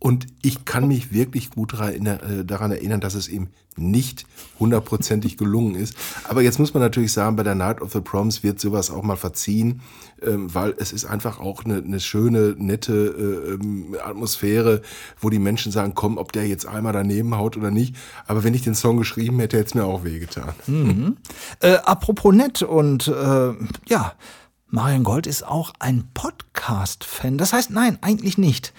und 0.00 0.26
ich 0.42 0.64
kann 0.64 0.86
mich 0.86 1.12
wirklich 1.12 1.50
gut 1.50 1.72
daran 1.72 1.88
erinnern, 1.88 2.20
äh, 2.20 2.44
daran 2.44 2.70
erinnern, 2.70 3.00
dass 3.00 3.14
es 3.14 3.28
ihm 3.28 3.48
nicht 3.76 4.26
hundertprozentig 4.58 5.36
gelungen 5.36 5.74
ist. 5.74 5.96
Aber 6.24 6.42
jetzt 6.42 6.58
muss 6.58 6.74
man 6.74 6.82
natürlich 6.82 7.12
sagen, 7.12 7.36
bei 7.36 7.42
der 7.42 7.54
Night 7.54 7.80
of 7.80 7.92
the 7.92 8.00
Proms 8.00 8.42
wird 8.42 8.60
sowas 8.60 8.90
auch 8.90 9.02
mal 9.02 9.16
verziehen, 9.16 9.80
ähm, 10.22 10.52
weil 10.54 10.74
es 10.78 10.92
ist 10.92 11.04
einfach 11.04 11.40
auch 11.40 11.64
eine, 11.64 11.76
eine 11.78 12.00
schöne, 12.00 12.54
nette 12.58 12.92
äh, 12.92 13.54
ähm, 13.54 13.96
Atmosphäre, 14.04 14.82
wo 15.20 15.30
die 15.30 15.38
Menschen 15.38 15.72
sagen, 15.72 15.94
komm, 15.94 16.18
ob 16.18 16.32
der 16.32 16.46
jetzt 16.46 16.66
einmal 16.66 16.92
daneben 16.92 17.36
haut 17.36 17.56
oder 17.56 17.70
nicht. 17.70 17.96
Aber 18.26 18.44
wenn 18.44 18.54
ich 18.54 18.62
den 18.62 18.74
Song 18.74 18.98
geschrieben 18.98 19.38
hätte, 19.40 19.56
hätte 19.56 19.68
es 19.68 19.74
mir 19.74 19.84
auch 19.84 20.04
wehgetan. 20.04 20.52
Mhm. 20.66 21.16
Äh, 21.60 21.76
apropos 21.84 22.34
nett 22.34 22.62
und 22.62 23.08
äh, 23.08 23.52
ja, 23.88 24.12
Marian 24.68 25.02
Gold 25.02 25.26
ist 25.26 25.46
auch 25.46 25.72
ein 25.78 26.08
Podcast-Fan. 26.14 27.38
Das 27.38 27.52
heißt, 27.52 27.70
nein, 27.70 27.98
eigentlich 28.00 28.38
nicht. 28.38 28.72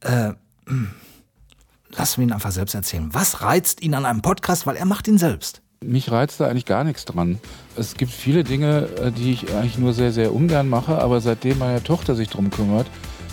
Äh. 0.00 0.32
lassen 1.90 2.18
wir 2.18 2.28
ihn 2.28 2.32
einfach 2.32 2.52
selbst 2.52 2.74
erzählen. 2.74 3.08
Was 3.12 3.42
reizt 3.42 3.82
ihn 3.82 3.94
an 3.94 4.04
einem 4.04 4.22
Podcast? 4.22 4.66
Weil 4.66 4.76
er 4.76 4.86
macht 4.86 5.08
ihn 5.08 5.18
selbst. 5.18 5.62
Mich 5.84 6.10
reizt 6.10 6.40
da 6.40 6.48
eigentlich 6.48 6.66
gar 6.66 6.82
nichts 6.82 7.04
dran. 7.04 7.38
Es 7.76 7.94
gibt 7.94 8.10
viele 8.10 8.42
Dinge, 8.42 8.88
äh, 9.00 9.12
die 9.12 9.32
ich 9.32 9.54
eigentlich 9.54 9.78
nur 9.78 9.92
sehr, 9.92 10.12
sehr 10.12 10.34
ungern 10.34 10.68
mache, 10.68 11.00
aber 11.00 11.20
seitdem 11.20 11.58
meine 11.58 11.82
Tochter 11.82 12.16
sich 12.16 12.28
darum 12.28 12.50
kümmert, 12.50 12.86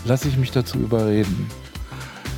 lasse 0.04 0.28
ich 0.28 0.36
mich 0.36 0.52
dazu 0.52 0.78
überreden. 0.78 1.50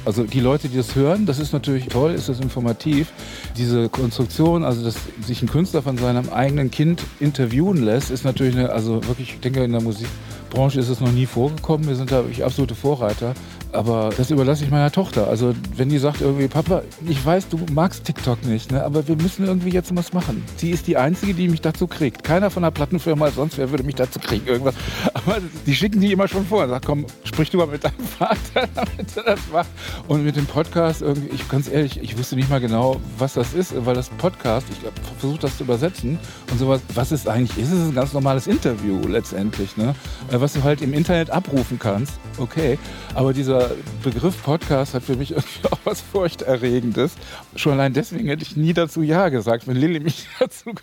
Also 0.08 0.24
die 0.24 0.40
Leute, 0.40 0.70
die 0.70 0.78
das 0.78 0.94
hören, 0.94 1.26
das 1.26 1.38
ist 1.38 1.52
natürlich 1.52 1.88
toll, 1.88 2.12
ist 2.12 2.30
das 2.30 2.40
informativ. 2.40 3.12
Diese 3.58 3.90
Konstruktion, 3.90 4.64
also 4.64 4.82
dass 4.82 4.96
sich 5.20 5.42
ein 5.42 5.50
Künstler 5.50 5.82
von 5.82 5.98
seinem 5.98 6.30
eigenen 6.30 6.70
Kind 6.70 7.02
interviewen 7.20 7.82
lässt, 7.82 8.10
ist 8.10 8.24
natürlich 8.24 8.56
eine, 8.56 8.70
also 8.70 9.06
wirklich, 9.06 9.34
ich 9.34 9.40
denke, 9.40 9.62
in 9.62 9.72
der 9.72 9.82
Musikbranche 9.82 10.80
ist 10.80 10.88
es 10.88 11.00
noch 11.00 11.12
nie 11.12 11.26
vorgekommen. 11.26 11.86
Wir 11.86 11.96
sind 11.96 12.10
da 12.10 12.24
wirklich 12.24 12.42
absolute 12.42 12.74
Vorreiter. 12.74 13.34
Aber 13.72 14.10
das 14.16 14.30
überlasse 14.30 14.64
ich 14.64 14.70
meiner 14.70 14.90
Tochter. 14.90 15.28
Also 15.28 15.54
wenn 15.76 15.88
die 15.88 15.98
sagt 15.98 16.20
irgendwie, 16.20 16.48
Papa, 16.48 16.82
ich 17.06 17.24
weiß, 17.24 17.48
du 17.48 17.60
magst 17.72 18.04
TikTok 18.04 18.44
nicht, 18.44 18.72
ne? 18.72 18.82
aber 18.82 19.06
wir 19.08 19.16
müssen 19.16 19.46
irgendwie 19.46 19.70
jetzt 19.70 19.94
was 19.94 20.12
machen. 20.12 20.42
Sie 20.56 20.70
ist 20.70 20.86
die 20.86 20.96
Einzige, 20.96 21.34
die 21.34 21.48
mich 21.48 21.60
dazu 21.60 21.86
kriegt. 21.86 22.24
Keiner 22.24 22.50
von 22.50 22.62
der 22.62 22.70
Plattenfirma, 22.70 23.30
sonst 23.30 23.58
wer 23.58 23.70
würde 23.70 23.84
mich 23.84 23.96
dazu 23.96 24.18
kriegen, 24.20 24.46
irgendwas. 24.46 24.74
Aber 25.14 25.38
die 25.66 25.74
schicken 25.74 26.00
die 26.00 26.12
immer 26.12 26.28
schon 26.28 26.46
vor 26.46 26.66
sagen, 26.66 26.84
komm, 26.86 27.06
sprich 27.24 27.50
du 27.50 27.58
mal 27.58 27.66
mit 27.66 27.84
deinem 27.84 27.98
Vater, 28.18 28.68
damit 28.74 29.16
er 29.16 29.22
das 29.22 29.40
macht. 29.52 29.68
Und 30.06 30.24
mit 30.24 30.36
dem 30.36 30.46
Podcast, 30.46 31.02
irgendwie, 31.02 31.34
ich 31.34 31.48
ganz 31.48 31.68
ehrlich, 31.68 32.00
ich 32.02 32.16
wusste 32.16 32.36
nicht 32.36 32.48
mal 32.48 32.60
genau, 32.60 32.96
was 33.18 33.34
das 33.34 33.52
ist, 33.52 33.74
weil 33.84 33.94
das 33.94 34.08
Podcast, 34.10 34.66
ich 34.70 34.78
versuche 35.18 35.40
das 35.40 35.58
zu 35.58 35.64
übersetzen 35.64 36.18
und 36.50 36.58
sowas, 36.58 36.80
was 36.94 37.10
es 37.10 37.26
eigentlich 37.26 37.58
ist, 37.58 37.72
ist 37.72 37.88
ein 37.88 37.94
ganz 37.94 38.12
normales 38.12 38.46
Interview 38.46 39.06
letztendlich, 39.06 39.76
ne? 39.76 39.94
Äh, 40.30 40.40
was 40.40 40.54
du 40.54 40.62
halt 40.62 40.80
im 40.80 40.94
Internet 40.94 41.30
abrufen 41.30 41.78
kannst, 41.78 42.14
okay. 42.38 42.78
Aber 43.14 43.32
dieser 43.32 43.57
Begriff 44.02 44.42
Podcast 44.42 44.94
hat 44.94 45.02
für 45.02 45.16
mich 45.16 45.30
irgendwie 45.32 45.68
auch 45.70 45.78
was 45.84 46.00
Furchterregendes. 46.00 47.14
Schon 47.56 47.74
allein 47.74 47.92
deswegen 47.92 48.28
hätte 48.28 48.42
ich 48.42 48.56
nie 48.56 48.72
dazu 48.72 49.02
Ja 49.02 49.28
gesagt, 49.28 49.66
wenn 49.66 49.76
Lilly 49.76 50.00
mich 50.00 50.26
dazu 50.38 50.74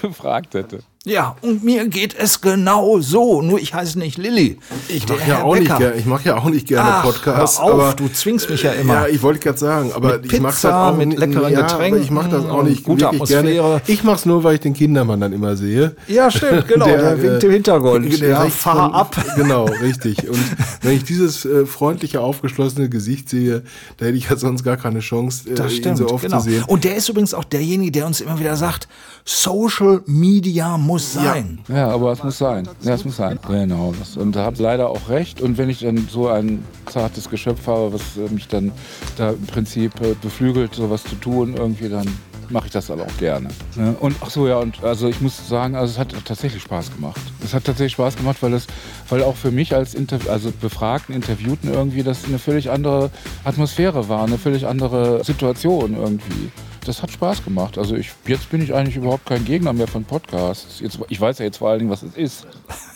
befragt 0.00 0.54
hätte. 0.54 0.80
Ja, 1.04 1.34
und 1.42 1.64
mir 1.64 1.88
geht 1.88 2.14
es 2.16 2.40
genau 2.40 3.00
so. 3.00 3.42
Nur 3.42 3.58
ich 3.58 3.74
heiße 3.74 3.98
nicht 3.98 4.18
Lilly. 4.18 4.58
Ich 4.86 5.04
Der 5.04 5.16
mache 5.16 5.28
ja, 5.28 5.42
auch 5.42 5.56
nicht 5.56 5.72
ich 5.98 6.06
mach 6.06 6.24
ja 6.24 6.36
auch 6.38 6.44
nicht 6.48 6.68
gerne 6.68 6.88
Ach, 6.92 7.02
Podcasts. 7.02 7.58
hör 7.58 7.64
auf, 7.64 7.72
aber, 7.72 7.92
du 7.94 8.08
zwingst 8.08 8.48
mich 8.48 8.62
ja 8.62 8.70
immer. 8.70 8.94
Ja, 8.94 9.06
ich 9.08 9.20
wollte 9.20 9.40
gerade 9.40 9.58
sagen, 9.58 9.90
aber 9.92 10.18
Mit 10.18 10.32
ich 10.32 10.40
mache 10.40 10.52
das 10.52 10.60
Pizza, 10.60 10.86
auch 10.92 10.96
mit 10.96 11.08
nicht- 11.08 11.18
leckeren 11.18 11.52
ja, 11.52 11.62
Getränken 11.62 12.02
Ich 12.04 12.10
mache 12.12 12.30
das 12.30 12.44
auch 12.46 12.62
nicht 12.62 12.84
gute 12.84 13.00
wirklich 13.00 13.14
Atmosphäre. 13.20 13.42
gerne. 13.52 13.82
Ich 13.88 14.04
mache 14.04 14.14
es 14.16 14.26
nur, 14.26 14.44
weil 14.44 14.54
ich 14.54 14.60
den 14.60 14.74
Kindermann 14.74 15.20
dann 15.20 15.32
immer 15.32 15.56
sehe. 15.56 15.96
Ja, 16.06 16.30
stimmt, 16.30 16.68
genau. 16.68 16.84
Der, 16.86 17.20
winkt 17.20 17.42
äh, 17.42 17.46
im 17.48 17.52
Hintergrund. 17.52 18.20
der 18.20 18.28
Ja, 18.28 18.46
fahr 18.48 18.90
von- 18.90 18.94
ab. 18.94 19.16
Genau, 19.36 19.64
richtig. 19.64 20.28
Und 20.28 20.38
wenn 20.82 20.92
ich 20.94 21.02
dieses 21.02 21.44
äh, 21.44 21.66
freundliche, 21.66 22.20
aufgeschlossene 22.20 22.88
Gesicht 22.88 23.28
sehe, 23.28 23.64
da 23.96 24.06
hätte 24.06 24.16
ich 24.18 24.30
ja 24.30 24.36
sonst 24.36 24.62
gar 24.62 24.76
keine 24.76 25.00
Chance, 25.00 25.50
äh, 25.50 25.54
Das 25.54 25.72
ihn 25.72 25.78
stimmt, 25.78 25.98
so 25.98 26.08
oft 26.10 26.22
genau. 26.22 26.38
zu 26.38 26.44
sehen. 26.50 26.62
Und 26.68 26.84
der 26.84 26.94
ist 26.94 27.08
übrigens 27.08 27.34
auch 27.34 27.42
derjenige, 27.44 27.90
der 27.90 28.06
uns 28.06 28.20
immer 28.20 28.38
wieder 28.38 28.54
sagt, 28.54 28.86
Social 29.24 30.02
Media 30.06 30.76
muss 30.92 31.14
sein. 31.14 31.58
Ja, 31.68 31.88
aber 31.88 32.12
es 32.12 32.22
muss 32.22 32.36
sein. 32.36 32.68
Ja, 32.82 32.92
es 32.92 33.04
muss 33.04 33.16
sein. 33.16 33.38
Genau. 33.48 33.94
Und 34.16 34.36
da 34.36 34.44
habt 34.44 34.58
ihr 34.58 34.64
leider 34.64 34.90
auch 34.90 35.08
recht. 35.08 35.40
Und 35.40 35.56
wenn 35.56 35.70
ich 35.70 35.80
dann 35.80 36.06
so 36.10 36.28
ein 36.28 36.62
zartes 36.86 37.30
Geschöpf 37.30 37.66
habe, 37.66 37.94
was 37.94 38.18
äh, 38.18 38.30
mich 38.30 38.46
dann 38.48 38.72
da 39.16 39.30
im 39.30 39.46
Prinzip 39.46 39.98
äh, 40.02 40.14
beflügelt, 40.20 40.74
sowas 40.74 41.02
zu 41.04 41.14
tun, 41.14 41.54
irgendwie, 41.56 41.88
dann 41.88 42.06
mache 42.50 42.66
ich 42.66 42.72
das 42.72 42.88
dann 42.88 43.00
auch 43.00 43.16
gerne. 43.18 43.48
Ne? 43.76 43.96
Und 44.00 44.16
ach 44.20 44.28
so, 44.28 44.46
ja, 44.46 44.58
und 44.58 44.84
also 44.84 45.08
ich 45.08 45.22
muss 45.22 45.48
sagen, 45.48 45.76
also 45.76 45.92
es 45.92 45.98
hat 45.98 46.14
tatsächlich 46.26 46.62
Spaß 46.62 46.92
gemacht. 46.92 47.20
Es 47.42 47.54
hat 47.54 47.64
tatsächlich 47.64 47.92
Spaß 47.92 48.16
gemacht, 48.16 48.36
weil 48.42 48.52
es, 48.52 48.66
weil 49.08 49.22
auch 49.22 49.36
für 49.36 49.50
mich 49.50 49.74
als 49.74 49.94
Interv 49.94 50.28
also 50.28 50.52
befragten 50.60 51.14
Interviewten 51.14 51.72
irgendwie 51.72 52.02
das 52.02 52.26
eine 52.26 52.38
völlig 52.38 52.70
andere 52.70 53.10
Atmosphäre 53.44 54.10
war, 54.10 54.24
eine 54.24 54.36
völlig 54.36 54.66
andere 54.66 55.24
Situation 55.24 55.96
irgendwie. 55.96 56.50
Das 56.84 57.02
hat 57.02 57.10
Spaß 57.12 57.44
gemacht. 57.44 57.78
Also 57.78 57.94
ich, 57.94 58.10
jetzt 58.26 58.50
bin 58.50 58.60
ich 58.60 58.74
eigentlich 58.74 58.96
überhaupt 58.96 59.26
kein 59.26 59.44
Gegner 59.44 59.72
mehr 59.72 59.86
von 59.86 60.04
Podcasts. 60.04 60.80
Jetzt, 60.80 60.98
ich 61.08 61.20
weiß 61.20 61.38
ja 61.38 61.44
jetzt 61.44 61.58
vor 61.58 61.70
allen 61.70 61.78
Dingen, 61.78 61.90
was 61.90 62.02
es 62.02 62.16
ist. 62.16 62.46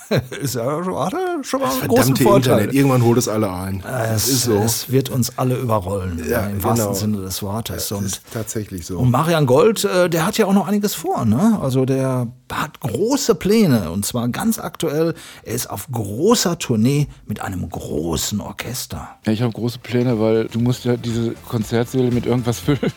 Ist 0.41 0.55
ja 0.55 0.85
schon, 0.85 0.97
hat 0.97 1.15
er 1.15 1.43
schon 1.43 1.61
mal 1.61 1.69
einen 1.69 1.89
großen 1.89 2.15
Verdammte 2.17 2.23
Vorteil. 2.23 2.53
Internet, 2.59 2.75
irgendwann 2.77 3.03
holt 3.03 3.19
es 3.19 3.27
alle 3.27 3.51
ein. 3.53 3.81
Es, 3.81 4.09
das 4.09 4.29
ist 4.29 4.45
so. 4.45 4.55
es 4.59 4.93
wird 4.93 5.11
uns 5.11 5.37
alle 5.37 5.57
überrollen, 5.57 6.25
Ja, 6.31 6.47
im 6.47 6.59
genau. 6.59 6.69
wahrsten 6.69 6.95
Sinne 6.95 7.23
des 7.23 7.43
Wortes. 7.43 7.89
Das 7.89 7.99
Und, 7.99 8.05
ist 8.07 8.23
tatsächlich 8.33 8.87
so. 8.87 8.99
und 9.01 9.11
Marian 9.11 9.47
Gold, 9.47 9.85
äh, 9.85 10.09
der 10.09 10.25
hat 10.25 10.39
ja 10.39 10.47
auch 10.47 10.53
noch 10.53 10.69
einiges 10.69 10.95
vor. 10.95 11.25
Ne? 11.25 11.59
Also 11.61 11.85
der 11.87 12.29
hat 12.53 12.79
große 12.79 13.35
Pläne 13.35 13.91
und 13.91 14.07
zwar 14.07 14.29
ganz 14.29 14.61
aktuell. 14.61 15.15
Er 15.43 15.55
ist 15.55 15.69
auf 15.69 15.89
großer 15.91 16.57
Tournee 16.61 17.09
mit 17.27 17.41
einem 17.41 17.69
großen 17.69 18.41
Orchester. 18.41 19.09
Ja, 19.27 19.33
ich 19.33 19.43
habe 19.43 19.53
große 19.53 19.81
Pläne, 19.81 20.21
weil 20.21 20.45
du 20.47 20.61
musst 20.61 20.85
ja 20.85 20.97
diese 20.97 21.33
Konzertsäle 21.49 22.13
mit 22.13 22.27
irgendwas 22.27 22.61
füllen. 22.61 22.93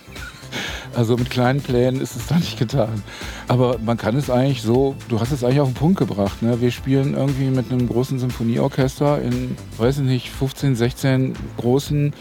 Also 0.96 1.16
mit 1.18 1.30
kleinen 1.30 1.62
Plänen 1.62 2.02
ist 2.02 2.16
es 2.16 2.28
da 2.30 2.36
nicht 2.36 2.58
getan. 2.58 3.04
Aber 3.48 3.78
man 3.84 3.98
kann 3.98 4.16
es 4.16 4.30
eigentlich 4.30 4.62
so, 4.62 4.96
du 5.08 5.20
hast 5.20 5.32
es 5.32 5.44
eigentlich 5.44 5.60
auf 5.60 5.70
den 5.70 5.76
Punkt 5.76 5.98
gebracht. 5.98 6.42
Ne? 6.42 6.62
Wir 6.62 6.72
spielen 6.72 7.16
irgendwie 7.16 7.46
mit 7.46 7.72
einem 7.72 7.88
großen 7.88 8.20
Symphonieorchester 8.20 9.22
in, 9.22 9.56
weiß 9.78 10.00
ich 10.00 10.06
nicht, 10.06 10.30
15, 10.30 10.76
16 10.76 11.34
großen 11.58 12.14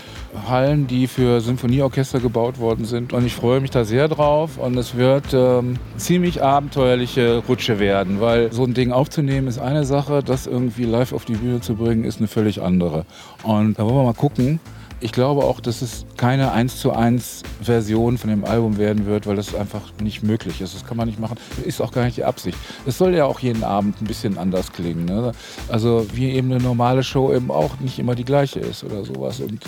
Hallen, 0.48 0.86
die 0.86 1.06
für 1.06 1.40
Symphonieorchester 1.40 2.20
gebaut 2.20 2.58
worden 2.58 2.84
sind. 2.84 3.12
Und 3.12 3.26
ich 3.26 3.34
freue 3.34 3.60
mich 3.60 3.70
da 3.70 3.84
sehr 3.84 4.08
drauf. 4.08 4.58
Und 4.58 4.76
es 4.76 4.96
wird 4.96 5.26
ähm, 5.32 5.76
ziemlich 5.96 6.42
abenteuerliche 6.42 7.42
Rutsche 7.48 7.78
werden, 7.78 8.20
weil 8.20 8.52
so 8.52 8.64
ein 8.64 8.74
Ding 8.74 8.92
aufzunehmen 8.92 9.48
ist 9.48 9.58
eine 9.58 9.84
Sache, 9.84 10.22
das 10.22 10.46
irgendwie 10.46 10.84
live 10.84 11.12
auf 11.12 11.24
die 11.24 11.34
Bühne 11.34 11.60
zu 11.60 11.74
bringen 11.74 12.04
ist 12.04 12.18
eine 12.18 12.28
völlig 12.28 12.62
andere. 12.62 13.04
Und 13.42 13.78
da 13.78 13.84
wollen 13.84 13.96
wir 13.96 14.04
mal 14.04 14.14
gucken. 14.14 14.60
Ich 15.00 15.12
glaube 15.12 15.44
auch, 15.44 15.60
dass 15.60 15.80
es 15.80 16.04
keine 16.16 16.50
1 16.50 16.80
zu 16.80 16.92
1 16.92 17.42
Version 17.62 18.18
von 18.18 18.30
dem 18.30 18.44
Album 18.44 18.78
werden 18.78 19.06
wird, 19.06 19.28
weil 19.28 19.36
das 19.36 19.54
einfach 19.54 19.92
nicht 20.02 20.24
möglich 20.24 20.60
ist. 20.60 20.74
Das 20.74 20.84
kann 20.84 20.96
man 20.96 21.06
nicht 21.06 21.20
machen. 21.20 21.38
Ist 21.64 21.80
auch 21.80 21.92
gar 21.92 22.04
nicht 22.04 22.16
die 22.16 22.24
Absicht. 22.24 22.58
Es 22.84 22.98
soll 22.98 23.14
ja 23.14 23.24
auch 23.24 23.38
jeden 23.38 23.62
Abend 23.62 24.00
ein 24.02 24.06
bisschen 24.06 24.38
anders 24.38 24.72
klingen. 24.72 25.04
Ne? 25.04 25.32
Also 25.68 26.04
wie 26.12 26.30
eben 26.30 26.50
eine 26.50 26.60
normale 26.60 27.04
Show 27.04 27.32
eben 27.32 27.52
auch 27.52 27.78
nicht 27.78 28.00
immer 28.00 28.16
die 28.16 28.24
gleiche 28.24 28.58
ist 28.58 28.82
oder 28.82 29.04
sowas. 29.04 29.38
Und 29.38 29.62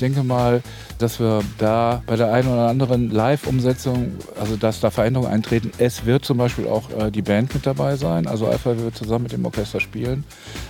denke 0.00 0.22
mal, 0.22 0.62
dass 0.98 1.20
wir 1.20 1.42
da 1.58 2.02
bei 2.06 2.16
der 2.16 2.32
einen 2.32 2.48
oder 2.48 2.68
anderen 2.68 3.10
Live-Umsetzung, 3.10 4.12
also 4.38 4.56
dass 4.56 4.80
da 4.80 4.90
Veränderungen 4.90 5.30
eintreten. 5.30 5.70
Es 5.78 6.04
wird 6.06 6.24
zum 6.24 6.38
Beispiel 6.38 6.66
auch 6.66 6.90
äh, 6.90 7.10
die 7.10 7.22
Band 7.22 7.54
mit 7.54 7.66
dabei 7.66 7.96
sein. 7.96 8.26
Also 8.26 8.46
Alpha 8.46 8.76
wird 8.76 8.96
zusammen 8.96 9.24
mit 9.24 9.32
dem 9.32 9.44
Orchester 9.44 9.80
spielen. 9.80 10.24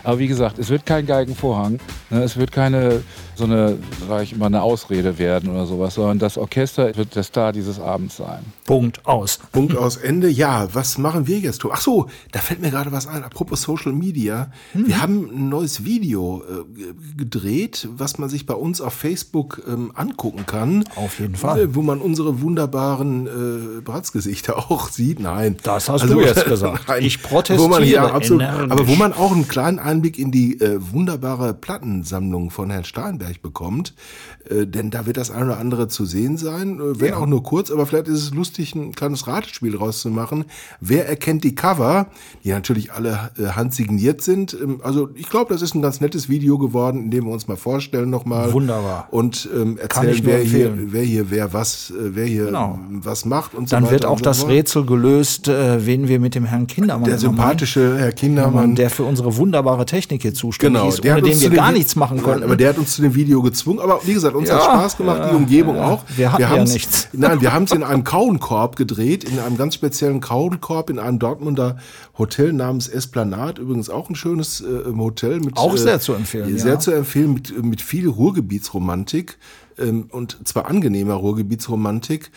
Aber 0.05 0.19
wie 0.19 0.29
gesagt, 0.29 0.59
es 0.59 0.69
wird 0.69 0.87
kein 0.87 1.07
Geigenvorhang. 1.07 1.79
Ne? 2.11 2.23
Es 2.23 2.37
wird 2.37 2.53
keine 2.53 3.03
so 3.41 3.45
eine, 3.45 3.79
sage 4.07 4.23
ich 4.23 4.33
immer, 4.33 4.47
eine 4.47 4.63
Ausrede 4.63 5.19
werden 5.19 5.51
oder 5.51 5.67
sowas, 5.67 5.95
sondern 5.95 6.19
das 6.19 6.37
Orchester 6.37 6.95
wird 6.97 7.17
der 7.17 7.23
Star 7.23 7.53
dieses 7.53 7.81
Abends 7.81 8.19
sein. 8.19 8.45
Punkt 8.71 9.05
aus. 9.05 9.41
Punkt 9.51 9.77
aus 9.77 9.97
Ende. 9.97 10.29
Ja, 10.29 10.69
was 10.73 10.97
machen 10.97 11.27
wir 11.27 11.41
jetzt? 11.41 11.61
Ach 11.69 11.81
so, 11.81 12.07
da 12.31 12.39
fällt 12.39 12.61
mir 12.61 12.71
gerade 12.71 12.93
was 12.93 13.09
ein. 13.09 13.25
Apropos 13.25 13.63
Social 13.63 13.93
Media. 13.93 14.53
Wir 14.75 15.03
haben 15.03 15.29
ein 15.29 15.49
neues 15.49 15.85
Video 15.85 16.45
äh, 16.49 17.17
gedreht, 17.17 17.89
was 17.91 18.19
man 18.19 18.29
sich 18.29 18.47
bei 18.47 18.55
uns 18.55 18.81
auf 18.81 18.95
Facebook 18.95 19.61
ähm, 19.67 19.91
angucken 19.97 20.47
kann. 20.47 20.85
Auf 20.95 21.19
jeden 21.19 21.35
Fall. 21.35 21.63
Äh, 21.63 21.75
Wo 21.75 21.83
man 21.83 22.01
unsere 22.01 22.43
wunderbaren 22.43 23.27
äh, 23.27 23.81
Bratsgesichter 23.81 24.57
auch 24.71 24.89
sieht. 24.89 25.19
Nein. 25.19 25.57
Das 25.65 25.89
hast 25.89 26.05
du 26.09 26.21
jetzt 26.21 26.45
gesagt. 26.47 26.85
Ich 27.01 27.19
Wo 27.29 27.67
man, 27.67 27.83
ja, 27.83 28.03
protestiere 28.03 28.13
absolut, 28.13 28.43
energisch. 28.43 28.71
aber 28.71 28.87
wo 28.87 28.95
man 28.95 29.13
auch 29.13 29.33
einen 29.33 29.49
kleinen 29.49 29.81
Einblick 29.81 30.17
in 30.17 30.31
die 30.31 30.61
äh, 30.61 30.79
wunderbare 30.93 31.55
Plattensammlung 31.55 32.51
von 32.51 32.71
Herrn 32.71 32.85
Steinberg 32.85 33.43
bekommt. 33.43 33.95
Äh, 34.49 34.67
denn 34.67 34.91
da 34.91 35.07
wird 35.07 35.17
das 35.17 35.31
eine 35.31 35.47
oder 35.47 35.59
andere 35.59 35.89
zu 35.89 36.05
sehen 36.05 36.37
sein, 36.37 36.79
äh, 36.79 37.01
wenn 37.01 37.15
auch 37.15 37.27
nur 37.27 37.43
kurz, 37.43 37.71
aber 37.71 37.87
vielleicht 37.87 38.09
ist 38.09 38.23
es 38.23 38.31
lustig, 38.33 38.60
ein 38.75 38.93
kleines 38.95 39.27
Ratespiel 39.27 39.77
rauszumachen. 39.77 40.45
Wer 40.81 41.09
erkennt 41.09 41.45
die 41.45 41.55
Cover, 41.55 42.07
die 42.45 42.51
natürlich 42.51 42.93
alle 42.93 43.31
äh, 43.39 43.47
handsigniert 43.57 44.23
sind? 44.23 44.57
Ähm, 44.61 44.81
also 44.83 45.09
ich 45.15 45.29
glaube, 45.29 45.53
das 45.53 45.63
ist 45.63 45.75
ein 45.75 45.83
ganz 45.83 46.01
nettes 46.01 46.29
Video 46.29 46.59
geworden, 46.59 47.05
in 47.05 47.11
dem 47.11 47.25
wir 47.27 47.33
uns 47.33 47.49
mal 47.49 47.57
vorstellen 47.57 48.11
nochmal. 48.11 48.53
Wunderbar. 48.53 49.09
Und 49.11 49.49
ähm, 49.55 49.79
erzählen, 49.79 50.21
wer 50.25 50.39
hier, 50.39 50.73
wer 50.77 51.03
hier, 51.03 51.31
wer 51.31 51.53
was, 51.53 51.91
äh, 51.91 51.95
wer 52.15 52.27
hier 52.27 52.47
Genau. 52.47 52.79
was 52.91 53.25
macht 53.25 53.55
und 53.55 53.69
so 53.69 53.77
Dann 53.77 53.91
wird 53.91 54.05
auch 54.05 54.19
so 54.19 54.25
das. 54.25 54.47
Rätsel 54.49 54.85
gelöst, 54.85 55.49
äh, 55.49 55.85
wen 55.87 56.09
wir 56.09 56.21
mit 56.21 56.35
dem 56.35 56.45
Herrn 56.45 56.67
Kindermann 56.67 57.09
Der 57.09 57.19
sympathische 57.19 57.99
Herr 57.99 58.13
Kindermann. 58.13 58.75
Der 58.75 58.91
für 58.91 59.05
unsere 59.05 59.37
wunderbare 59.37 59.87
Technik 59.87 60.23
hier 60.23 60.35
zuständig 60.35 60.85
ist, 60.85 61.05
der 61.05 61.15
ohne 61.19 61.23
den 61.29 61.41
wir 61.41 61.51
gar 61.51 61.73
nichts 61.73 61.97
machen 61.97 62.23
konnten. 62.23 62.43
aber 62.45 62.57
der 62.57 62.71
hat 62.71 62.79
uns 62.79 62.95
zu 62.97 63.03
dem 63.03 63.15
Video 63.15 63.43
gezwungen. 63.43 63.79
Aber 63.81 64.01
wie 64.05 64.15
gesagt, 64.15 64.35
uns 64.35 64.49
Ja, 64.49 64.57
hat 64.57 64.65
Spaß 64.65 64.97
gemacht, 64.97 65.19
ja, 65.21 65.31
die 65.31 65.37
Umgebung 65.37 65.77
ja. 65.77 65.87
auch. 65.87 66.05
Wir 66.17 66.33
hatten 66.33 66.43
ja 66.43 66.49
haben's- 66.49 66.73
nichts. 66.73 67.09
Nein, 67.13 67.41
wir 67.41 67.53
haben 67.53 67.65
es 67.65 67.73
in 67.73 67.83
einem 67.83 68.05
Kauenkorb 68.51 68.75
gedreht, 68.75 69.23
in 69.23 69.39
einem 69.39 69.57
ganz 69.57 69.77
speziellen 69.77 70.21
Kauenkorb, 70.21 70.91
in 70.91 70.99
einem 70.99 71.21
Dortmunder 71.21 71.79
Hotel 72.19 72.53
namens 72.53 72.89
Esplanade. 72.89 73.63
Übrigens 73.63 73.89
auch 73.89 74.11
ein 74.11 74.17
schönes 74.17 74.61
äh, 74.61 74.93
Hotel. 74.97 75.39
Mit, 75.39 75.57
Auch 75.57 75.75
äh, 75.75 75.79
sehr 75.79 76.01
zu 76.01 76.15
empfehlen, 76.15 76.59
Sehr 76.59 76.73
ja. 76.73 76.79
zu 76.81 76.91
empfehlen, 76.91 77.35
mit, 77.35 77.65
mit 77.65 77.81
viel 77.81 78.09
Ruhrgebietsromantik. 78.09 79.39
Ähm, 79.79 80.07
und 80.11 80.37
zwar 80.49 80.67
angenehmer 80.67 81.15
Ruhrgebietsromantik. 81.15 82.33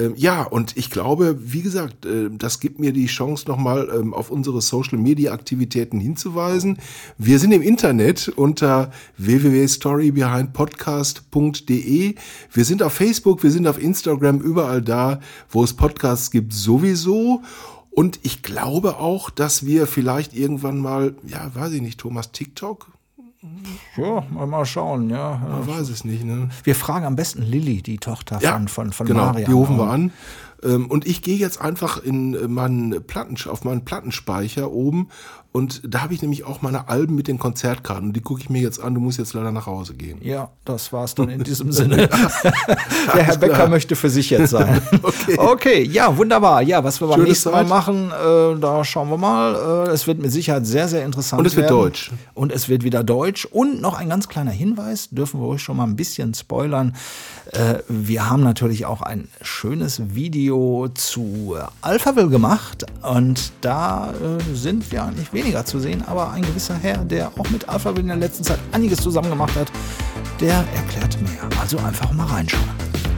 Ähm, 0.00 0.14
Ja, 0.16 0.44
und 0.44 0.76
ich 0.76 0.90
glaube, 0.90 1.36
wie 1.40 1.62
gesagt, 1.62 2.06
äh, 2.06 2.30
das 2.30 2.60
gibt 2.60 2.78
mir 2.78 2.92
die 2.92 3.06
Chance, 3.06 3.48
nochmal 3.48 3.88
ähm, 3.92 4.14
auf 4.14 4.30
unsere 4.30 4.60
Social-Media-Aktivitäten 4.60 5.98
hinzuweisen. 5.98 6.78
Wir 7.18 7.40
sind 7.40 7.50
im 7.52 7.62
Internet 7.62 8.28
unter 8.28 8.92
www.storybehindpodcast.de. 9.16 12.14
Wir 12.52 12.64
sind 12.64 12.82
auf 12.82 12.92
Facebook, 12.92 13.42
wir 13.42 13.50
sind 13.50 13.66
auf 13.66 13.82
Instagram, 13.82 14.40
überall 14.40 14.82
da, 14.82 15.18
wo 15.50 15.64
es 15.64 15.74
Podcasts 15.74 16.30
gibt, 16.30 16.52
sowieso. 16.52 17.42
Und 17.90 18.20
ich 18.22 18.44
glaube 18.44 18.98
auch, 18.98 19.30
dass 19.30 19.66
wir 19.66 19.88
vielleicht 19.88 20.36
irgendwann 20.36 20.78
mal, 20.78 21.16
ja, 21.26 21.50
weiß 21.52 21.72
ich 21.72 21.82
nicht, 21.82 21.98
Thomas, 21.98 22.30
TikTok? 22.30 22.86
Ja, 23.96 24.24
mal, 24.46 24.64
schauen, 24.66 25.10
ja. 25.10 25.40
Man 25.48 25.66
weiß 25.66 25.88
es 25.90 26.04
nicht, 26.04 26.24
ne? 26.24 26.48
Wir 26.64 26.74
fragen 26.74 27.06
am 27.06 27.16
besten 27.16 27.42
Lilly, 27.42 27.82
die 27.82 27.98
Tochter 27.98 28.38
Ja, 28.42 28.52
von, 28.54 28.68
von, 28.68 28.92
von 28.92 29.06
genau, 29.06 29.26
Marian. 29.26 29.46
die 29.46 29.52
rufen 29.52 29.76
wir 29.76 29.88
an. 29.88 30.12
Ähm, 30.62 30.86
Und 30.86 31.06
ich 31.06 31.22
gehe 31.22 31.36
jetzt 31.36 31.60
einfach 31.60 32.02
in 32.02 32.34
äh, 32.34 32.48
meinen 32.48 33.04
Platten, 33.06 33.36
auf 33.48 33.62
meinen 33.64 33.84
Plattenspeicher 33.84 34.72
oben 34.72 35.08
und 35.50 35.80
da 35.82 36.02
habe 36.02 36.12
ich 36.12 36.20
nämlich 36.20 36.44
auch 36.44 36.60
meine 36.60 36.88
Alben 36.88 37.14
mit 37.14 37.26
den 37.26 37.38
Konzertkarten. 37.38 38.08
Und 38.08 38.12
die 38.12 38.20
gucke 38.20 38.40
ich 38.40 38.50
mir 38.50 38.60
jetzt 38.60 38.80
an. 38.80 38.94
Du 38.94 39.00
musst 39.00 39.18
jetzt 39.18 39.32
leider 39.32 39.50
nach 39.50 39.66
Hause 39.66 39.94
gehen. 39.94 40.18
Ja, 40.22 40.50
das 40.66 40.92
war's 40.92 41.14
dann 41.14 41.30
in 41.30 41.42
diesem 41.42 41.72
Sinne. 41.72 41.96
Der 43.14 43.22
Herr 43.22 43.38
Becker 43.38 43.66
möchte 43.66 43.96
für 43.96 44.10
sich 44.10 44.30
jetzt 44.30 44.50
sein. 44.50 44.80
Okay. 45.00 45.38
okay, 45.38 45.82
ja, 45.84 46.16
wunderbar. 46.16 46.60
Ja, 46.62 46.82
was 46.82 47.00
wir 47.00 47.06
beim 47.08 47.16
Schöne 47.16 47.28
nächsten 47.28 47.50
Mal 47.50 47.64
machen, 47.64 48.10
äh, 48.10 48.60
da 48.60 48.84
schauen 48.84 49.08
wir 49.10 49.16
mal. 49.16 49.86
Äh, 49.86 49.90
es 49.90 50.06
wird 50.06 50.18
mit 50.18 50.32
Sicherheit 50.32 50.66
sehr, 50.66 50.88
sehr 50.88 51.04
interessant 51.04 51.40
Und 51.40 51.46
es 51.46 51.56
wird 51.56 51.66
werden. 51.66 51.78
deutsch. 51.78 52.10
Und 52.34 52.52
es 52.52 52.68
wird 52.68 52.84
wieder 52.84 53.04
deutsch. 53.04 53.46
Und 53.46 53.80
noch 53.80 53.94
ein 53.94 54.08
ganz 54.08 54.28
kleiner 54.28 54.50
Hinweis, 54.50 55.08
dürfen 55.10 55.40
wir 55.40 55.46
euch 55.46 55.62
schon 55.62 55.76
mal 55.76 55.84
ein 55.84 55.96
bisschen 55.96 56.34
spoilern. 56.34 56.94
Äh, 57.52 57.78
wir 57.88 58.28
haben 58.28 58.42
natürlich 58.42 58.86
auch 58.86 59.02
ein 59.02 59.28
schönes 59.40 60.14
Video 60.14 60.88
zu 60.94 61.56
Alphaville 61.80 62.28
gemacht. 62.28 62.84
Und 63.02 63.52
da 63.60 64.12
äh, 64.12 64.54
sind 64.54 64.90
wir 64.92 65.04
eigentlich 65.04 65.32
weniger 65.38 65.64
zu 65.64 65.78
sehen, 65.78 66.02
aber 66.06 66.32
ein 66.32 66.42
gewisser 66.42 66.74
Herr, 66.74 67.04
der 67.04 67.28
auch 67.38 67.48
mit 67.50 67.68
Alphabet 67.68 68.00
in 68.00 68.08
der 68.08 68.16
letzten 68.16 68.42
Zeit 68.44 68.58
einiges 68.72 69.00
zusammen 69.00 69.30
gemacht 69.30 69.54
hat, 69.56 69.70
der 70.40 70.64
erklärt 70.74 71.16
mehr. 71.22 71.48
Also 71.60 71.78
einfach 71.78 72.12
mal 72.12 72.26
reinschauen. 72.26 72.68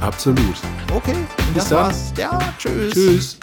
Absolut. 0.00 0.56
Okay, 0.94 1.14
Bis 1.54 1.64
das 1.64 1.68
dann. 1.68 1.78
war's. 1.78 2.12
Ja, 2.16 2.38
tschüss. 2.58 2.92
Tschüss. 2.92 3.38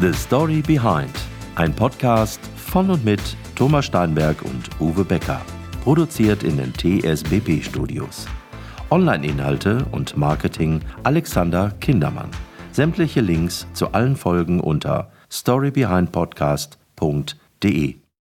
The 0.00 0.12
Story 0.12 0.62
Behind. 0.62 1.10
Ein 1.54 1.74
Podcast 1.74 2.40
von 2.56 2.90
und 2.90 3.04
mit 3.04 3.20
Thomas 3.54 3.86
Steinberg 3.86 4.42
und 4.42 4.68
Uwe 4.80 5.04
Becker. 5.04 5.40
Produziert 5.82 6.42
in 6.42 6.58
den 6.58 6.72
TSBP 6.74 7.62
Studios. 7.64 8.26
Online-Inhalte 8.90 9.84
und 9.92 10.16
Marketing 10.16 10.80
Alexander 11.04 11.72
Kindermann. 11.80 12.30
Sämtliche 12.72 13.20
Links 13.22 13.66
zu 13.72 13.92
allen 13.92 14.16
Folgen 14.16 14.60
unter 14.60 15.10
storybehindpodcast.com 15.30 16.78
www.ftf.de 17.60 18.07